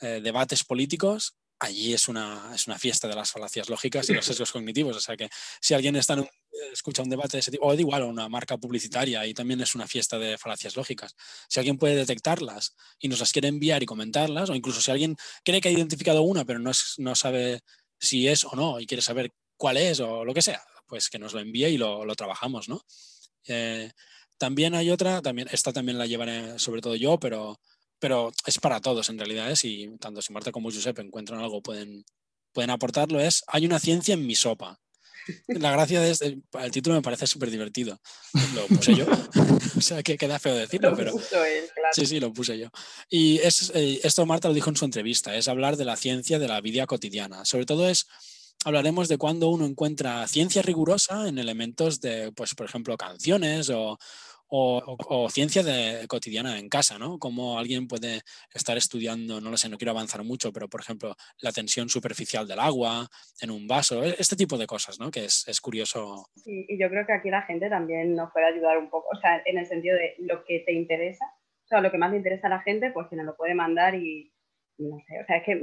eh, 0.00 0.20
debates 0.22 0.62
políticos, 0.64 1.34
allí 1.58 1.92
es 1.92 2.06
una, 2.06 2.52
es 2.54 2.68
una 2.68 2.78
fiesta 2.78 3.08
de 3.08 3.16
las 3.16 3.32
falacias 3.32 3.68
lógicas 3.68 4.08
y 4.08 4.14
los 4.14 4.24
sesgos 4.24 4.52
cognitivos. 4.52 4.96
O 4.96 5.00
sea 5.00 5.16
que 5.16 5.28
si 5.60 5.74
alguien 5.74 5.96
está 5.96 6.12
en 6.12 6.20
un- 6.20 6.28
escucha 6.72 7.02
un 7.02 7.10
debate 7.10 7.36
de 7.36 7.40
ese 7.40 7.50
tipo, 7.50 7.66
o 7.66 7.74
da 7.74 7.80
igual, 7.80 8.02
una 8.04 8.28
marca 8.28 8.56
publicitaria, 8.58 9.26
y 9.26 9.34
también 9.34 9.60
es 9.60 9.74
una 9.74 9.86
fiesta 9.86 10.18
de 10.18 10.38
falacias 10.38 10.76
lógicas. 10.76 11.14
Si 11.48 11.58
alguien 11.60 11.78
puede 11.78 11.94
detectarlas 11.96 12.74
y 12.98 13.08
nos 13.08 13.20
las 13.20 13.32
quiere 13.32 13.48
enviar 13.48 13.82
y 13.82 13.86
comentarlas, 13.86 14.50
o 14.50 14.54
incluso 14.54 14.80
si 14.80 14.90
alguien 14.90 15.16
cree 15.44 15.60
que 15.60 15.68
ha 15.68 15.72
identificado 15.72 16.22
una, 16.22 16.44
pero 16.44 16.58
no, 16.58 16.70
es- 16.70 16.94
no 16.98 17.14
sabe 17.14 17.60
si 17.98 18.28
es 18.28 18.44
o 18.44 18.54
no 18.54 18.80
y 18.80 18.86
quiere 18.86 19.02
saber 19.02 19.32
cuál 19.56 19.76
es 19.76 20.00
o 20.00 20.24
lo 20.24 20.34
que 20.34 20.42
sea, 20.42 20.62
pues 20.86 21.08
que 21.10 21.18
nos 21.18 21.32
lo 21.34 21.40
envíe 21.40 21.66
y 21.68 21.78
lo, 21.78 22.04
lo 22.04 22.14
trabajamos, 22.14 22.68
¿no? 22.68 22.80
Eh, 23.46 23.90
también 24.38 24.74
hay 24.74 24.90
otra, 24.90 25.20
también, 25.22 25.48
esta 25.50 25.72
también 25.72 25.98
la 25.98 26.06
llevaré 26.06 26.58
sobre 26.58 26.80
todo 26.80 26.94
yo, 26.96 27.18
pero, 27.18 27.60
pero 27.98 28.32
es 28.46 28.58
para 28.58 28.80
todos 28.80 29.08
en 29.10 29.18
realidad, 29.18 29.50
¿eh? 29.50 29.56
si 29.56 29.88
tanto 29.98 30.22
si 30.22 30.32
Marta 30.32 30.52
como 30.52 30.70
Josep 30.70 30.98
encuentran 31.00 31.40
algo 31.40 31.60
pueden, 31.62 32.04
pueden 32.52 32.70
aportarlo, 32.70 33.20
es 33.20 33.42
hay 33.48 33.66
una 33.66 33.78
ciencia 33.80 34.14
en 34.14 34.26
mi 34.26 34.34
sopa. 34.36 34.80
La 35.48 35.72
gracia 35.72 36.00
de 36.00 36.10
este, 36.10 36.38
el 36.60 36.70
título 36.70 36.96
me 36.96 37.02
parece 37.02 37.26
súper 37.26 37.50
divertido. 37.50 38.00
Lo 38.54 38.66
puse 38.66 38.94
yo. 38.94 39.06
o 39.76 39.80
sea, 39.80 40.02
que 40.02 40.16
queda 40.16 40.38
feo 40.38 40.54
decirlo, 40.54 40.94
pero, 40.96 41.12
puso 41.12 41.44
él, 41.44 41.64
claro. 41.74 41.90
Sí, 41.92 42.06
sí, 42.06 42.20
lo 42.20 42.32
puse 42.32 42.58
yo. 42.58 42.68
Y 43.08 43.38
es, 43.38 43.70
eh, 43.74 44.00
esto 44.02 44.26
Marta 44.26 44.48
lo 44.48 44.54
dijo 44.54 44.70
en 44.70 44.76
su 44.76 44.84
entrevista, 44.84 45.34
es 45.36 45.48
hablar 45.48 45.76
de 45.76 45.84
la 45.84 45.96
ciencia 45.96 46.38
de 46.38 46.48
la 46.48 46.60
vida 46.60 46.86
cotidiana. 46.86 47.44
Sobre 47.44 47.66
todo 47.66 47.88
es, 47.88 48.06
hablaremos 48.64 49.08
de 49.08 49.18
cuando 49.18 49.48
uno 49.48 49.66
encuentra 49.66 50.26
ciencia 50.28 50.62
rigurosa 50.62 51.28
en 51.28 51.38
elementos 51.38 52.00
de, 52.00 52.32
pues, 52.32 52.54
por 52.54 52.66
ejemplo, 52.66 52.96
canciones 52.96 53.70
o, 53.70 53.98
o- 54.48 54.78
o- 54.78 55.24
o 55.24 55.30
ciencia 55.30 55.62
de, 55.62 56.06
cotidiana 56.08 56.58
en 56.58 56.68
casa, 56.68 56.98
¿no? 56.98 57.18
Como 57.18 57.58
alguien 57.58 57.86
puede 57.88 58.22
estar 58.54 58.76
estudiando, 58.76 59.40
no 59.40 59.50
lo 59.50 59.56
sé, 59.56 59.68
no 59.68 59.76
quiero 59.78 59.92
avanzar 59.92 60.24
mucho, 60.24 60.52
pero 60.52 60.68
por 60.68 60.80
ejemplo, 60.80 61.14
la 61.40 61.52
tensión 61.52 61.88
superficial 61.88 62.46
del 62.48 62.58
agua 62.60 63.08
en 63.40 63.50
un 63.50 63.66
vaso, 63.66 64.02
e- 64.04 64.16
este 64.18 64.36
tipo 64.36 64.56
de 64.58 64.66
cosas, 64.66 64.98
¿no? 64.98 65.10
Que 65.10 65.24
es, 65.26 65.60
curioso. 65.60 66.26
Sí, 66.36 66.64
y 66.68 66.80
yo 66.80 66.88
creo 66.88 67.06
que 67.06 67.12
aquí 67.12 67.30
la 67.30 67.42
gente 67.42 67.68
también 67.68 68.14
nos 68.14 68.32
puede 68.32 68.46
ayudar 68.46 68.78
un 68.78 68.88
poco, 68.90 69.08
o 69.14 69.20
sea, 69.20 69.42
en 69.44 69.58
el 69.58 69.66
sentido 69.66 69.96
de 69.96 70.14
lo 70.18 70.44
que 70.44 70.60
te 70.60 70.72
interesa, 70.72 71.24
o 71.64 71.68
sea, 71.68 71.80
lo 71.80 71.90
que 71.90 71.98
más 71.98 72.10
le 72.10 72.16
interesa 72.18 72.46
a 72.46 72.50
la 72.50 72.60
gente, 72.62 72.90
pues 72.92 73.08
que 73.08 73.16
nos 73.16 73.26
lo 73.26 73.36
puede 73.36 73.54
mandar 73.54 73.94
y, 73.94 74.32
y 74.78 74.84
no 74.84 74.96
sé, 75.06 75.20
o 75.22 75.26
sea, 75.26 75.36
es 75.38 75.44
que 75.44 75.60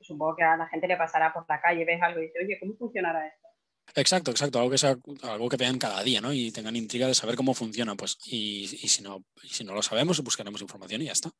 supongo 0.00 0.36
que 0.36 0.44
a 0.44 0.56
la 0.56 0.66
gente 0.68 0.88
le 0.88 0.96
pasará 0.96 1.32
por 1.32 1.44
la 1.48 1.60
calle, 1.60 1.84
ves 1.84 2.00
algo 2.00 2.20
y 2.20 2.26
dice, 2.26 2.38
oye, 2.42 2.58
¿cómo 2.60 2.74
funcionará 2.76 3.26
esto? 3.26 3.48
Exacto, 3.96 4.32
exacto, 4.32 4.58
algo 4.58 4.70
que 4.70 4.78
sea 4.78 4.96
algo 5.22 5.48
que 5.48 5.56
vean 5.56 5.78
cada 5.78 6.02
día, 6.02 6.20
¿no? 6.20 6.32
Y 6.32 6.50
tengan 6.50 6.74
intriga 6.74 7.06
de 7.06 7.14
saber 7.14 7.36
cómo 7.36 7.54
funciona, 7.54 7.94
pues, 7.94 8.18
y, 8.26 8.64
y 8.64 8.88
si 8.88 9.02
no, 9.02 9.24
y 9.42 9.48
si 9.48 9.62
no 9.64 9.72
lo 9.72 9.82
sabemos, 9.82 10.20
buscaremos 10.22 10.60
información 10.60 11.02
y 11.02 11.06
ya 11.06 11.12
está. 11.12 11.30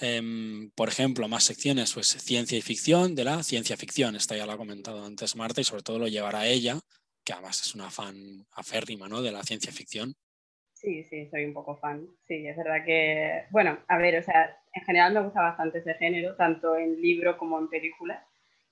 Em, 0.00 0.70
por 0.76 0.88
ejemplo, 0.88 1.26
más 1.28 1.44
secciones, 1.44 1.92
pues 1.92 2.06
ciencia 2.08 2.56
y 2.56 2.62
ficción 2.62 3.14
de 3.16 3.24
la 3.24 3.42
ciencia 3.42 3.76
ficción. 3.76 4.14
Esta 4.14 4.36
ya 4.36 4.46
lo 4.46 4.52
ha 4.52 4.56
comentado 4.56 5.04
antes 5.04 5.34
Marta 5.34 5.60
y 5.60 5.64
sobre 5.64 5.82
todo 5.82 5.98
lo 5.98 6.08
llevará 6.08 6.46
ella, 6.46 6.78
que 7.24 7.32
además 7.32 7.60
es 7.60 7.74
una 7.74 7.90
fan 7.90 8.46
aférrima, 8.52 9.08
¿no? 9.08 9.22
De 9.22 9.32
la 9.32 9.42
ciencia 9.42 9.72
ficción. 9.72 10.14
Sí, 10.72 11.02
sí, 11.02 11.28
soy 11.28 11.44
un 11.44 11.54
poco 11.54 11.76
fan. 11.76 12.08
Sí, 12.28 12.46
es 12.46 12.56
verdad 12.56 12.84
que, 12.86 13.46
bueno, 13.50 13.80
a 13.88 13.98
ver, 13.98 14.20
o 14.20 14.22
sea, 14.22 14.56
en 14.72 14.84
general 14.84 15.12
me 15.12 15.22
gusta 15.22 15.42
bastante 15.42 15.78
ese 15.78 15.94
género, 15.94 16.36
tanto 16.36 16.76
en 16.76 17.00
libro 17.00 17.36
como 17.36 17.58
en 17.58 17.68
películas. 17.68 18.24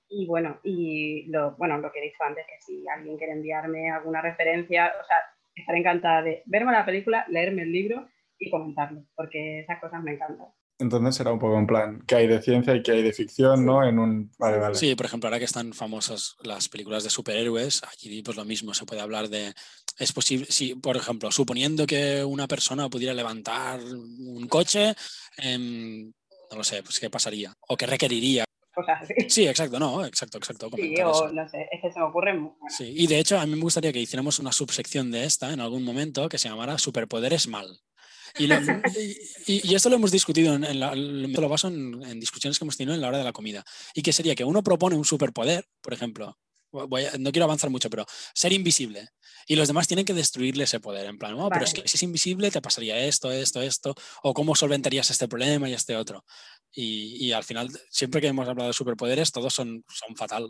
Y 0.09 0.25
bueno, 0.25 0.59
y 0.63 1.25
lo, 1.27 1.55
bueno, 1.57 1.77
lo 1.77 1.91
que 1.91 1.99
he 1.99 2.03
dicho 2.03 2.23
antes, 2.23 2.45
que 2.47 2.61
si 2.61 2.83
alguien 2.87 3.17
quiere 3.17 3.33
enviarme 3.33 3.91
alguna 3.91 4.21
referencia, 4.21 4.93
o 5.01 5.05
sea, 5.05 5.17
estaré 5.53 5.79
encantada 5.79 6.21
de 6.21 6.43
verme 6.45 6.71
la 6.71 6.85
película, 6.85 7.25
leerme 7.29 7.63
el 7.63 7.71
libro 7.71 8.07
y 8.39 8.49
comentarlo, 8.49 9.03
porque 9.15 9.61
esas 9.61 9.79
cosas 9.79 10.01
me 10.03 10.13
encantan. 10.13 10.47
Entonces 10.79 11.15
será 11.15 11.31
un 11.31 11.39
poco 11.39 11.57
en 11.57 11.65
plan, 11.65 12.03
que 12.05 12.15
hay 12.15 12.27
de 12.27 12.39
ciencia 12.39 12.75
y 12.75 12.83
que 12.83 12.91
hay 12.91 13.01
de 13.01 13.11
ficción, 13.11 13.65
¿no? 13.65 13.83
En 13.83 13.97
un... 13.97 14.31
Vale, 14.37 14.59
vale. 14.59 14.75
Sí, 14.75 14.95
por 14.95 15.07
ejemplo, 15.07 15.27
ahora 15.27 15.39
que 15.39 15.45
están 15.45 15.73
famosas 15.73 16.35
las 16.43 16.69
películas 16.69 17.03
de 17.03 17.09
superhéroes, 17.09 17.81
allí 17.83 18.21
pues 18.21 18.37
lo 18.37 18.45
mismo, 18.45 18.75
se 18.75 18.85
puede 18.85 19.01
hablar 19.01 19.27
de, 19.27 19.53
es 19.97 20.13
posible, 20.13 20.45
si 20.49 20.75
por 20.75 20.95
ejemplo, 20.95 21.31
suponiendo 21.31 21.87
que 21.87 22.23
una 22.23 22.47
persona 22.47 22.89
pudiera 22.89 23.15
levantar 23.15 23.79
un 23.79 24.47
coche, 24.47 24.93
em, 25.37 26.13
no 26.51 26.57
lo 26.57 26.63
sé, 26.63 26.83
pues 26.83 26.99
qué 26.99 27.09
pasaría, 27.09 27.53
o 27.67 27.75
qué 27.75 27.87
requeriría. 27.87 28.46
Cosas 28.77 29.01
así. 29.01 29.13
Sí, 29.27 29.47
exacto, 29.47 29.79
no, 29.79 30.05
exacto, 30.05 30.37
exacto. 30.37 30.69
Sí, 30.75 30.93
o 31.03 31.31
no 31.31 31.49
sé, 31.49 31.67
es 31.71 31.81
que 31.81 31.91
se 31.91 31.97
me 31.99 32.05
ocurren. 32.05 32.43
Bueno, 32.43 32.57
Sí, 32.69 32.93
y 32.95 33.07
de 33.07 33.17
hecho 33.17 33.39
a 33.39 33.45
mí 33.47 33.55
me 33.55 33.61
gustaría 33.61 33.91
que 33.91 33.99
hiciéramos 33.99 34.37
una 34.37 34.51
subsección 34.51 35.09
de 35.09 35.25
esta 35.25 35.51
en 35.51 35.59
algún 35.61 35.83
momento 35.83 36.29
que 36.29 36.37
se 36.37 36.47
llamara 36.47 36.77
Superpoderes 36.77 37.47
mal. 37.47 37.81
Y, 38.37 38.45
lo- 38.45 38.59
y- 39.47 39.67
y 39.67 39.73
esto 39.73 39.89
lo 39.89 39.95
hemos 39.95 40.11
discutido, 40.11 40.53
en, 40.53 40.63
en 40.63 40.79
la- 40.79 40.93
lo 40.95 41.49
baso 41.49 41.69
en, 41.69 42.03
en 42.03 42.19
discusiones 42.19 42.59
que 42.59 42.65
hemos 42.65 42.77
tenido 42.77 42.93
en 42.93 43.01
la 43.01 43.07
hora 43.07 43.17
de 43.17 43.23
la 43.23 43.33
comida. 43.33 43.63
Y 43.95 44.03
que 44.03 44.13
sería 44.13 44.35
que 44.35 44.43
uno 44.43 44.61
propone 44.61 44.95
un 44.95 45.05
superpoder, 45.05 45.65
por 45.81 45.93
ejemplo, 45.93 46.37
voy 46.71 47.05
a- 47.05 47.17
no 47.17 47.31
quiero 47.31 47.45
avanzar 47.45 47.71
mucho, 47.71 47.89
pero 47.89 48.05
ser 48.35 48.53
invisible. 48.53 49.09
Y 49.47 49.55
los 49.55 49.67
demás 49.69 49.87
tienen 49.87 50.05
que 50.05 50.13
destruirle 50.13 50.65
ese 50.65 50.79
poder. 50.81 51.07
En 51.07 51.17
plan, 51.17 51.33
"Oh, 51.39 51.49
pero 51.49 51.63
es 51.65 51.73
que 51.73 51.87
si 51.87 51.95
es 51.95 52.03
invisible 52.03 52.51
te 52.51 52.61
pasaría 52.61 52.99
esto, 52.99 53.31
esto, 53.31 53.61
esto, 53.61 53.95
o 54.21 54.33
cómo 54.33 54.53
solventarías 54.55 55.09
este 55.09 55.27
problema 55.27 55.69
y 55.69 55.73
este 55.73 55.95
otro. 55.95 56.23
Y, 56.71 57.25
y 57.27 57.31
al 57.31 57.43
final, 57.43 57.69
siempre 57.89 58.21
que 58.21 58.27
hemos 58.27 58.47
hablado 58.47 58.69
de 58.69 58.73
superpoderes, 58.73 59.31
todos 59.31 59.53
son, 59.53 59.83
son 59.87 60.15
fatal. 60.15 60.49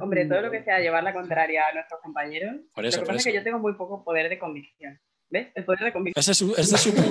hombre, 0.00 0.26
todo 0.26 0.40
lo 0.42 0.50
que 0.50 0.62
sea 0.64 0.78
llevar 0.80 1.02
la 1.02 1.12
contraria 1.12 1.66
a 1.68 1.74
nuestros 1.74 2.00
compañeros. 2.02 2.56
Por 2.74 2.86
eso, 2.86 2.98
lo 2.98 3.02
que 3.02 3.06
por 3.06 3.14
pasa 3.16 3.28
es 3.28 3.32
que 3.32 3.38
yo 3.38 3.44
tengo 3.44 3.58
muy 3.58 3.74
poco 3.74 4.02
poder 4.04 4.28
de 4.28 4.38
convicción. 4.38 4.98
¿Ves? 5.30 5.48
El 5.54 5.64
poder 5.66 5.80
de 5.80 5.92
convicción. 5.92 6.20
Ese 6.20 6.32
ese 6.32 6.74
es 6.74 6.80
super- 6.80 7.04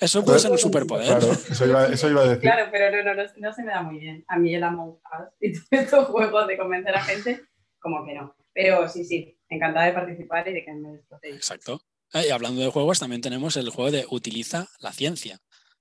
eso 0.00 0.24
puede 0.24 0.38
ser 0.40 0.50
un 0.50 0.58
superpoder. 0.58 1.06
Claro, 1.06 1.32
eso 1.32 1.66
iba, 1.66 1.86
eso 1.86 2.10
iba 2.10 2.20
a 2.20 2.24
decir. 2.24 2.40
Claro, 2.42 2.68
pero 2.70 2.90
no, 2.90 3.02
no, 3.14 3.22
no, 3.22 3.30
no 3.34 3.52
se 3.54 3.62
me 3.62 3.72
da 3.72 3.82
muy 3.82 3.98
bien. 3.98 4.22
A 4.28 4.38
mí 4.38 4.54
el 4.54 4.62
Among 4.62 4.90
Us 4.90 5.28
y 5.40 5.52
todos 5.54 5.66
estos 5.84 6.04
juegos 6.08 6.46
de 6.48 6.58
convencer 6.58 6.94
a 6.94 7.02
gente, 7.02 7.40
como 7.78 8.04
que 8.04 8.12
no. 8.14 8.36
Pero 8.52 8.86
sí, 8.90 9.06
sí, 9.06 9.38
encantada 9.48 9.86
de 9.86 9.92
participar 9.94 10.46
y 10.48 10.52
de 10.52 10.64
que 10.66 10.72
me 10.74 10.90
destrocéis. 10.90 11.34
Exacto. 11.36 11.80
Eh, 12.12 12.24
Y 12.28 12.30
hablando 12.30 12.60
de 12.60 12.68
juegos, 12.68 12.98
también 12.98 13.22
tenemos 13.22 13.56
el 13.56 13.70
juego 13.70 13.90
de 13.90 14.04
Utiliza 14.10 14.68
la 14.80 14.92
ciencia, 14.92 15.38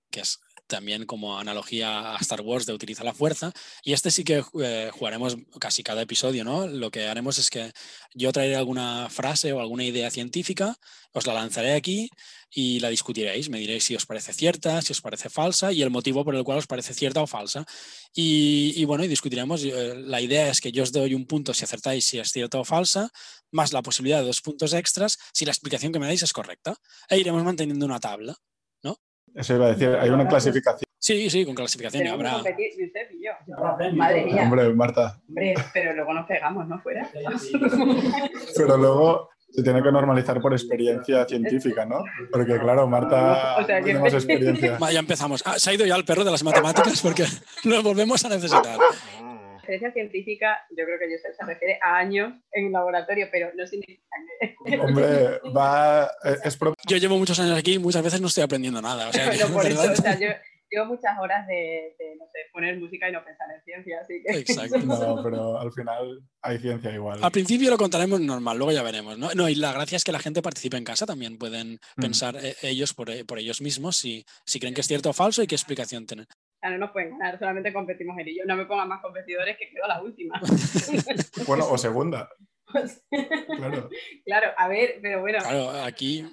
que 0.10 0.22
es 0.22 0.40
también 0.72 1.06
como 1.06 1.38
analogía 1.38 2.16
a 2.16 2.18
Star 2.22 2.42
Wars 2.42 2.66
de 2.66 2.74
Utiliza 2.74 3.04
la 3.04 3.14
fuerza. 3.14 3.52
Y 3.84 3.94
este 3.94 4.10
sí 4.10 4.24
que 4.24 4.44
eh, 4.64 4.90
jugaremos 4.92 5.38
casi 5.60 5.84
cada 5.84 6.02
episodio, 6.02 6.44
¿no? 6.44 6.66
Lo 6.66 6.90
que 6.90 7.08
haremos 7.08 7.38
es 7.38 7.50
que 7.50 7.72
yo 8.16 8.32
traeré 8.32 8.56
alguna 8.56 9.10
frase 9.10 9.54
o 9.54 9.60
alguna 9.60 9.84
idea 9.84 10.10
científica, 10.10 10.76
os 11.14 11.28
la 11.28 11.34
lanzaré 11.34 11.74
aquí 11.74 12.10
y 12.50 12.80
la 12.80 12.90
discutiréis. 12.90 13.50
Me 13.50 13.60
diréis 13.60 13.84
si 13.84 13.96
os 13.96 14.06
parece 14.06 14.34
cierta, 14.34 14.82
si 14.82 14.94
os 14.94 15.02
parece 15.02 15.30
falsa 15.30 15.72
y 15.72 15.82
el 15.82 15.90
motivo 15.90 16.24
por 16.24 16.36
el 16.36 16.44
cual 16.44 16.58
os 16.60 16.68
parece 16.68 16.94
cierta 16.94 17.22
o 17.22 17.28
falsa. 17.28 17.66
Y, 18.14 18.74
y 18.76 18.86
bueno, 18.86 19.04
y 19.04 19.08
discutiremos. 19.08 19.64
eh, 19.64 19.94
La 19.98 20.22
idea 20.22 20.50
es 20.50 20.62
que 20.62 20.72
yo 20.72 20.84
os 20.84 20.92
doy 20.92 21.14
un 21.14 21.26
punto 21.26 21.54
si 21.54 21.64
acertáis 21.66 22.06
si 22.06 22.18
es 22.20 22.32
cierta 22.32 22.60
o 22.60 22.64
falsa, 22.66 23.10
más 23.52 23.74
la 23.74 23.82
posibilidad 23.82 24.20
de 24.22 24.28
dos 24.28 24.42
puntos 24.42 24.74
extras 24.74 25.18
si 25.34 25.46
la 25.46 25.52
explicación 25.52 25.92
que 25.92 26.00
me 26.00 26.08
dais 26.08 26.24
es 26.24 26.34
correcta. 26.34 26.76
E 27.10 27.18
iremos 27.20 27.44
manteniendo 27.44 27.86
una 27.86 28.00
tabla. 28.00 28.36
Eso 29.36 29.56
iba 29.56 29.66
a 29.68 29.70
decir, 29.70 29.90
hay 30.00 30.10
una 30.10 30.28
clasificación. 30.28 30.88
Sí, 31.00 31.30
sí, 31.30 31.46
con 31.46 31.56
clasificación 31.56 32.08
habrá. 32.08 32.34
competir, 32.34 32.72
Josep 32.74 33.12
y 33.14 33.26
yo. 33.26 33.32
Madre 33.96 34.26
mía. 34.26 34.44
Hombre, 34.44 34.74
Marta. 34.74 35.20
Hombre, 35.28 35.56
pero 35.74 35.94
luego 35.94 36.14
nos 36.14 36.28
pegamos, 36.28 36.68
¿no? 36.68 36.80
Fuera. 36.82 37.10
Pero 38.56 38.78
luego 38.78 39.30
se 39.50 39.64
tiene 39.64 39.82
que 39.84 39.92
normalizar 39.92 40.40
por 40.40 40.54
experiencia 40.54 41.26
científica, 41.26 41.86
¿no? 41.86 42.04
Porque 42.32 42.58
claro, 42.60 42.88
Marta, 42.88 43.58
O 43.62 43.66
sea, 43.66 43.80
que- 43.80 43.86
tenemos 43.88 44.14
experiencia. 44.14 44.78
Ya 44.92 45.00
empezamos. 45.00 45.42
Ah, 45.46 45.58
se 45.58 45.72
ha 45.72 45.74
ido 45.74 45.86
ya 45.86 45.96
el 45.96 46.06
perro 46.06 46.24
de 46.24 46.32
las 46.32 46.44
matemáticas 46.44 47.02
porque 47.02 47.26
lo 47.64 47.82
volvemos 47.84 48.24
a 48.26 48.30
necesitar. 48.30 48.78
La 49.68 49.76
experiencia 49.76 49.92
científica, 49.94 50.60
yo 50.72 50.86
creo 50.86 50.98
que 51.00 51.18
se 51.18 51.46
refiere 51.46 51.80
a 51.84 51.98
años 51.98 52.34
en 52.52 52.72
laboratorio, 52.72 53.28
pero 53.32 53.52
no 53.56 53.66
significa 53.68 54.04
que. 54.40 54.56
Hombre, 54.80 55.40
va, 55.56 56.10
es 56.44 56.58
pro- 56.58 56.74
Yo 56.88 56.98
llevo 56.98 57.18
muchos 57.18 57.40
años 57.40 57.58
aquí 57.58 57.74
y 57.74 57.80
muchas 57.80 58.04
veces 58.04 58.22
no 58.22 58.28
estoy 58.28 58.44
aprendiendo 58.44 58.82
nada. 58.82 59.10
O 59.10 59.14
sea, 59.14 59.26
por 59.54 59.66
eso, 59.66 59.92
o 59.92 59.96
sea, 59.96 60.20
yo 60.20 60.28
llevo 60.70 60.86
muchas 60.88 61.18
horas 61.20 61.46
de, 61.48 61.96
de, 62.00 62.16
no 62.18 62.26
sé, 62.32 62.40
poner 62.54 62.78
música 62.80 63.08
y 63.08 63.12
no 63.12 63.24
pensar 63.24 63.48
en 63.56 63.62
ciencia, 63.64 64.00
así 64.02 64.24
que. 64.26 64.40
Exacto. 64.40 64.78
No, 64.80 65.22
pero 65.24 65.60
al 65.60 65.72
final 65.74 66.22
hay 66.42 66.58
ciencia 66.60 66.92
igual. 66.92 67.20
Al 67.24 67.32
principio 67.32 67.70
lo 67.70 67.78
contaremos 67.78 68.20
normal, 68.22 68.58
luego 68.58 68.72
ya 68.72 68.82
veremos. 68.84 69.18
¿no? 69.18 69.30
No, 69.36 69.48
y 69.50 69.56
la 69.56 69.74
gracia 69.74 69.98
es 69.98 70.04
que 70.04 70.12
la 70.14 70.20
gente 70.20 70.42
participe 70.42 70.78
en 70.78 70.84
casa, 70.86 71.06
también 71.06 71.38
pueden 71.38 71.74
Mm. 71.98 72.02
pensar 72.02 72.36
eh, 72.42 72.56
ellos 72.64 72.94
por, 72.94 73.10
por 73.26 73.38
ellos 73.38 73.62
mismos 73.62 73.98
si, 73.98 74.26
si 74.46 74.60
creen 74.60 74.74
que 74.74 74.82
es 74.82 74.88
cierto 74.88 75.10
o 75.10 75.14
falso 75.14 75.44
y 75.44 75.48
qué 75.48 75.56
explicación 75.56 76.06
tienen. 76.08 76.26
Sea, 76.62 76.70
no 76.70 76.78
nos 76.78 76.92
pueden 76.92 77.18
ganar, 77.18 77.40
solamente 77.40 77.74
competimos 77.74 78.16
él 78.20 78.30
y 78.30 78.38
yo. 78.38 78.46
No 78.46 78.56
me 78.56 78.66
pongan 78.66 78.88
más 78.88 79.02
competidores 79.02 79.58
que 79.58 79.70
quedo 79.70 79.88
la 79.88 80.02
última. 80.02 80.40
Bueno, 81.48 81.68
o 81.70 81.78
segunda, 81.78 82.30
claro. 83.58 83.90
claro, 84.26 84.52
a 84.58 84.68
ver, 84.68 85.00
pero 85.02 85.22
bueno, 85.22 85.40
Claro, 85.40 85.72
aquí 85.84 86.24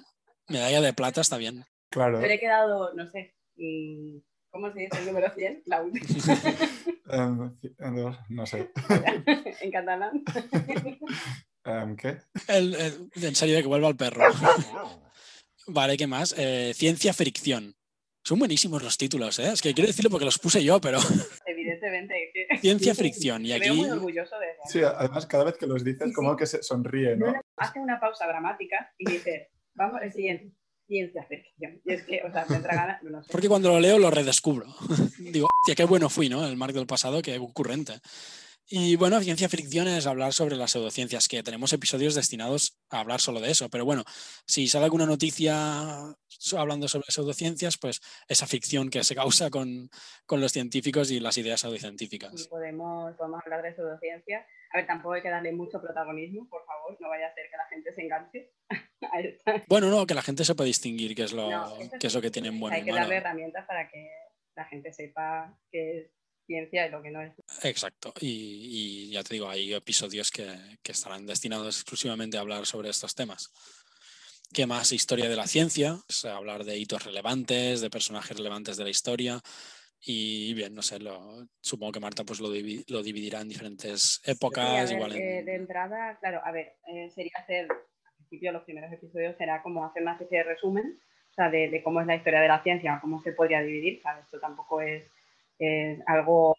medalla 0.47 0.81
de 0.81 0.93
plata 0.93 1.21
está 1.21 1.37
bien. 1.37 1.65
Claro. 1.91 2.19
pero 2.21 2.31
he 2.33 2.39
quedado, 2.39 2.93
no 2.93 3.07
sé, 3.07 3.35
mm, 3.55 4.17
¿cómo 4.51 4.71
se 4.71 4.81
dice 4.81 4.99
el 4.99 5.07
número 5.07 5.31
100? 5.33 5.63
La 5.65 5.81
última, 5.81 6.05
Em, 7.11 7.57
em, 7.79 8.15
no 8.29 8.45
sé. 8.45 8.69
en 9.61 9.71
catalán. 9.71 10.23
Em, 11.65 11.95
¿Qué? 11.97 12.17
El- 12.47 12.75
el- 12.75 13.09
en 13.23 13.35
serio, 13.35 13.55
de 13.55 13.61
que 13.63 13.67
vuelva 13.67 13.89
el 13.89 13.95
perro. 13.95 14.23
Vale, 15.67 15.97
¿qué 15.97 16.05
más? 16.07 16.35
Eh, 16.37 16.71
ciencia 16.75 17.13
fricción. 17.13 17.75
Son 18.29 18.37
buenísimos 18.37 18.83
los 18.83 18.95
títulos, 18.95 19.39
¿eh? 19.39 19.49
Es 19.53 19.59
que 19.59 19.73
quiero 19.73 19.87
decirlo 19.87 20.11
porque 20.11 20.25
los 20.25 20.37
puse 20.37 20.63
yo, 20.63 20.79
pero 20.79 20.99
Evidentemente. 21.47 22.31
ciencia 22.61 22.93
fricción. 22.93 23.43
Y 23.43 23.49
Me 23.49 23.57
veo 23.59 23.71
aquí, 23.73 23.81
muy 23.81 23.89
orgulloso 23.89 24.37
de 24.37 24.51
eso. 24.51 24.61
Sí, 24.67 24.81
además 24.83 25.25
cada 25.25 25.45
vez 25.45 25.57
que 25.57 25.65
los 25.65 25.83
dices 25.83 26.09
Sí, 26.09 26.13
como 26.13 26.33
sí. 26.33 26.37
que 26.37 26.45
se 26.45 26.61
sonríe, 26.61 27.15
No, 27.15 27.33
hace 27.57 27.79
una 27.79 27.99
pausa 27.99 28.27
dramática 28.27 28.93
y 28.99 29.09
dice, 29.09 29.49
vamos 29.73 29.99
al 29.99 30.13
siguiente, 30.13 30.53
ciencia 30.85 31.23
ficción. 31.23 31.81
Y 31.83 31.91
es 31.91 32.03
que, 32.03 32.21
o 32.21 32.31
sea, 32.31 32.45
me 32.47 32.57
entra 32.57 32.75
ganas, 32.75 33.01
no 33.01 33.23
sé. 33.23 33.31
porque 33.31 33.47
cuando 33.47 33.69
lo 33.69 33.79
leo 33.79 33.97
lo 33.97 34.11
redescubro. 34.11 34.67
Digo, 35.17 35.47
hostia, 35.63 35.73
qué 35.73 35.85
bueno 35.85 36.07
fui, 36.07 36.29
¿no? 36.29 36.45
El 36.45 36.55
Mark 36.55 36.73
del 36.73 36.85
pasado, 36.85 37.23
qué 37.23 37.39
ocurrente. 37.39 37.93
Y 38.71 38.95
bueno, 38.97 39.19
ciencia 39.21 39.49
fricción 39.49 39.87
es 39.87 40.05
hablar 40.05 40.31
sobre 40.31 40.55
las 40.55 40.69
pseudociencias, 40.71 41.27
que 41.27 41.41
tenemos 41.41 41.73
episodios 41.73 42.13
destinados 42.13 42.77
a 42.91 42.99
hablar 42.99 43.19
solo 43.19 43.41
de 43.41 43.49
eso. 43.49 43.67
Pero 43.69 43.83
bueno, 43.83 44.03
si 44.45 44.67
sale 44.67 44.85
alguna 44.85 45.07
noticia 45.07 46.15
hablando 46.55 46.87
sobre 46.87 47.07
pseudociencias, 47.09 47.79
pues 47.79 47.99
esa 48.27 48.45
ficción 48.45 48.91
que 48.91 49.03
se 49.03 49.15
causa 49.15 49.49
con, 49.49 49.89
con 50.27 50.39
los 50.39 50.51
científicos 50.51 51.09
y 51.09 51.19
las 51.19 51.37
ideas 51.39 51.61
pseudocientíficas. 51.61 52.47
podemos, 52.47 53.15
podemos 53.15 53.41
hablar 53.43 53.63
de 53.63 53.73
pseudociencia. 53.73 54.45
A 54.71 54.77
ver, 54.77 54.85
tampoco 54.85 55.15
hay 55.15 55.23
que 55.23 55.31
darle 55.31 55.51
mucho 55.51 55.81
protagonismo, 55.81 56.47
por 56.47 56.63
favor, 56.63 56.95
no 56.99 57.09
vaya 57.09 57.25
a 57.25 57.33
ser 57.33 57.49
que 57.49 57.57
la 57.57 57.67
gente 57.69 57.93
se 57.93 58.01
enganche. 58.03 58.51
Bueno, 59.67 59.89
no, 59.89 60.05
que 60.05 60.13
la 60.13 60.21
gente 60.21 60.45
sepa 60.45 60.63
distinguir 60.63 61.15
qué 61.15 61.23
es 61.23 61.33
lo, 61.33 61.49
No, 61.49 61.73
qué 61.99 62.07
es 62.07 62.13
lo 62.13 62.21
que 62.21 62.29
tienen 62.29 62.59
bueno 62.59 62.75
Hay 62.75 62.83
que 62.83 62.91
darle 62.91 63.15
herramientas 63.15 63.65
para 63.65 63.89
que 63.89 64.07
la 64.55 64.65
gente 64.65 64.93
sepa 64.93 65.57
qué 65.71 65.99
es 65.99 66.18
ciencia 66.49 66.87
y 66.87 66.89
lo 66.89 67.01
que 67.03 67.11
no 67.11 67.21
es. 67.21 67.31
Exacto. 67.63 68.11
Y, 68.19 69.07
y 69.07 69.11
ya 69.11 69.23
te 69.23 69.35
digo, 69.35 69.47
hay 69.49 69.71
episodios 69.73 70.31
que, 70.31 70.47
que 70.81 70.91
estarán 70.93 71.25
destinados 71.27 71.75
exclusivamente 71.77 72.37
a 72.37 72.41
hablar 72.41 72.65
sobre 72.65 72.89
estos 72.89 73.13
temas. 73.13 73.51
¿Qué 74.51 74.65
más? 74.65 74.91
Historia 74.91 75.29
de 75.29 75.35
la 75.35 75.45
ciencia, 75.45 75.99
es 76.09 76.25
hablar 76.25 76.63
de 76.63 76.77
hitos 76.77 77.05
relevantes, 77.05 77.81
de 77.81 77.89
personajes 77.91 78.35
relevantes 78.35 78.77
de 78.77 78.83
la 78.83 78.89
historia. 78.89 79.39
Y 80.01 80.53
bien, 80.55 80.73
no 80.73 80.81
sé, 80.81 80.97
lo, 80.99 81.45
supongo 81.61 81.91
que 81.91 81.99
Marta 81.99 82.23
pues 82.23 82.39
lo, 82.39 82.49
divi- 82.51 82.83
lo 82.87 83.03
dividirá 83.03 83.41
en 83.41 83.49
diferentes 83.49 84.21
Sí, 84.23 84.31
épocas. 84.31 84.89
ver, 84.89 84.95
igual 84.97 85.11
en- 85.13 85.21
eh, 85.21 85.43
de 85.43 85.55
entrada, 85.55 86.17
claro, 86.19 86.41
a 86.43 86.51
ver, 86.51 86.73
eh, 86.87 87.11
sería 87.13 87.33
hacer, 87.35 87.67
al 87.69 88.15
principio 88.17 88.51
los 88.51 88.63
primeros 88.63 88.91
episodios 88.91 89.35
será 89.37 89.61
como 89.61 89.85
hacer 89.85 90.01
una 90.01 90.13
especie 90.13 90.39
de 90.39 90.43
resumen, 90.45 90.99
o 91.31 91.33
sea, 91.35 91.49
de, 91.51 91.69
de 91.69 91.83
cómo 91.83 92.01
es 92.01 92.07
la 92.07 92.15
historia 92.15 92.39
de 92.41 92.47
la 92.47 92.63
ciencia, 92.63 92.97
cómo 93.01 93.21
se 93.21 93.33
podría 93.33 93.61
dividir, 93.61 94.01
¿sabes? 94.01 94.25
Esto 94.25 94.39
tampoco 94.39 94.81
es, 94.81 95.03
es 95.59 95.99
algo 96.07 96.55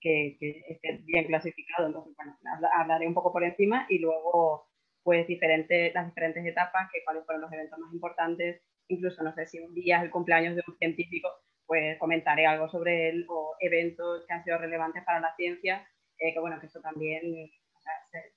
que, 0.00 0.36
que 0.40 0.62
esté 0.68 1.00
bien 1.04 1.26
clasificado, 1.26 1.86
entonces, 1.88 2.14
bueno, 2.16 2.36
habla- 2.54 2.70
hablaré 2.74 3.06
un 3.06 3.14
poco 3.14 3.32
por 3.32 3.44
encima 3.44 3.86
y 3.88 3.98
luego, 3.98 4.66
pues, 5.02 5.26
diferentes, 5.26 5.92
las 5.94 6.06
diferentes 6.06 6.44
etapas, 6.46 6.90
que 6.92 7.04
cuáles 7.04 7.24
fueron 7.26 7.42
los 7.42 7.52
eventos 7.52 7.78
más 7.78 7.92
importantes, 7.92 8.62
incluso, 8.88 9.22
no 9.22 9.32
sé, 9.34 9.46
si 9.46 9.58
un 9.60 9.74
día 9.74 9.98
es 9.98 10.04
el 10.04 10.10
cumpleaños 10.10 10.56
de 10.56 10.62
un 10.66 10.76
científico, 10.78 11.28
pues 11.66 11.98
comentaré 11.98 12.46
algo 12.46 12.68
sobre 12.68 13.10
él 13.10 13.26
o 13.28 13.54
eventos 13.60 14.24
que 14.26 14.32
han 14.34 14.42
sido 14.44 14.58
relevantes 14.58 15.04
para 15.04 15.20
la 15.20 15.34
ciencia, 15.36 15.86
eh, 16.18 16.32
que 16.34 16.40
bueno, 16.40 16.58
que 16.60 16.66
eso 16.66 16.80
también 16.80 17.22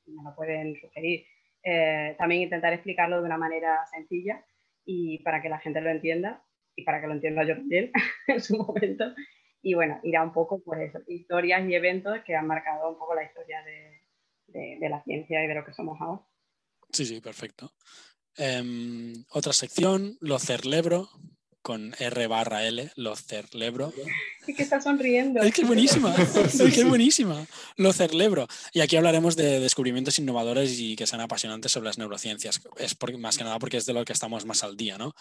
me 0.05 0.23
lo 0.23 0.35
pueden 0.35 0.75
sugerir. 0.79 1.25
Eh, 1.63 2.15
también 2.17 2.41
intentar 2.43 2.73
explicarlo 2.73 3.19
de 3.19 3.25
una 3.25 3.37
manera 3.37 3.85
sencilla 3.87 4.43
y 4.85 5.19
para 5.23 5.41
que 5.41 5.49
la 5.49 5.59
gente 5.59 5.79
lo 5.81 5.89
entienda 5.89 6.43
y 6.75 6.83
para 6.83 6.99
que 6.99 7.07
lo 7.07 7.13
entienda 7.13 7.43
yo 7.45 7.55
también 7.55 7.91
en 8.27 8.41
su 8.41 8.57
momento. 8.57 9.05
Y 9.63 9.73
bueno, 9.75 9.99
irá 10.03 10.21
un 10.21 10.33
poco 10.33 10.61
eso, 10.75 10.99
historias 11.07 11.67
y 11.67 11.73
eventos 11.73 12.19
que 12.25 12.35
han 12.35 12.45
marcado 12.45 12.89
un 12.89 12.99
poco 12.99 13.15
la 13.15 13.23
historia 13.23 13.63
de, 13.63 14.01
de- 14.47 14.89
la 14.89 15.01
ciencia 15.03 15.43
y 15.43 15.47
de 15.47 15.55
lo 15.55 15.65
que 15.65 15.73
somos 15.73 15.99
ahora. 16.01 16.21
Sí, 16.91 17.05
sí, 17.05 17.21
perfecto. 17.21 17.73
Em, 18.35 19.23
otra 19.29 19.53
sección, 19.53 20.17
lo 20.19 20.37
cerlebro, 20.37 21.09
con 21.63 21.95
R 21.97 22.27
barra 22.27 22.63
L, 22.67 22.91
lo 22.95 23.15
cerlebro. 23.15 23.91
Es 24.45 24.55
que 24.55 24.61
está 24.61 24.79
sonriendo. 24.81 25.41
Es 25.41 25.53
que 25.53 25.61
es 25.61 25.67
buenísima, 25.67 26.13
es 26.15 26.57
que 26.61 26.81
es 26.81 26.87
buenísima. 26.87 27.47
Lo 27.77 27.93
celebro. 27.93 28.47
Y 28.73 28.81
aquí 28.81 28.97
hablaremos 28.97 29.35
de 29.35 29.59
descubrimientos 29.61 30.19
innovadores 30.19 30.77
y 30.79 30.95
que 30.95 31.07
sean 31.07 31.21
apasionantes 31.21 31.71
sobre 31.71 31.87
las 31.87 31.97
neurociencias. 31.97 32.61
Es 32.77 32.93
por- 32.93 33.17
más 33.17 33.37
que 33.37 33.45
nada 33.45 33.57
porque 33.57 33.77
es 33.77 33.85
de 33.85 33.93
lo 33.93 34.03
que 34.05 34.13
estamos 34.13 34.45
más 34.45 34.63
al 34.63 34.75
día, 34.77 34.97
¿no? 34.97 35.13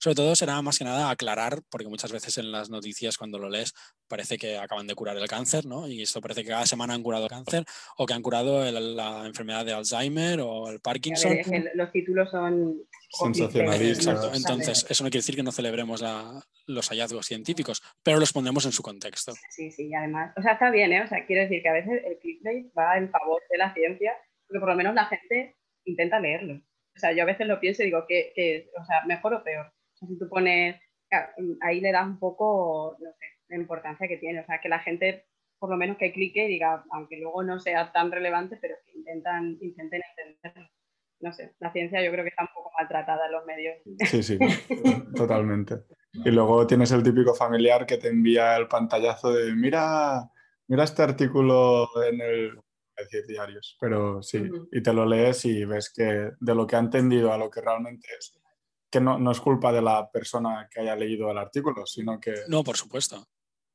Sobre 0.00 0.14
todo 0.14 0.36
será 0.36 0.60
más 0.62 0.78
que 0.78 0.84
nada 0.84 1.10
aclarar, 1.10 1.62
porque 1.70 1.88
muchas 1.88 2.12
veces 2.12 2.36
en 2.38 2.52
las 2.52 2.68
noticias 2.70 3.16
cuando 3.16 3.38
lo 3.38 3.48
lees 3.48 3.72
parece 4.06 4.36
que 4.36 4.56
acaban 4.58 4.86
de 4.86 4.94
curar 4.94 5.16
el 5.16 5.26
cáncer, 5.26 5.64
¿no? 5.66 5.88
Y 5.88 6.02
esto 6.02 6.20
parece 6.20 6.42
que 6.44 6.50
cada 6.50 6.66
semana 6.66 6.92
han 6.94 7.02
curado 7.02 7.24
el 7.24 7.30
cáncer 7.30 7.64
o 7.96 8.04
que 8.06 8.12
han 8.12 8.22
curado 8.22 8.64
el- 8.64 8.94
la 8.94 9.26
enfermedad 9.26 9.64
de 9.64 9.72
Alzheimer 9.72 10.40
o 10.40 10.64
el 10.66 10.68
A 10.68 10.70
ver, 10.72 10.80
Parkinson. 10.82 11.32
es 11.32 11.48
que 11.48 11.70
los 11.74 11.90
títulos 11.90 12.30
son 12.30 12.76
Sensacionalistas. 13.10 14.06
Exacto. 14.06 14.34
Entonces, 14.36 14.86
eso 14.88 15.02
no 15.02 15.08
quiere 15.10 15.20
decir 15.22 15.34
que 15.34 15.42
no 15.42 15.50
celebremos 15.78 16.00
la- 16.02 16.40
los 16.66 16.88
hallazgos 16.90 17.26
científicos, 17.26 17.82
pero 18.02 18.18
los 18.18 18.32
pondremos 18.32 18.64
en 18.66 18.72
su 18.72 18.82
contexto. 18.82 19.32
Sí, 19.50 19.70
sí, 19.70 19.88
y 19.88 19.94
además, 19.94 20.32
o 20.36 20.42
sea, 20.42 20.52
está 20.52 20.70
bien, 20.70 20.92
¿eh? 20.92 21.02
O 21.02 21.06
sea, 21.06 21.24
quiero 21.24 21.42
decir 21.42 21.62
que 21.62 21.68
a 21.68 21.72
veces 21.72 22.02
el 22.04 22.18
clickbait 22.18 22.66
va 22.76 22.98
en 22.98 23.10
favor 23.10 23.40
de 23.50 23.58
la 23.58 23.72
ciencia, 23.72 24.12
porque 24.46 24.60
por 24.60 24.68
lo 24.68 24.76
menos 24.76 24.94
la 24.94 25.06
gente 25.06 25.56
intenta 25.84 26.20
leerlo. 26.20 26.54
O 26.94 26.98
sea, 26.98 27.12
yo 27.12 27.22
a 27.22 27.26
veces 27.26 27.46
lo 27.46 27.60
pienso 27.60 27.82
y 27.82 27.86
digo, 27.86 28.04
que, 28.06 28.32
que 28.34 28.68
o 28.78 28.84
sea, 28.84 29.04
mejor 29.06 29.34
o 29.34 29.42
peor? 29.44 29.66
O 29.66 29.96
sea, 29.96 30.08
si 30.08 30.18
tú 30.18 30.28
pones, 30.28 30.76
claro, 31.08 31.28
ahí 31.62 31.80
le 31.80 31.92
das 31.92 32.06
un 32.06 32.18
poco, 32.18 32.96
no 33.00 33.10
sé, 33.18 33.26
la 33.48 33.56
importancia 33.56 34.08
que 34.08 34.18
tiene. 34.18 34.40
O 34.40 34.44
sea, 34.46 34.60
que 34.60 34.68
la 34.68 34.80
gente, 34.80 35.26
por 35.58 35.70
lo 35.70 35.76
menos 35.76 35.96
que 35.96 36.12
clique 36.12 36.44
y 36.44 36.48
diga, 36.48 36.84
aunque 36.90 37.16
luego 37.18 37.42
no 37.44 37.60
sea 37.60 37.92
tan 37.92 38.10
relevante, 38.12 38.58
pero 38.60 38.74
que 38.84 38.98
intentan, 38.98 39.56
intenten 39.60 40.02
entenderlo. 40.10 40.68
No 41.20 41.32
sé, 41.32 41.54
la 41.58 41.72
ciencia 41.72 42.04
yo 42.04 42.12
creo 42.12 42.24
que 42.24 42.30
está 42.30 42.44
un 42.44 42.50
poco 42.54 42.70
maltratada 42.78 43.26
en 43.26 43.32
los 43.32 43.44
medios. 43.44 43.76
Sí, 44.08 44.22
sí, 44.22 44.38
totalmente. 45.16 45.84
Y 46.12 46.30
luego 46.30 46.66
tienes 46.66 46.92
el 46.92 47.02
típico 47.02 47.34
familiar 47.34 47.86
que 47.86 47.98
te 47.98 48.08
envía 48.08 48.56
el 48.56 48.68
pantallazo 48.68 49.32
de 49.32 49.52
mira, 49.54 50.30
mira 50.68 50.84
este 50.84 51.02
artículo 51.02 51.88
en 52.04 52.20
el 52.20 52.54
voy 52.54 52.64
a 52.98 53.02
decir 53.02 53.26
diarios, 53.26 53.76
pero 53.80 54.22
sí, 54.22 54.48
y 54.72 54.82
te 54.82 54.92
lo 54.92 55.06
lees 55.06 55.44
y 55.44 55.64
ves 55.64 55.92
que 55.94 56.30
de 56.38 56.54
lo 56.54 56.66
que 56.66 56.76
ha 56.76 56.80
entendido 56.80 57.32
a 57.32 57.38
lo 57.38 57.50
que 57.50 57.60
realmente 57.60 58.08
es, 58.18 58.38
que 58.90 59.00
no, 59.00 59.18
no 59.18 59.30
es 59.30 59.40
culpa 59.40 59.72
de 59.72 59.82
la 59.82 60.10
persona 60.10 60.68
que 60.70 60.80
haya 60.80 60.96
leído 60.96 61.30
el 61.30 61.38
artículo, 61.38 61.86
sino 61.86 62.18
que... 62.18 62.34
No, 62.48 62.64
por 62.64 62.76
supuesto. 62.76 63.24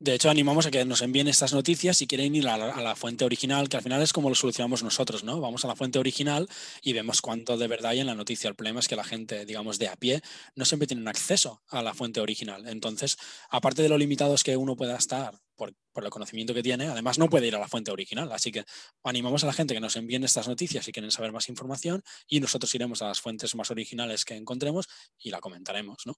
De 0.04 0.14
hecho, 0.14 0.30
animamos 0.30 0.66
a 0.66 0.72
que 0.72 0.84
nos 0.84 1.02
envíen 1.02 1.30
estas 1.30 1.54
noticias 1.54 1.96
si 1.96 2.08
quieren 2.08 2.36
ir 2.36 2.46
a 2.50 2.58
la, 2.58 2.96
fuente 2.98 3.24
original, 3.24 3.70
que 3.70 3.78
al 3.78 3.84
final 3.84 4.02
es 4.02 4.12
como 4.12 4.28
lo 4.28 4.36
solucionamos 4.36 4.84
nosotros, 4.84 5.24
¿no? 5.24 5.40
Vamos 5.40 5.64
a 5.64 5.70
la 5.70 5.78
fuente 5.78 5.98
original 5.98 6.50
y 6.82 6.92
vemos 6.92 7.22
cuánto 7.22 7.58
de 7.58 7.70
verdad 7.70 7.92
hay 7.92 8.02
en 8.02 8.08
la 8.08 8.14
noticia. 8.14 8.50
El 8.50 8.56
problema 8.56 8.82
es 8.82 8.90
que 8.90 8.98
la 8.98 9.06
gente, 9.06 9.46
digamos, 9.46 9.80
de 9.80 9.88
a 9.88 9.96
pie, 9.96 10.20
no 10.58 10.66
siempre 10.66 10.88
tienen 10.88 11.08
acceso 11.08 11.62
a 11.70 11.82
la 11.82 11.94
fuente 11.94 12.20
original. 12.20 12.68
Entonces, 12.68 13.16
aparte 13.50 13.82
de 13.82 13.88
lo 13.88 13.98
limitados 13.98 14.44
que 14.44 14.58
uno 14.58 14.76
pueda 14.76 14.98
estar 14.98 15.40
por, 15.56 15.74
por, 15.94 16.04
el 16.04 16.10
conocimiento 16.10 16.54
que 16.54 16.64
tiene, 16.64 16.88
además 16.88 17.18
no 17.18 17.30
puede 17.30 17.48
ir 17.48 17.56
a 17.56 17.60
la 17.60 17.70
fuente 17.70 17.90
original. 17.90 18.30
Así 18.34 18.52
que 18.52 18.66
animamos 19.06 19.46
a 19.46 19.48
la 19.48 19.54
gente 19.54 19.74
que 19.74 19.80
nos 19.80 19.96
envíen 19.96 20.26
estas 20.26 20.50
noticias 20.50 20.84
si 20.84 20.92
quieren 20.92 21.12
saber 21.12 21.32
más 21.32 21.48
información 21.48 22.04
y 22.28 22.42
nosotros 22.42 22.76
iremos 22.76 23.02
a 23.02 23.08
las 23.08 23.22
fuentes 23.22 23.56
más 23.56 23.72
originales 23.72 24.26
que 24.26 24.36
encontremos 24.36 24.90
y 25.18 25.30
la 25.30 25.40
comentaremos, 25.40 26.06
¿no? 26.06 26.16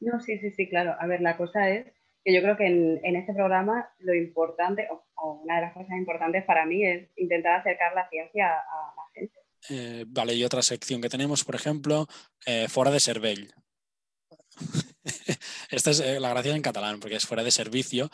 No, 0.00 0.18
sí, 0.20 0.38
sí, 0.38 0.50
sí, 0.52 0.70
claro. 0.70 0.96
A 0.98 1.06
ver, 1.06 1.20
la 1.20 1.36
cosa 1.36 1.68
es 1.68 1.92
que 2.24 2.32
yo 2.32 2.40
creo 2.40 2.56
que 2.56 2.66
en, 2.66 3.00
en 3.04 3.16
este 3.16 3.34
programa 3.34 3.90
lo 3.98 4.14
importante, 4.14 4.88
o, 4.90 5.04
o, 5.16 5.42
una 5.42 5.56
de 5.56 5.62
las 5.62 5.74
cosas 5.74 5.96
importantes 5.96 6.44
para 6.44 6.64
mí 6.64 6.84
es 6.84 7.10
intentar 7.16 7.60
acercar 7.60 7.94
la 7.94 8.08
ciencia 8.08 8.48
a, 8.48 8.58
a 8.58 8.94
la 8.96 9.02
gente. 9.12 9.38
Eh, 9.70 10.04
vale, 10.08 10.34
y 10.34 10.44
otra 10.44 10.62
sección 10.62 11.02
que 11.02 11.08
tenemos, 11.08 11.44
por 11.44 11.54
ejemplo, 11.54 12.06
eh, 12.46 12.66
fuera 12.68 12.90
de 12.90 13.00
cervell. 13.00 13.52
Esta 15.70 15.90
es 15.90 16.00
eh, 16.00 16.18
la 16.18 16.30
gracia 16.30 16.54
en 16.54 16.62
catalán, 16.62 16.98
porque 17.00 17.16
es 17.16 17.26
fuera 17.26 17.42
de 17.42 17.50
servicio. 17.50 18.10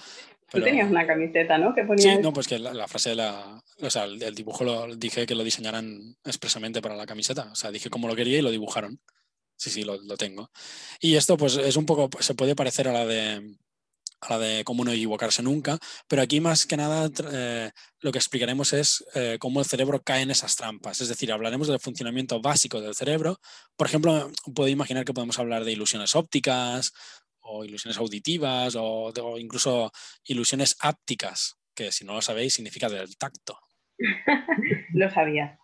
Pero... 0.50 0.64
Tú 0.64 0.70
tenías 0.70 0.90
una 0.90 1.06
camiseta, 1.06 1.58
¿no? 1.58 1.72
Que 1.74 1.84
ponía... 1.84 2.16
Sí, 2.16 2.20
no, 2.20 2.32
pues 2.32 2.48
que 2.48 2.58
la, 2.58 2.74
la 2.74 2.88
frase 2.88 3.10
de 3.10 3.16
la. 3.16 3.62
O 3.80 3.90
sea, 3.90 4.04
el, 4.04 4.20
el, 4.20 4.34
dibujo 4.34 4.64
lo 4.64 4.96
dije 4.96 5.26
que 5.26 5.36
lo 5.36 5.44
diseñaran 5.44 6.16
expresamente 6.24 6.82
para 6.82 6.96
la 6.96 7.06
camiseta. 7.06 7.48
O 7.52 7.54
sea, 7.54 7.70
dije 7.70 7.90
cómo 7.90 8.08
lo 8.08 8.16
quería 8.16 8.38
y 8.38 8.42
lo 8.42 8.50
dibujaron. 8.50 9.00
Sí, 9.56 9.70
sí, 9.70 9.84
lo, 9.84 9.98
lo 9.98 10.16
tengo. 10.16 10.50
Y 11.00 11.14
esto, 11.14 11.36
pues, 11.36 11.56
es 11.56 11.76
un 11.76 11.86
poco. 11.86 12.08
Se 12.20 12.34
puede 12.34 12.56
parecer 12.56 12.88
a 12.88 12.92
la 12.92 13.06
de 13.06 13.56
a 14.20 14.30
la 14.30 14.38
de 14.38 14.64
cómo 14.64 14.84
no 14.84 14.92
equivocarse 14.92 15.42
nunca, 15.42 15.78
pero 16.08 16.22
aquí 16.22 16.40
más 16.40 16.66
que 16.66 16.76
nada 16.76 17.10
eh, 17.32 17.70
lo 18.00 18.12
que 18.12 18.18
explicaremos 18.18 18.72
es 18.72 19.04
eh, 19.14 19.38
cómo 19.40 19.60
el 19.60 19.66
cerebro 19.66 20.02
cae 20.02 20.22
en 20.22 20.30
esas 20.30 20.56
trampas, 20.56 21.00
es 21.00 21.08
decir, 21.08 21.32
hablaremos 21.32 21.68
del 21.68 21.80
funcionamiento 21.80 22.40
básico 22.40 22.80
del 22.80 22.94
cerebro. 22.94 23.38
Por 23.76 23.86
ejemplo, 23.86 24.30
puedo 24.54 24.68
imaginar 24.68 25.04
que 25.04 25.14
podemos 25.14 25.38
hablar 25.38 25.64
de 25.64 25.72
ilusiones 25.72 26.14
ópticas 26.14 26.92
o 27.40 27.64
ilusiones 27.64 27.98
auditivas 27.98 28.76
o, 28.76 29.12
o 29.12 29.38
incluso 29.38 29.90
ilusiones 30.24 30.76
ápticas, 30.80 31.56
que 31.74 31.90
si 31.90 32.04
no 32.04 32.14
lo 32.14 32.22
sabéis 32.22 32.54
significa 32.54 32.88
del 32.88 33.16
tacto. 33.16 33.58
lo 34.94 35.10
sabía. 35.10 35.58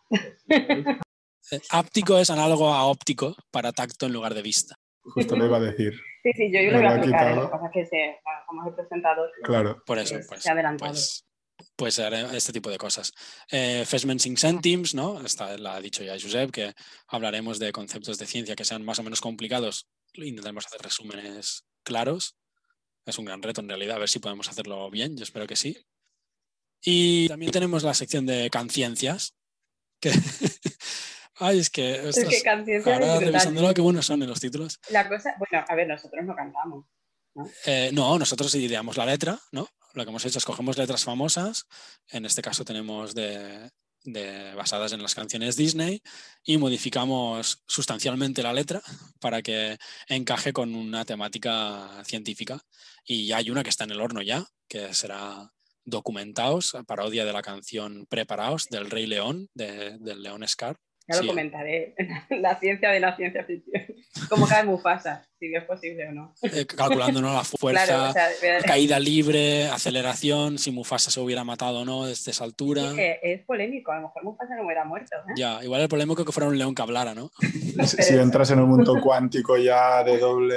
Áptico 1.71 2.19
es 2.19 2.31
análogo 2.31 2.73
a 2.73 2.85
óptico 2.87 3.37
para 3.51 3.73
tacto 3.73 4.07
en 4.07 4.13
lugar 4.13 4.35
de 4.35 4.43
vista. 4.43 4.77
Justo 5.03 5.37
lo 5.37 5.47
iba 5.47 5.59
a 5.59 5.61
decir. 5.61 5.95
Sí, 6.27 6.33
sí, 6.33 6.51
yo, 6.53 6.61
yo 6.61 6.73
lo 6.73 6.79
voy 6.79 6.87
a 6.87 6.95
explicar, 6.97 7.37
lo 7.37 7.43
que 7.43 7.49
pasa 7.49 7.67
es 7.67 7.73
que 7.73 7.87
se, 7.87 8.19
como 8.49 8.63
es 8.63 8.69
el 8.69 8.75
presentador, 8.75 9.31
claro. 9.45 9.81
por 9.87 9.97
eso, 9.97 10.19
pues, 10.29 10.43
se 10.43 10.49
ha 10.49 10.55
adelantado. 10.55 10.91
Pues, 10.91 11.25
pues 11.77 11.99
este 12.01 12.53
tipo 12.53 12.69
de 12.69 12.79
cosas. 12.79 13.13
Eh, 13.49 13.85
5 13.87 14.37
cèntims, 14.37 14.97
¿no? 14.97 15.25
Esta 15.25 15.57
la 15.57 15.77
ha 15.77 15.81
dicho 15.81 16.03
ya 16.03 16.19
Josep, 16.21 16.51
que 16.51 16.75
hablaremos 17.07 17.61
de 17.61 17.71
conceptos 17.71 18.19
de 18.19 18.27
ciencia 18.27 18.57
que 18.57 18.65
sean 18.65 18.85
más 18.85 18.99
o 18.99 19.05
menos 19.05 19.21
complicados. 19.21 19.87
Intentaremos 20.15 20.67
hacer 20.67 20.81
resúmenes 20.81 21.65
claros. 21.85 22.37
Es 23.05 23.19
un 23.21 23.27
gran 23.27 23.41
reto 23.41 23.61
en 23.61 23.69
realidad, 23.69 23.95
a 23.95 24.01
ver 24.01 24.09
si 24.09 24.19
podemos 24.19 24.49
hacerlo 24.49 24.91
bien, 24.91 25.17
yo 25.17 25.23
espero 25.23 25.47
que 25.47 25.55
sí. 25.55 25.79
Y 26.83 27.29
también 27.29 27.53
tenemos 27.53 27.85
la 27.85 27.95
sección 27.95 28.27
de 28.27 28.51
canciencias, 28.51 29.37
que 30.01 30.11
Ay, 31.39 31.59
es 31.59 31.71
que, 31.71 32.09
es 32.09 32.17
que 32.17 32.43
conciencia 32.43 32.95
ahora 32.95 33.21
revisándolo, 33.21 33.75
qué 33.75 33.81
buenos 33.81 34.07
son 34.07 34.23
en 34.23 34.29
los 34.29 34.41
títulos. 34.41 34.81
La 34.91 35.09
cosa, 35.09 35.35
bueno, 35.39 35.65
a 35.69 35.75
ver, 35.75 35.87
nosotros 35.87 36.25
no 36.25 36.35
cantamos. 36.35 36.85
¿no? 37.35 37.49
Eh, 37.67 37.91
no, 37.93 38.19
nosotros 38.19 38.55
ideamos 38.55 38.97
la 38.97 39.05
letra, 39.05 39.39
¿no? 39.53 39.69
Lo 39.93 40.05
que 40.05 40.11
hemos 40.11 40.25
hecho 40.25 40.39
es 40.39 40.45
cogemos 40.45 40.79
letras 40.79 41.05
famosas, 41.05 41.67
en 42.09 42.25
este 42.25 42.43
caso 42.43 42.65
tenemos 42.65 43.15
de, 43.15 43.71
de, 44.05 44.55
basadas 44.55 44.93
en 44.93 45.03
las 45.03 45.15
canciones 45.15 45.57
Disney, 45.57 46.03
y 46.45 46.57
modificamos 46.57 47.63
sustancialmente 47.67 48.43
la 48.43 48.53
letra 48.53 48.83
para 49.21 49.43
que 49.43 49.77
encaje 50.09 50.53
con 50.53 50.75
una 50.75 51.05
temática 51.05 52.03
científica. 52.05 52.61
Y 53.05 53.27
ya 53.27 53.39
hay 53.39 53.51
una 53.51 53.63
que 53.63 53.71
está 53.71 53.85
en 53.85 53.93
el 53.93 54.01
horno 54.01 54.23
ya, 54.23 54.45
que 54.69 54.95
será 54.95 55.53
Documentaos, 55.85 56.77
parodia 56.87 57.25
de 57.25 57.33
la 57.33 57.43
canción 57.43 58.07
Preparaos 58.07 58.67
del 58.69 58.91
Rey 58.91 59.07
León, 59.07 59.49
de, 59.55 59.97
del 59.99 60.23
León 60.23 60.47
Scar. 60.47 60.77
Ya 61.09 61.17
lo 61.17 61.23
sí. 61.23 61.29
comentaré. 61.29 61.95
La 62.31 62.59
ciencia 62.59 62.91
de 62.91 63.01
la 63.01 63.15
ciencia 63.17 63.45
ficción. 63.45 63.85
Cómo 64.29 64.47
cae 64.47 64.65
Mufasa, 64.65 65.25
si 65.39 65.55
es 65.55 65.65
posible 65.65 66.09
o 66.09 66.13
no. 66.13 66.35
Eh, 66.43 66.67
calculando 66.67 67.21
¿no? 67.21 67.33
la 67.33 67.45
fuerza, 67.45 67.85
claro, 67.85 68.11
o 68.11 68.13
sea, 68.13 68.29
caída 68.65 68.99
libre, 68.99 69.69
aceleración, 69.69 70.59
si 70.59 70.71
Mufasa 70.71 71.11
se 71.11 71.21
hubiera 71.21 71.45
matado 71.45 71.81
o 71.81 71.85
no 71.85 72.07
desde 72.07 72.31
esa 72.31 72.45
altura. 72.45 72.93
Sí, 72.93 73.01
es, 73.01 73.19
es 73.23 73.45
polémico, 73.45 73.93
a 73.93 73.97
lo 73.97 74.03
mejor 74.03 74.25
Mufasa 74.25 74.57
no 74.57 74.65
hubiera 74.65 74.85
muerto. 74.85 75.17
¿eh? 75.17 75.33
Ya, 75.37 75.63
igual 75.63 75.83
el 75.83 75.89
problema 75.89 76.15
es 76.15 76.25
que 76.25 76.33
fuera 76.33 76.49
un 76.49 76.59
león 76.59 76.75
que 76.75 76.83
hablara, 76.83 77.15
¿no? 77.15 77.31
si, 77.87 78.03
si 78.03 78.15
entras 78.17 78.51
en 78.51 78.61
un 78.61 78.71
mundo 78.71 79.01
cuántico 79.01 79.57
ya 79.57 80.03
de 80.03 80.19
doble 80.19 80.57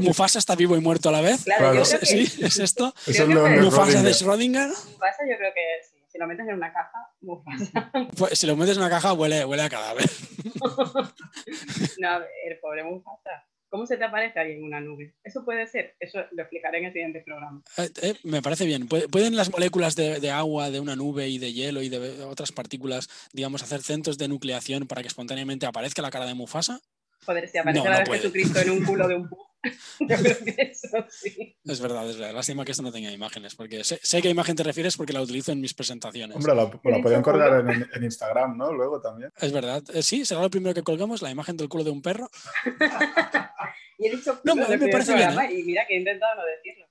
Mufasa 0.00 0.38
está 0.38 0.54
vivo 0.54 0.76
y 0.76 0.80
muerto 0.80 1.08
a 1.08 1.12
la 1.12 1.20
vez. 1.20 1.44
Claro, 1.44 1.72
claro. 1.72 1.84
¿Sí? 1.84 2.28
¿Es 2.40 2.58
esto? 2.58 2.94
Es 3.06 3.18
el 3.20 3.28
Mufasa 3.28 4.02
de 4.02 4.10
Schrödinger. 4.10 4.68
Mufasa 4.68 5.22
yo 5.28 5.36
creo 5.36 5.52
que 5.54 5.88
sí. 5.88 5.96
Si 6.10 6.18
lo 6.18 6.26
metes 6.26 6.48
en 6.48 6.54
una 6.54 6.72
caja, 6.72 7.10
Mufasa. 7.28 7.92
Pues, 8.16 8.38
si 8.38 8.46
lo 8.46 8.56
metes 8.56 8.76
en 8.76 8.82
una 8.82 8.90
caja, 8.90 9.12
huele, 9.12 9.44
huele 9.44 9.62
a 9.62 9.68
cadáver. 9.68 10.04
no, 11.98 12.08
a 12.08 12.18
ver, 12.18 12.60
pobre 12.60 12.84
Mufasa. 12.84 13.44
¿Cómo 13.70 13.86
se 13.86 13.98
te 13.98 14.04
aparece 14.04 14.40
ahí 14.40 14.52
en 14.52 14.64
una 14.64 14.80
nube? 14.80 15.14
Eso 15.22 15.44
puede 15.44 15.66
ser, 15.66 15.94
eso 16.00 16.24
lo 16.32 16.42
explicaré 16.42 16.78
en 16.78 16.86
el 16.86 16.92
siguiente 16.92 17.20
programa. 17.20 17.62
Eh, 17.76 17.90
eh, 18.00 18.14
me 18.24 18.40
parece 18.40 18.64
bien. 18.64 18.88
¿Pueden 18.88 19.36
las 19.36 19.50
moléculas 19.50 19.94
de, 19.94 20.20
de, 20.20 20.30
agua, 20.30 20.70
de 20.70 20.80
una 20.80 20.96
nube 20.96 21.28
y 21.28 21.36
de 21.38 21.52
hielo 21.52 21.82
y 21.82 21.90
de 21.90 22.24
otras 22.24 22.50
partículas, 22.50 23.10
digamos, 23.34 23.62
hacer 23.62 23.82
centros 23.82 24.16
de 24.16 24.28
nucleación 24.28 24.86
para 24.86 25.02
que 25.02 25.08
espontáneamente 25.08 25.66
aparezca 25.66 26.00
la 26.00 26.10
cara 26.10 26.24
de 26.24 26.32
Mufasa? 26.32 26.80
Joder, 27.26 27.46
si 27.46 27.58
aparece 27.58 27.84
no, 27.84 27.90
la 27.90 28.04
no 28.04 28.10
de 28.10 28.18
Jesucristo 28.18 28.58
en 28.60 28.70
un 28.70 28.84
culo 28.84 29.06
de 29.06 29.16
un 29.16 29.28
búho. 29.28 29.47
Yo 30.00 30.16
creo 30.16 30.44
que 30.44 30.62
eso 30.70 31.06
sí. 31.10 31.56
Es 31.64 31.80
verdad, 31.80 32.08
es 32.08 32.16
verdad. 32.16 32.34
Lástima 32.34 32.64
que 32.64 32.72
esto 32.72 32.82
no 32.82 32.92
tenga 32.92 33.10
imágenes, 33.10 33.54
porque 33.54 33.82
sé, 33.84 33.98
sé 34.02 34.22
qué 34.22 34.28
imagen 34.28 34.56
te 34.56 34.62
refieres 34.62 34.96
porque 34.96 35.12
la 35.12 35.20
utilizo 35.20 35.52
en 35.52 35.60
mis 35.60 35.74
presentaciones. 35.74 36.36
Hombre, 36.36 36.54
la, 36.54 36.70
la 36.84 37.02
pueden 37.02 37.22
colgar 37.22 37.60
en, 37.60 37.88
en, 37.92 38.04
Instagram, 38.04 38.56
¿no? 38.56 38.72
Luego 38.72 39.00
también. 39.00 39.32
Es 39.36 39.52
verdad. 39.52 39.82
Eh, 39.92 40.02
sí, 40.02 40.24
será 40.24 40.42
lo 40.42 40.50
primero 40.50 40.74
que 40.74 40.82
colgamos, 40.82 41.22
la 41.22 41.30
imagen 41.30 41.56
del 41.56 41.68
culo 41.68 41.84
de 41.84 41.90
un 41.90 42.02
perro. 42.02 42.28
y 43.98 44.06
he 44.06 44.10
dicho 44.10 44.40
no, 44.44 44.54
me, 44.54 44.76
me 44.76 44.88
parece 44.88 45.14
bien. 45.14 45.30
¿eh? 45.38 45.52
Y 45.52 45.62
mira 45.64 45.86
que 45.86 45.94
he 45.94 45.98
intentado 45.98 46.36
no 46.36 46.42
decirlo. 46.44 46.86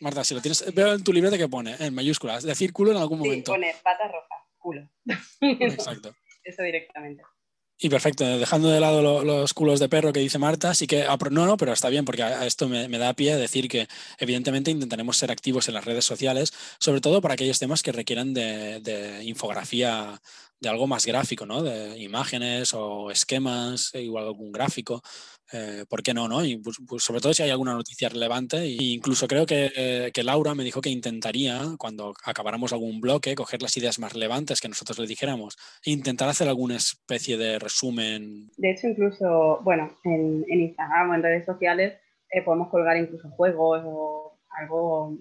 Marta, 0.00 0.24
si 0.24 0.34
lo 0.34 0.40
tienes, 0.40 0.74
veo 0.74 0.94
en 0.94 1.02
tu 1.02 1.12
libreta 1.12 1.36
que 1.36 1.48
pone 1.48 1.74
en 1.78 1.94
mayúsculas, 1.94 2.44
decir 2.44 2.72
culo 2.72 2.92
en 2.92 2.98
algún 2.98 3.18
momento. 3.18 3.52
Sí, 3.52 3.58
pone 3.58 3.74
pata 3.82 4.06
roja, 4.06 4.46
culo. 4.58 4.88
Exacto. 5.40 6.14
Eso 6.44 6.62
directamente. 6.62 7.22
Y 7.80 7.88
perfecto, 7.90 8.24
dejando 8.38 8.68
de 8.70 8.80
lado 8.80 9.02
lo, 9.02 9.22
los 9.22 9.54
culos 9.54 9.78
de 9.78 9.88
perro 9.88 10.12
que 10.12 10.18
dice 10.18 10.38
Marta, 10.38 10.74
sí 10.74 10.88
que, 10.88 11.06
no, 11.30 11.46
no, 11.46 11.56
pero 11.56 11.72
está 11.72 11.88
bien, 11.88 12.04
porque 12.04 12.24
a, 12.24 12.44
esto 12.44 12.68
me, 12.68 12.88
da 12.98 13.14
pie 13.14 13.32
a 13.34 13.36
decir 13.36 13.68
que 13.68 13.86
evidentemente 14.18 14.72
intentaremos 14.72 15.16
ser 15.16 15.30
activos 15.30 15.68
en 15.68 15.74
las 15.74 15.84
redes 15.84 16.04
sociales, 16.04 16.52
sobre 16.80 17.00
todo 17.00 17.20
para 17.20 17.34
aquellos 17.34 17.60
temas 17.60 17.84
que 17.84 17.92
requieran 17.92 18.34
de, 18.34 18.80
de 18.80 19.22
infografía 19.22 20.20
de 20.60 20.68
algo 20.68 20.88
más 20.88 21.06
gráfico, 21.06 21.46
¿no? 21.46 21.62
De 21.62 21.98
imágenes 21.98 22.74
o 22.74 23.12
esquemas, 23.12 23.92
igual 23.94 24.26
algún 24.26 24.50
gráfico. 24.50 25.02
Eh, 25.52 25.84
¿Por 25.88 26.02
qué 26.02 26.12
no? 26.12 26.28
no? 26.28 26.44
Y 26.44 26.58
pues, 26.58 26.76
pues, 26.86 27.02
sobre 27.02 27.20
todo 27.20 27.32
si 27.32 27.42
hay 27.42 27.50
alguna 27.50 27.72
noticia 27.72 28.08
relevante. 28.08 28.58
E 28.58 28.76
incluso 28.80 29.26
creo 29.26 29.46
que, 29.46 29.70
eh, 29.74 30.10
que, 30.12 30.22
Laura 30.22 30.54
me 30.54 30.64
dijo 30.64 30.80
que 30.80 30.90
intentaría, 30.90 31.60
cuando 31.78 32.12
acabáramos 32.24 32.72
algún 32.72 33.00
bloque, 33.00 33.34
coger 33.34 33.62
las 33.62 33.76
ideas 33.76 33.98
más 33.98 34.12
relevantes 34.12 34.60
que 34.60 34.68
nosotros 34.68 34.98
le 34.98 35.06
dijéramos 35.06 35.56
e 35.84 35.90
intentar 35.90 36.28
hacer 36.28 36.48
alguna 36.48 36.76
especie 36.76 37.38
de 37.38 37.58
resumen. 37.58 38.50
De 38.56 38.70
hecho, 38.70 38.88
incluso, 38.88 39.60
bueno, 39.62 39.96
en, 40.04 40.44
Instagram 40.48 41.10
o 41.10 41.14
en 41.14 41.22
redes 41.22 41.46
sociales 41.46 41.94
eh, 42.30 42.42
podemos 42.42 42.68
colgar 42.68 42.96
incluso 42.96 43.30
juegos 43.30 43.82
o 43.84 44.38
algo 44.50 45.16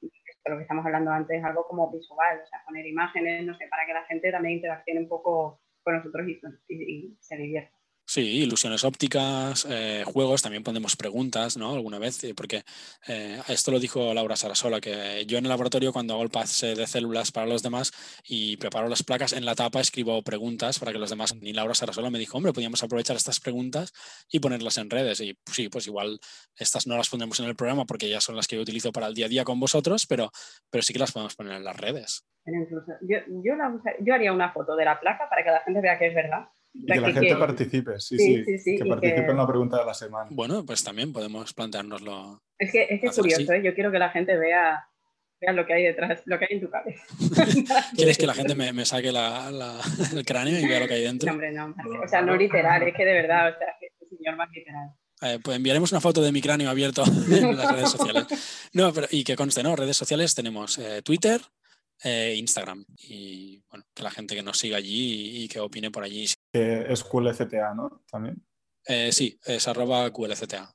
de 0.00 0.50
lo 0.50 0.56
que 0.56 0.62
estamos 0.62 0.84
hablando 0.84 1.10
antes, 1.10 1.42
algo 1.42 1.66
como 1.66 1.90
visual, 1.90 2.38
o 2.44 2.46
sea, 2.48 2.62
poner 2.66 2.86
imágenes, 2.86 3.44
no 3.46 3.56
sé, 3.56 3.66
para 3.68 3.86
que 3.86 3.94
la 3.94 4.04
gente 4.04 4.30
también 4.30 4.56
interaccione 4.56 5.00
un 5.00 5.08
poco 5.08 5.60
con 5.82 5.96
nosotros 5.96 6.28
y 6.68 7.16
se 7.18 7.36
divierta. 7.36 7.74
Sí, 8.06 8.42
ilusiones 8.42 8.84
ópticas, 8.84 9.66
eh, 9.68 10.04
juegos, 10.04 10.42
también 10.42 10.62
ponemos 10.62 10.94
preguntas, 10.94 11.56
¿no? 11.56 11.72
Alguna 11.72 11.98
vez, 11.98 12.20
porque 12.36 12.62
eh, 13.08 13.40
esto 13.48 13.70
lo 13.70 13.80
dijo 13.80 14.12
Laura 14.12 14.36
Sarasola, 14.36 14.78
que 14.78 15.24
yo 15.26 15.38
en 15.38 15.46
el 15.46 15.48
laboratorio 15.48 15.90
cuando 15.90 16.12
hago 16.12 16.22
el 16.22 16.28
pase 16.28 16.74
de 16.74 16.86
células 16.86 17.32
para 17.32 17.46
los 17.46 17.62
demás 17.62 17.92
y 18.22 18.58
preparo 18.58 18.88
las 18.88 19.02
placas, 19.02 19.32
en 19.32 19.46
la 19.46 19.54
tapa 19.54 19.80
escribo 19.80 20.22
preguntas 20.22 20.78
para 20.78 20.92
que 20.92 20.98
los 20.98 21.08
demás, 21.08 21.34
y 21.40 21.54
Laura 21.54 21.74
Sarasola 21.74 22.10
me 22.10 22.18
dijo, 22.18 22.36
hombre, 22.36 22.52
podríamos 22.52 22.82
aprovechar 22.82 23.16
estas 23.16 23.40
preguntas 23.40 23.94
y 24.30 24.38
ponerlas 24.38 24.76
en 24.76 24.90
redes. 24.90 25.20
Y 25.20 25.32
pues, 25.32 25.56
sí, 25.56 25.70
pues 25.70 25.86
igual 25.86 26.20
estas 26.56 26.86
no 26.86 26.98
las 26.98 27.08
pondremos 27.08 27.40
en 27.40 27.46
el 27.46 27.56
programa 27.56 27.86
porque 27.86 28.10
ya 28.10 28.20
son 28.20 28.36
las 28.36 28.46
que 28.46 28.56
yo 28.56 28.62
utilizo 28.62 28.92
para 28.92 29.06
el 29.06 29.14
día 29.14 29.26
a 29.26 29.30
día 29.30 29.44
con 29.44 29.58
vosotros, 29.58 30.06
pero, 30.06 30.30
pero 30.68 30.82
sí 30.82 30.92
que 30.92 30.98
las 30.98 31.12
podemos 31.12 31.34
poner 31.36 31.54
en 31.54 31.64
las 31.64 31.76
redes. 31.76 32.26
Incluso, 32.46 32.92
yo, 33.00 33.16
yo 34.00 34.14
haría 34.14 34.30
una 34.30 34.52
foto 34.52 34.76
de 34.76 34.84
la 34.84 35.00
placa 35.00 35.26
para 35.30 35.42
que 35.42 35.50
la 35.50 35.60
gente 35.60 35.80
vea 35.80 35.98
que 35.98 36.08
es 36.08 36.14
verdad 36.14 36.48
Y 36.76 36.86
que 36.86 37.00
la 37.00 37.12
gente 37.12 37.28
que- 37.28 37.36
participe, 37.36 38.00
sí, 38.00 38.18
Sí, 38.18 38.36
sí, 38.36 38.44
sí, 38.44 38.58
sí, 38.58 38.76
que 38.78 38.84
participe 38.84 39.24
que- 39.24 39.30
en 39.30 39.36
la 39.36 39.46
pregunta 39.46 39.78
de 39.78 39.84
la 39.86 39.94
semana. 39.94 40.28
Bueno, 40.32 40.66
pues 40.66 40.82
también 40.82 41.12
podemos 41.12 41.54
planteárnoslo. 41.54 42.42
Es 42.58 42.72
que 42.72 42.82
es, 42.90 43.00
que 43.00 43.06
es 43.06 43.16
curioso. 43.16 43.52
¿eh? 43.52 43.62
Yo 43.64 43.74
quiero 43.74 43.92
que 43.92 43.98
la 44.00 44.10
gente 44.10 44.36
vea, 44.36 44.84
vea 45.40 45.52
lo 45.52 45.64
que 45.66 45.74
hay 45.74 45.84
detrás, 45.84 46.22
lo 46.26 46.38
que 46.38 46.46
hay 46.50 46.56
en 46.56 46.60
tu 46.62 46.70
cabeza. 46.70 47.00
¿Quieres 47.96 48.18
que 48.18 48.26
la 48.26 48.34
gente 48.34 48.54
me, 48.56 48.72
me 48.72 48.84
saque 48.84 49.12
la- 49.12 49.50
la- 49.52 49.80
el 50.12 50.24
cráneo 50.24 50.58
y 50.58 50.66
vea 50.66 50.80
lo 50.80 50.88
que 50.88 50.94
hay 50.94 51.02
No, 51.04 51.08
dentro? 51.08 51.30
hombre, 51.32 51.52
no. 51.52 51.74
O 52.04 52.08
sea, 52.08 52.22
no 52.22 52.36
literal, 52.36 52.82
es 52.82 52.94
que 52.94 53.04
de 53.04 53.12
verdad, 53.12 53.54
o 53.54 53.58
sea, 53.58 53.68
que 53.78 53.86
este 53.86 54.16
señor 54.16 54.36
más 54.36 54.48
literal. 54.52 54.90
Eh, 55.22 55.38
pues 55.42 55.56
enviaremos 55.56 55.92
una 55.92 56.00
foto 56.00 56.20
de 56.22 56.32
mi 56.32 56.42
cráneo 56.42 56.68
abierto 56.68 57.04
en 57.30 57.56
las 57.56 57.70
redes 57.72 57.90
sociales. 57.90 58.26
No, 58.72 58.92
pero 58.92 59.06
y 59.10 59.22
que 59.22 59.36
conste, 59.36 59.62
¿no? 59.62 59.76
Redes 59.76 59.96
sociales 59.96 60.34
tenemos 60.34 60.76
eh, 60.78 61.02
Twitter, 61.02 61.40
eh, 62.02 62.34
Instagram. 62.36 62.84
Y 62.98 63.62
bueno, 63.70 63.84
que 63.94 64.02
la 64.02 64.10
gente 64.10 64.34
que 64.34 64.42
nos 64.42 64.58
siga 64.58 64.76
allí 64.76 65.38
y, 65.40 65.44
y 65.44 65.48
que 65.48 65.60
opine 65.60 65.90
por 65.92 66.02
allí. 66.02 66.26
Que 66.54 66.86
es 66.92 67.02
QLCTA, 67.02 67.74
¿no? 67.74 68.04
También. 68.08 68.36
Eh, 68.86 69.10
sí, 69.10 69.36
es 69.44 69.66
arroba 69.66 70.08
QLCTA. 70.12 70.72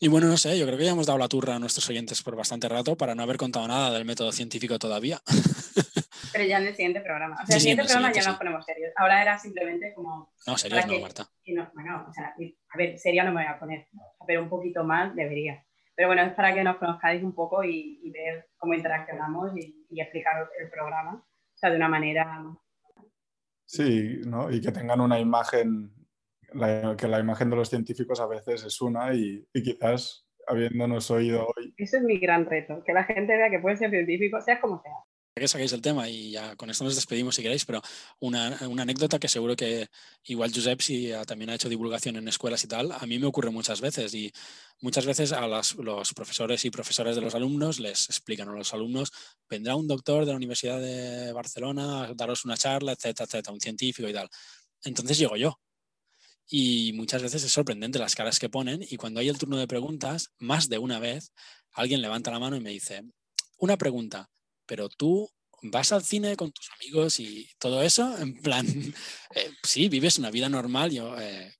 Y 0.00 0.08
bueno, 0.08 0.26
no 0.26 0.36
sé, 0.36 0.58
yo 0.58 0.66
creo 0.66 0.76
que 0.76 0.84
ya 0.84 0.90
hemos 0.90 1.06
dado 1.06 1.20
la 1.20 1.28
turra 1.28 1.54
a 1.54 1.58
nuestros 1.60 1.88
oyentes 1.88 2.20
por 2.20 2.34
bastante 2.34 2.68
rato 2.68 2.96
para 2.96 3.14
no 3.14 3.22
haber 3.22 3.36
contado 3.36 3.68
nada 3.68 3.92
del 3.92 4.04
método 4.04 4.32
científico 4.32 4.76
todavía. 4.80 5.22
Pero 6.32 6.44
ya 6.44 6.58
en 6.58 6.66
el 6.66 6.74
siguiente 6.74 7.00
programa. 7.00 7.36
O 7.40 7.46
sea, 7.46 7.46
Sí, 7.46 7.52
el 7.52 7.60
sí, 7.60 7.60
siguiente 7.60 7.84
programa 7.84 8.08
ya 8.08 8.12
siguiente, 8.14 8.28
nos 8.30 8.38
ponemos 8.38 8.64
serios. 8.64 8.92
Ahora 8.96 9.22
era 9.22 9.38
simplemente 9.38 9.94
como. 9.94 10.32
No, 10.48 10.58
serios 10.58 10.84
no, 10.86 10.92
que- 10.92 11.00
Marta. 11.00 11.30
no, 11.46 11.70
bueno, 11.74 12.06
o 12.08 12.12
sea, 12.12 12.34
y- 12.38 12.58
a 12.70 12.76
ver, 12.76 12.98
seria 12.98 13.22
no 13.22 13.30
me 13.32 13.44
voy 13.44 13.52
a 13.54 13.58
poner, 13.60 13.86
pero 14.26 14.42
un 14.42 14.48
poquito 14.48 14.82
más 14.82 15.14
debería. 15.14 15.64
Pero 15.94 16.08
bueno, 16.08 16.22
es 16.22 16.32
para 16.32 16.52
que 16.54 16.64
nos 16.64 16.78
conozcáis 16.78 17.22
un 17.22 17.34
poco 17.34 17.62
y, 17.62 18.00
y 18.02 18.10
ver 18.10 18.48
cómo 18.56 18.74
interaccionamos 18.74 19.56
y, 19.56 19.86
y 19.90 20.00
explicar 20.00 20.48
el 20.58 20.68
programa. 20.70 21.14
O 21.14 21.56
sea, 21.56 21.70
de 21.70 21.76
una 21.76 21.88
manera. 21.88 22.42
Sí, 23.72 24.20
¿no? 24.26 24.50
Y 24.50 24.60
que 24.60 24.70
tengan 24.70 25.00
una 25.00 25.18
imagen, 25.18 25.90
que 26.98 27.08
la 27.08 27.20
imagen 27.20 27.48
de 27.48 27.56
los 27.56 27.70
científicos 27.70 28.20
a 28.20 28.26
veces 28.26 28.64
es 28.64 28.82
una 28.82 29.14
y, 29.14 29.48
y 29.50 29.62
quizás 29.62 30.26
habiéndonos 30.46 31.10
oído 31.10 31.46
hoy, 31.56 31.72
Eso 31.78 31.96
es 31.96 32.02
mi 32.02 32.18
gran 32.18 32.44
reto, 32.44 32.82
que 32.84 32.92
la 32.92 33.04
gente 33.04 33.34
vea 33.34 33.48
que 33.48 33.60
puede 33.60 33.78
ser 33.78 33.88
científico, 33.88 34.42
seas 34.42 34.60
como 34.60 34.82
sea. 34.82 34.92
Que 35.40 35.48
saquéis 35.48 35.72
el 35.72 35.80
tema 35.80 36.08
y 36.10 36.32
ya 36.32 36.56
con 36.56 36.68
esto 36.68 36.84
nos 36.84 36.94
despedimos 36.94 37.34
si 37.34 37.42
queréis, 37.42 37.64
pero 37.64 37.80
una, 38.20 38.48
anécdota 38.58 39.18
que 39.18 39.28
seguro 39.28 39.56
que 39.56 39.88
igual 40.24 40.52
Josep 40.54 40.80
si 40.82 41.10
ha- 41.10 41.24
también 41.24 41.48
ha 41.50 41.54
hecho 41.54 41.70
divulgación 41.70 42.16
en 42.16 42.28
escuelas 42.28 42.62
y 42.64 42.68
tal, 42.68 42.92
a 42.92 43.06
mí 43.06 43.18
me 43.18 43.26
ocurre 43.26 43.50
muchas 43.50 43.80
veces 43.80 44.12
y 44.14 44.30
muchas 44.80 45.06
veces 45.06 45.32
a 45.32 45.46
los 45.46 46.12
profesores 46.14 46.64
y 46.66 46.70
profesoras 46.70 47.16
de 47.16 47.22
los 47.22 47.34
alumnos 47.34 47.80
les 47.80 48.10
explican 48.10 48.48
a 48.50 48.52
los 48.52 48.74
alumnos, 48.74 49.10
vendrá 49.48 49.74
un 49.74 49.88
doctor 49.88 50.26
de 50.26 50.32
la 50.32 50.36
Universidad 50.36 50.78
de 50.80 51.32
Barcelona 51.32 52.04
a 52.04 52.14
daros 52.14 52.44
una 52.44 52.56
charla, 52.58 52.92
etcétera, 52.92 53.24
etcétera, 53.24 53.54
un 53.54 53.60
científico 53.60 54.08
y 54.08 54.12
tal. 54.12 54.28
Entonces 54.84 55.16
llego 55.18 55.36
yo. 55.36 55.58
Y 56.46 56.92
muchas 56.94 57.22
veces 57.22 57.44
es 57.44 57.52
sorprendente 57.52 57.98
las 57.98 58.14
caras 58.14 58.38
que 58.38 58.50
ponen 58.50 58.82
y 58.82 58.96
cuando 58.96 59.20
hay 59.20 59.28
el 59.30 59.38
turno 59.38 59.56
de 59.56 59.66
preguntas, 59.66 60.32
más 60.38 60.68
de 60.68 60.76
una 60.76 60.98
vez, 60.98 61.32
alguien 61.72 62.02
levanta 62.02 62.30
la 62.30 62.38
mano 62.38 62.56
y 62.56 62.60
me 62.60 62.70
dice, 62.70 63.02
una 63.58 63.78
pregunta, 63.78 64.28
pero 64.66 64.88
tú 64.88 65.30
vas 65.62 65.92
al 65.92 66.02
cine 66.02 66.36
con 66.36 66.52
tus 66.52 66.70
amigos 66.72 67.20
y 67.20 67.48
todo 67.58 67.82
eso, 67.82 68.16
en 68.18 68.40
plan, 68.40 68.66
eh, 69.34 69.50
sí, 69.62 69.88
vives 69.88 70.18
una 70.18 70.30
vida 70.30 70.48
normal, 70.48 70.90
yo, 70.90 71.18
eh, 71.18 71.54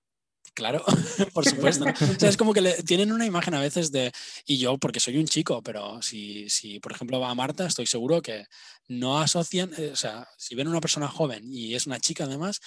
claro, 0.54 0.84
por 1.32 1.48
supuesto. 1.48 1.84
¿no? 1.84 1.92
O 2.16 2.18
sea, 2.18 2.28
es 2.28 2.36
como 2.36 2.52
que 2.52 2.60
le, 2.60 2.82
tienen 2.82 3.12
una 3.12 3.26
imagen 3.26 3.54
a 3.54 3.60
veces 3.60 3.92
de, 3.92 4.12
y 4.44 4.58
yo 4.58 4.78
porque 4.78 5.00
soy 5.00 5.18
un 5.18 5.26
chico, 5.26 5.62
pero 5.62 6.02
si, 6.02 6.48
si 6.48 6.80
por 6.80 6.92
ejemplo 6.92 7.20
va 7.20 7.30
a 7.30 7.34
Marta, 7.34 7.66
estoy 7.66 7.86
seguro 7.86 8.22
que 8.22 8.46
no 8.88 9.20
asocian, 9.20 9.72
eh, 9.78 9.90
o 9.92 9.96
sea, 9.96 10.28
si 10.36 10.54
ven 10.54 10.66
a 10.66 10.70
una 10.70 10.80
persona 10.80 11.08
joven 11.08 11.44
y 11.52 11.74
es 11.74 11.86
una 11.86 12.00
chica 12.00 12.24
además, 12.24 12.60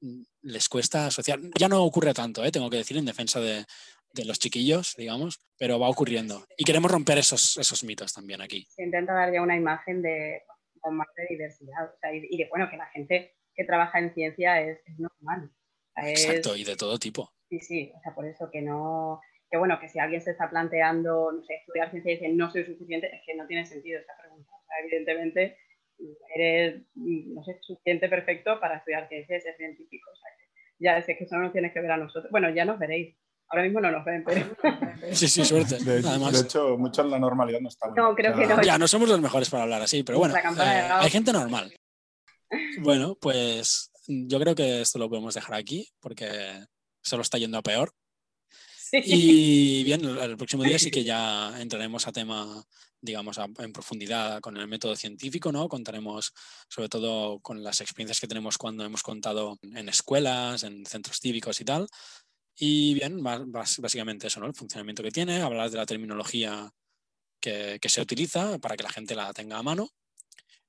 mm, 0.00 0.22
les 0.42 0.68
cuesta 0.68 1.06
asociar. 1.06 1.40
Ya 1.58 1.68
no 1.68 1.82
ocurre 1.84 2.14
tanto, 2.14 2.44
¿eh? 2.44 2.52
tengo 2.52 2.70
que 2.70 2.78
decir, 2.78 2.96
en 2.96 3.04
defensa 3.04 3.40
de, 3.40 3.64
de 4.12 4.24
los 4.24 4.38
chiquillos, 4.38 4.94
digamos, 4.96 5.40
pero 5.58 5.78
va 5.78 5.88
ocurriendo. 5.88 6.44
Y 6.56 6.64
queremos 6.64 6.90
romper 6.90 7.18
esos, 7.18 7.56
esos 7.58 7.84
mitos 7.84 8.12
también 8.12 8.40
aquí. 8.40 8.66
Intenta 8.78 9.12
dar 9.12 9.32
ya 9.32 9.42
una 9.42 9.56
imagen 9.56 10.02
de 10.02 10.42
con 10.80 10.96
más 10.96 11.08
de 11.16 11.26
diversidad. 11.28 11.92
O 11.94 11.98
sea, 12.00 12.14
y, 12.14 12.36
de 12.36 12.48
bueno, 12.48 12.68
que 12.70 12.76
la 12.76 12.86
gente 12.86 13.36
que 13.54 13.64
trabaja 13.64 13.98
en 13.98 14.14
ciencia 14.14 14.60
es, 14.62 14.78
es 14.86 14.98
normal. 14.98 15.50
O 15.96 16.00
sea, 16.00 16.10
es- 16.10 16.24
Exacto, 16.24 16.56
y 16.56 16.64
de 16.64 16.76
todo 16.76 16.98
tipo. 16.98 17.30
Sí, 17.48 17.60
sí, 17.60 17.92
o 17.96 18.00
sea, 18.00 18.14
por 18.14 18.26
eso 18.26 18.48
que 18.50 18.62
no, 18.62 19.20
que 19.50 19.58
bueno, 19.58 19.78
que 19.80 19.88
si 19.88 19.98
alguien 19.98 20.22
se 20.22 20.30
está 20.30 20.48
planteando, 20.48 21.32
no 21.32 21.42
sé, 21.44 21.54
estudiar 21.56 21.90
ciencia 21.90 22.12
y 22.12 22.14
dice 22.14 22.28
no 22.30 22.50
soy 22.50 22.64
suficiente, 22.64 23.14
es 23.14 23.22
que 23.26 23.34
no 23.34 23.46
tiene 23.46 23.66
sentido 23.66 24.00
esa 24.00 24.12
pregunta. 24.20 24.50
O 24.52 24.64
sea, 24.66 24.76
evidentemente 24.84 25.58
eres, 26.34 26.82
no 26.94 27.42
sé, 27.44 27.58
suficiente 27.60 28.08
perfecto 28.08 28.58
para 28.60 28.76
estudiar 28.78 29.08
ciencia 29.08 29.36
y 29.36 29.40
ser 29.40 29.56
científico. 29.56 30.10
O 30.10 30.16
sea, 30.16 30.30
que 30.38 30.84
ya 30.84 30.96
es 30.98 31.06
que 31.06 31.24
eso 31.24 31.36
no 31.36 31.42
nos 31.42 31.52
tienes 31.52 31.72
que 31.72 31.80
ver 31.80 31.90
a 31.90 31.96
nosotros. 31.96 32.30
Bueno, 32.30 32.48
ya 32.50 32.64
nos 32.64 32.78
veréis. 32.78 33.16
Ahora 33.50 33.64
mismo 33.64 33.80
no 33.80 33.90
nos 33.90 34.04
ven, 34.04 34.22
pero... 34.24 34.46
Sí, 35.12 35.28
sí, 35.28 35.44
suerte. 35.44 35.78
de, 35.78 35.98
hecho- 35.98 36.08
Además, 36.08 36.32
de 36.32 36.40
hecho, 36.40 36.78
mucho 36.78 37.02
en 37.02 37.10
la 37.10 37.18
normalidad 37.18 37.60
no 37.60 37.68
estamos. 37.68 37.96
No, 37.96 38.14
creo 38.14 38.34
que 38.36 38.46
no. 38.46 38.62
ya 38.62 38.78
no 38.78 38.86
somos 38.86 39.08
los 39.08 39.20
mejores 39.20 39.50
para 39.50 39.64
hablar 39.64 39.82
así, 39.82 40.02
pero 40.04 40.18
bueno, 40.18 40.36
eh, 40.36 40.88
hay 40.92 41.10
gente 41.10 41.32
normal. 41.32 41.74
Bueno, 42.80 43.16
pues 43.20 43.90
yo 44.06 44.38
creo 44.40 44.54
que 44.54 44.80
esto 44.82 44.98
lo 44.98 45.08
podemos 45.08 45.34
dejar 45.34 45.54
aquí 45.54 45.88
porque 46.00 46.64
solo 47.02 47.22
está 47.22 47.38
yendo 47.38 47.58
a 47.58 47.62
peor. 47.62 47.92
Sí. 48.76 49.00
Y 49.04 49.84
bien, 49.84 50.04
el, 50.04 50.18
el 50.18 50.36
próximo 50.36 50.64
día 50.64 50.78
sí 50.78 50.90
que 50.90 51.04
ya 51.04 51.60
entraremos 51.60 52.08
a 52.08 52.12
tema, 52.12 52.64
digamos, 53.00 53.38
a- 53.38 53.46
en 53.58 53.72
profundidad 53.72 54.40
con 54.40 54.56
el 54.56 54.66
método 54.66 54.96
científico, 54.96 55.52
¿no? 55.52 55.68
Contaremos 55.68 56.32
sobre 56.68 56.88
todo 56.88 57.38
con 57.38 57.62
las 57.62 57.80
experiencias 57.80 58.18
que 58.20 58.26
tenemos 58.26 58.58
cuando 58.58 58.84
hemos 58.84 59.04
contado 59.04 59.58
en 59.62 59.88
escuelas, 59.88 60.64
en 60.64 60.84
centros 60.86 61.20
cívicos 61.20 61.60
y 61.60 61.64
tal. 61.64 61.86
Y 62.62 62.92
bien, 62.92 63.22
básicamente 63.22 64.26
eso, 64.26 64.38
¿no? 64.38 64.46
El 64.46 64.52
funcionamiento 64.52 65.02
que 65.02 65.10
tiene, 65.10 65.40
hablar 65.40 65.70
de 65.70 65.78
la 65.78 65.86
terminología 65.86 66.70
que, 67.40 67.80
se 67.82 68.02
utiliza 68.02 68.58
para 68.58 68.76
que 68.76 68.82
la 68.82 68.90
gente 68.90 69.14
la 69.14 69.32
tenga 69.32 69.56
a 69.56 69.62
mano. 69.62 69.88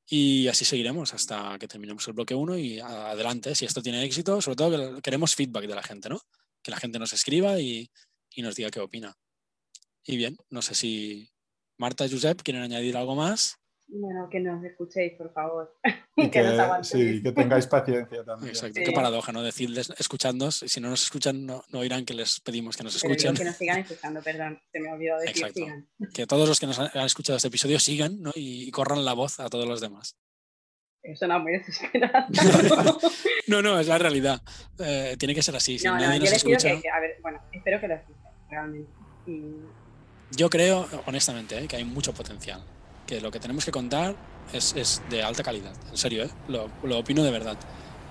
Y 0.08 0.48
así 0.48 0.64
seguiremos 0.64 1.14
hasta 1.14 1.60
que 1.60 1.68
terminemos 1.68 2.08
el 2.08 2.14
bloque 2.14 2.34
1 2.34 2.58
y 2.58 2.80
adelante, 2.80 3.56
si 3.56 3.66
esto 3.66 3.82
tiene 3.82 4.06
éxito, 4.06 4.42
sobre 4.42 4.56
todo 4.56 4.96
que 4.96 5.02
queremos 5.02 5.36
feedback 5.36 5.68
de 5.68 5.76
la 5.76 5.84
gente, 5.84 6.08
¿no? 6.08 6.22
Que 6.64 6.72
la 6.72 6.78
gente 6.78 6.98
nos 6.98 7.12
escriba 7.12 7.60
y, 7.60 7.92
y 8.30 8.42
nos 8.42 8.56
diga 8.56 8.72
qué 8.72 8.80
opina. 8.80 9.14
Y 10.06 10.16
bien, 10.16 10.38
no 10.50 10.62
sé 10.62 10.76
si 10.76 11.30
Marta 11.78 12.06
y 12.06 12.10
Josep 12.10 12.42
quieren 12.42 12.64
añadir 12.64 12.96
algo 12.96 13.16
más. 13.16 13.58
Bueno, 13.94 14.30
que 14.30 14.40
nos 14.40 14.64
escuchéis, 14.64 15.14
por 15.18 15.32
favor. 15.34 15.76
Y 16.18 16.30
que 16.30 16.44
nos 16.44 16.60
aguantéis. 16.60 16.88
sí, 16.90 17.24
que 17.24 17.32
tengáis 17.32 17.68
paciencia 17.68 18.24
también. 18.24 18.50
Exacto, 18.50 18.80
Sí. 18.80 18.86
qué 18.86 18.92
paradoja, 18.92 19.32
¿no? 19.32 19.42
Decirles, 19.42 19.92
escuchadnos, 19.98 20.62
y 20.62 20.68
si 20.70 20.80
no 20.82 20.90
nos 20.90 21.04
escuchan, 21.04 21.46
no, 21.46 21.64
no 21.70 21.80
oirán 21.80 22.06
que 22.06 22.14
les 22.14 22.40
pedimos 22.42 22.76
que 22.78 22.84
nos 22.84 22.96
escuchen. 22.96 23.34
que 23.34 23.44
nos 23.46 23.56
sigan 23.56 23.80
escuchando, 23.80 24.22
perdón, 24.22 24.60
se 24.72 24.80
me 24.82 24.90
ha 24.90 24.94
olvidado 24.94 25.22
decir 25.22 25.38
Exacto. 25.38 25.60
sigan. 25.62 25.88
Que 26.14 26.28
todos 26.28 26.48
los 26.50 26.60
que 26.60 26.68
nos 26.68 26.78
han 26.80 26.90
han 26.94 27.06
escuchado 27.06 27.38
este 27.38 27.48
episodio 27.48 27.80
sigan 27.80 28.22
¿no? 28.22 28.32
y, 28.36 28.68
y 28.68 28.72
corran 28.72 29.04
la 29.06 29.14
voz 29.14 29.40
a 29.40 29.50
todos 29.50 29.68
los 29.68 29.80
demás. 29.82 30.18
Eso 31.02 31.26
no 31.28 31.40
muy 31.40 31.54
desesperado. 31.54 32.28
No, 33.48 33.62
no, 33.62 33.80
es 33.80 33.88
la 33.88 33.98
realidad. 33.98 34.42
Eh, 34.80 35.16
tiene 35.18 35.34
que 35.34 35.42
ser 35.42 35.56
así. 35.56 35.80
Si 35.80 35.86
no, 35.88 35.96
no, 35.96 36.02
nadie 36.02 36.20
yo 36.20 36.26
nos 36.26 36.32
les 36.34 36.44
pido 36.44 36.58
escucha, 36.58 36.76
que, 36.76 36.82
que- 36.84 36.90
a 36.90 37.00
ver, 37.00 37.18
bueno, 37.22 37.40
espero 37.52 37.80
que 37.82 37.88
lo 37.88 37.96
escuchen, 37.96 38.22
realmente. 38.50 38.92
Y 39.28 39.56
yo 40.38 40.50
creo, 40.50 40.88
honestamente, 41.08 41.58
¿eh? 41.58 41.68
que 41.68 41.76
hay 41.78 41.84
mucho 41.84 42.14
potencial. 42.14 42.64
Que 43.12 43.20
lo 43.20 43.30
que 43.30 43.42
tenemos 43.42 43.66
que 43.66 43.72
contar 43.72 44.16
es, 44.54 44.74
es 44.78 45.02
de 45.10 45.22
alta 45.22 45.44
calidad. 45.44 45.74
En 45.90 45.98
serio, 45.98 46.24
¿eh? 46.24 46.30
lo, 46.48 46.70
lo 46.82 47.00
opino 47.00 47.26
de 47.26 47.32
verdad. 47.32 47.58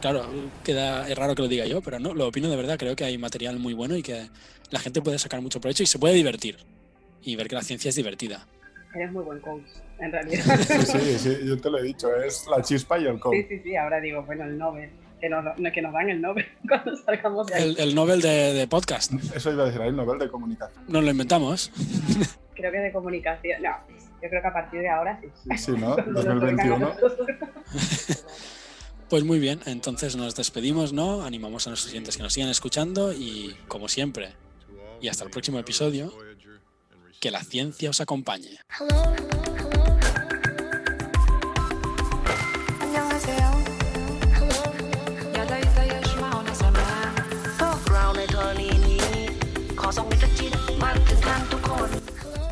Claro, 0.02 0.26
queda 0.62 1.08
es 1.08 1.16
raro 1.16 1.34
que 1.34 1.40
lo 1.40 1.48
diga 1.48 1.64
yo, 1.64 1.80
pero 1.80 1.98
no, 1.98 2.12
lo 2.12 2.28
opino 2.28 2.50
de 2.50 2.56
verdad. 2.56 2.78
Creo 2.78 2.94
que 2.94 3.04
hay 3.06 3.16
material 3.16 3.58
muy 3.58 3.72
bueno 3.72 3.96
y 3.96 4.02
que 4.02 4.28
la 4.68 4.78
gente 4.78 5.00
puede 5.00 5.18
sacar 5.18 5.40
mucho 5.40 5.58
provecho 5.58 5.82
y 5.84 5.86
se 5.86 5.98
puede 5.98 6.12
divertir. 6.12 6.58
Y 7.22 7.34
ver 7.36 7.48
que 7.48 7.54
la 7.54 7.62
ciencia 7.62 7.88
es 7.88 7.94
divertida. 7.94 8.46
eres 8.94 9.10
muy 9.10 9.24
buen 9.24 9.40
coach, 9.40 9.62
en 10.00 10.12
realidad. 10.12 10.44
Sí, 10.68 10.98
sí, 10.98 11.18
sí, 11.18 11.36
yo 11.46 11.58
te 11.58 11.70
lo 11.70 11.78
he 11.78 11.82
dicho, 11.82 12.14
es 12.16 12.46
la 12.54 12.62
chispa 12.62 12.98
y 12.98 13.06
el 13.06 13.14
Sí, 13.14 13.20
coach. 13.20 13.36
sí, 13.48 13.60
sí, 13.64 13.76
ahora 13.76 14.00
digo, 14.02 14.22
bueno, 14.24 14.44
el 14.44 14.58
Nobel, 14.58 14.90
que 15.18 15.30
nos, 15.30 15.42
no, 15.58 15.72
que 15.72 15.80
nos 15.80 15.94
dan 15.94 16.10
el 16.10 16.20
Nobel 16.20 16.44
cuando 16.68 16.94
salgamos 16.98 17.46
de 17.46 17.54
ahí. 17.54 17.62
El, 17.70 17.80
el 17.80 17.94
Nobel 17.94 18.20
de, 18.20 18.52
de 18.52 18.68
podcast. 18.68 19.12
Eso 19.34 19.50
iba 19.50 19.62
a 19.62 19.66
decir 19.66 19.80
el 19.80 19.96
Nobel 19.96 20.18
de 20.18 20.28
comunicación. 20.28 20.84
Nos 20.88 21.02
lo 21.02 21.10
inventamos. 21.10 21.70
Creo 22.54 22.70
que 22.70 22.78
de 22.78 22.92
comunicación, 22.92 23.62
no, 23.62 23.70
yo 24.22 24.28
creo 24.28 24.42
que 24.42 24.48
a 24.48 24.52
partir 24.52 24.80
de 24.80 24.88
ahora 24.88 25.20
sí. 25.20 25.28
Sí, 25.50 25.58
sí, 25.58 25.72
¿no? 25.72 25.94
Cuando 25.94 26.12
nos 26.12 26.24
vengan 26.24 26.38
a 26.38 26.46
2021. 26.46 26.78
nosotros. 26.94 27.28
Pues 29.10 29.24
muy 29.24 29.40
bien, 29.40 29.58
entonces 29.66 30.14
nos 30.14 30.36
despedimos, 30.36 30.92
¿no? 30.92 31.24
Animamos 31.24 31.66
a 31.66 31.70
nuestros 31.70 31.90
clientes 31.90 32.16
que 32.16 32.22
nos 32.22 32.32
sigan 32.32 32.48
escuchando 32.48 33.12
y, 33.12 33.56
como 33.66 33.88
siempre, 33.88 34.34
y 35.00 35.08
hasta 35.08 35.24
el 35.24 35.30
próximo 35.30 35.58
episodio, 35.58 36.12
que 37.18 37.32
la 37.32 37.42
ciencia 37.42 37.90
os 37.90 38.00
acompañe. 38.00 38.58
Hello, 38.78 39.02
hello, 39.02 39.49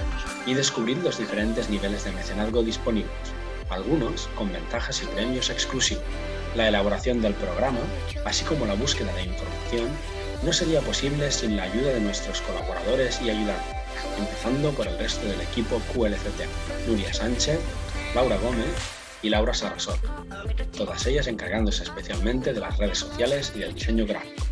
y 0.47 0.55
descubrid 0.55 0.97
los 0.97 1.19
diferentes 1.19 1.69
niveles 1.69 2.05
de 2.05 2.13
mecenazgo 2.13 2.63
disponibles, 2.63 3.13
algunos 3.69 4.31
con 4.35 4.51
ventajas 4.51 5.03
y 5.03 5.07
premios 5.09 5.51
exclusivos. 5.51 6.05
La 6.57 6.69
elaboración 6.69 7.23
del 7.23 7.35
programa, 7.35 7.79
así 8.25 8.45
como 8.45 8.67
la 8.67 8.75
búsqueda 8.75 9.13
de 9.15 9.25
información, 9.25 9.89
no 10.43 10.53
sería 10.53 10.81
posible 10.81 11.31
sin 11.31 11.57
la 11.57 11.65
ayuda 11.65 11.93
de 11.93 12.01
nuestros 12.01 12.41
colaboradores 12.41 13.21
y 13.23 13.31
ayudantes, 13.31 13.77
empezando 14.19 14.71
por 14.73 14.89
el 14.89 14.99
resto 14.99 15.27
del 15.27 15.41
equipo 15.41 15.81
QLCT, 15.95 16.89
Nuria 16.89 17.13
Sánchez, 17.15 17.61
Laura 18.15 18.37
Gómez 18.39 18.67
y 19.23 19.29
Laura 19.29 19.55
Sarasot, 19.55 20.01
todas 20.77 21.07
ellas 21.07 21.29
encargándose 21.29 21.85
especialmente 21.85 22.53
de 22.53 22.61
las 22.61 22.77
redes 22.79 22.99
sociales 22.99 23.53
y 23.55 23.61
del 23.61 23.75
diseño 23.75 24.07
gráfico. 24.07 24.45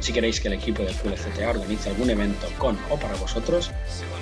Si 0.00 0.12
queréis 0.12 0.40
que 0.40 0.48
el 0.48 0.54
equipo 0.54 0.82
de 0.82 0.92
QLCTA 0.92 1.50
organice 1.50 1.90
algún 1.90 2.10
evento 2.10 2.48
con 2.58 2.76
o 2.90 2.98
para 2.98 3.14
vosotros, 3.14 3.70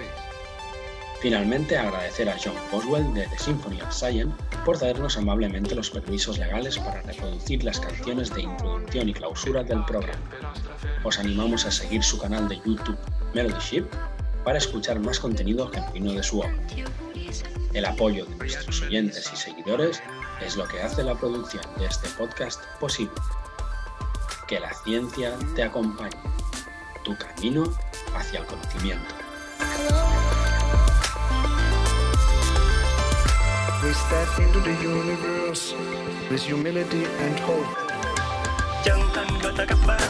Finalmente, 1.21 1.77
agradecer 1.77 2.29
a 2.29 2.37
John 2.41 2.55
Boswell 2.71 3.13
de 3.13 3.27
The 3.27 3.39
Symphony 3.39 3.81
of 3.81 3.91
Science 3.91 4.33
por 4.63 4.77
cedernos 4.77 5.17
amablemente 5.17 5.75
los 5.75 5.89
permisos 5.89 6.37
legales 6.37 6.77
para 6.77 7.01
reproducir 7.01 7.63
las 7.63 7.79
canciones 7.79 8.33
de 8.33 8.43
introducción 8.43 9.09
y 9.09 9.13
clausura 9.13 9.63
del 9.63 9.83
programa. 9.83 10.21
Os 11.03 11.19
animamos 11.19 11.65
a 11.65 11.71
seguir 11.71 12.03
su 12.03 12.17
canal 12.17 12.47
de 12.47 12.55
YouTube 12.57 12.97
Melody 13.33 13.59
Ship 13.59 13.85
para 14.45 14.59
escuchar 14.59 14.99
más 15.01 15.19
contenido 15.19 15.69
genuino 15.69 16.13
de 16.13 16.23
su 16.23 16.39
obra. 16.39 16.55
El 17.73 17.85
apoyo 17.85 18.25
de 18.25 18.35
nuestros 18.35 18.81
oyentes 18.81 19.29
y 19.33 19.35
seguidores 19.35 20.01
es 20.41 20.55
lo 20.55 20.67
que 20.69 20.81
hace 20.81 21.03
la 21.03 21.15
producción 21.15 21.63
de 21.77 21.85
este 21.85 22.07
podcast 22.17 22.63
posible. 22.79 23.13
Que 24.47 24.59
la 24.61 24.73
ciencia 24.85 25.33
te 25.55 25.63
acompañe. 25.63 26.17
Tu 27.03 27.15
camino 27.17 27.71
hacia 28.15 28.39
el 28.39 28.45
conocimiento. 28.45 29.18
We 33.81 33.93
step 33.93 34.27
into 34.39 34.59
the 34.59 34.75
universe 34.83 35.73
with 36.29 36.43
humility 36.43 37.05
and 37.05 37.39
hope. 37.39 37.67
chân 38.83 38.99
thành 39.13 39.27
ta 39.57 39.65
các 39.67 39.77
bạn 39.87 40.08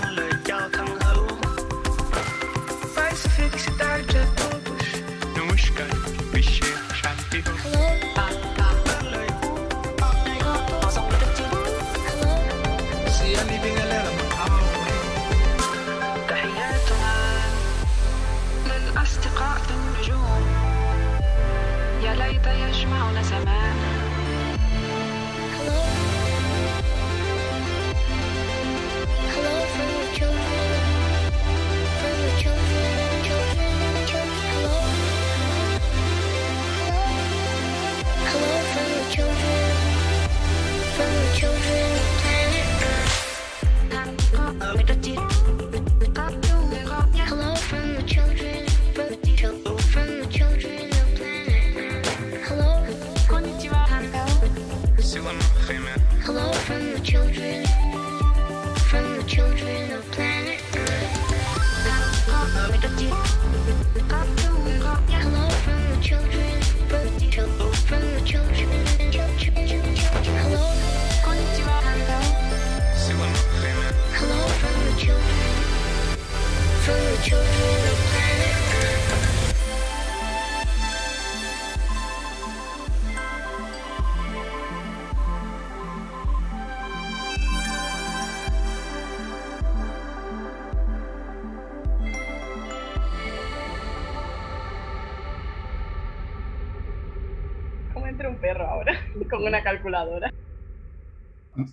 calculadora. 99.92 100.32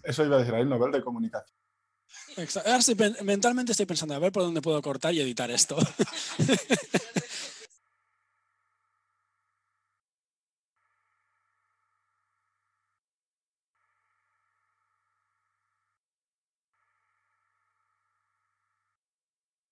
Eso 0.03 0.25
iba 0.25 0.37
a 0.37 0.39
decir, 0.41 0.55
hay 0.55 0.63
un 0.63 0.71
Nobel 0.71 0.93
de 0.93 1.03
comunicación. 1.03 1.55
Exa- 2.37 2.63
Ahora 2.65 2.79
estoy 2.79 2.95
pen- 2.95 3.17
mentalmente 3.23 3.73
estoy 3.73 3.87
pensando 3.87 4.15
a 4.15 4.19
ver 4.19 4.33
por 4.33 4.43
dónde 4.43 4.63
puedo 4.63 4.81
cortar 4.83 5.13
y 5.15 5.21
editar 5.21 5.51
esto. 5.51 5.77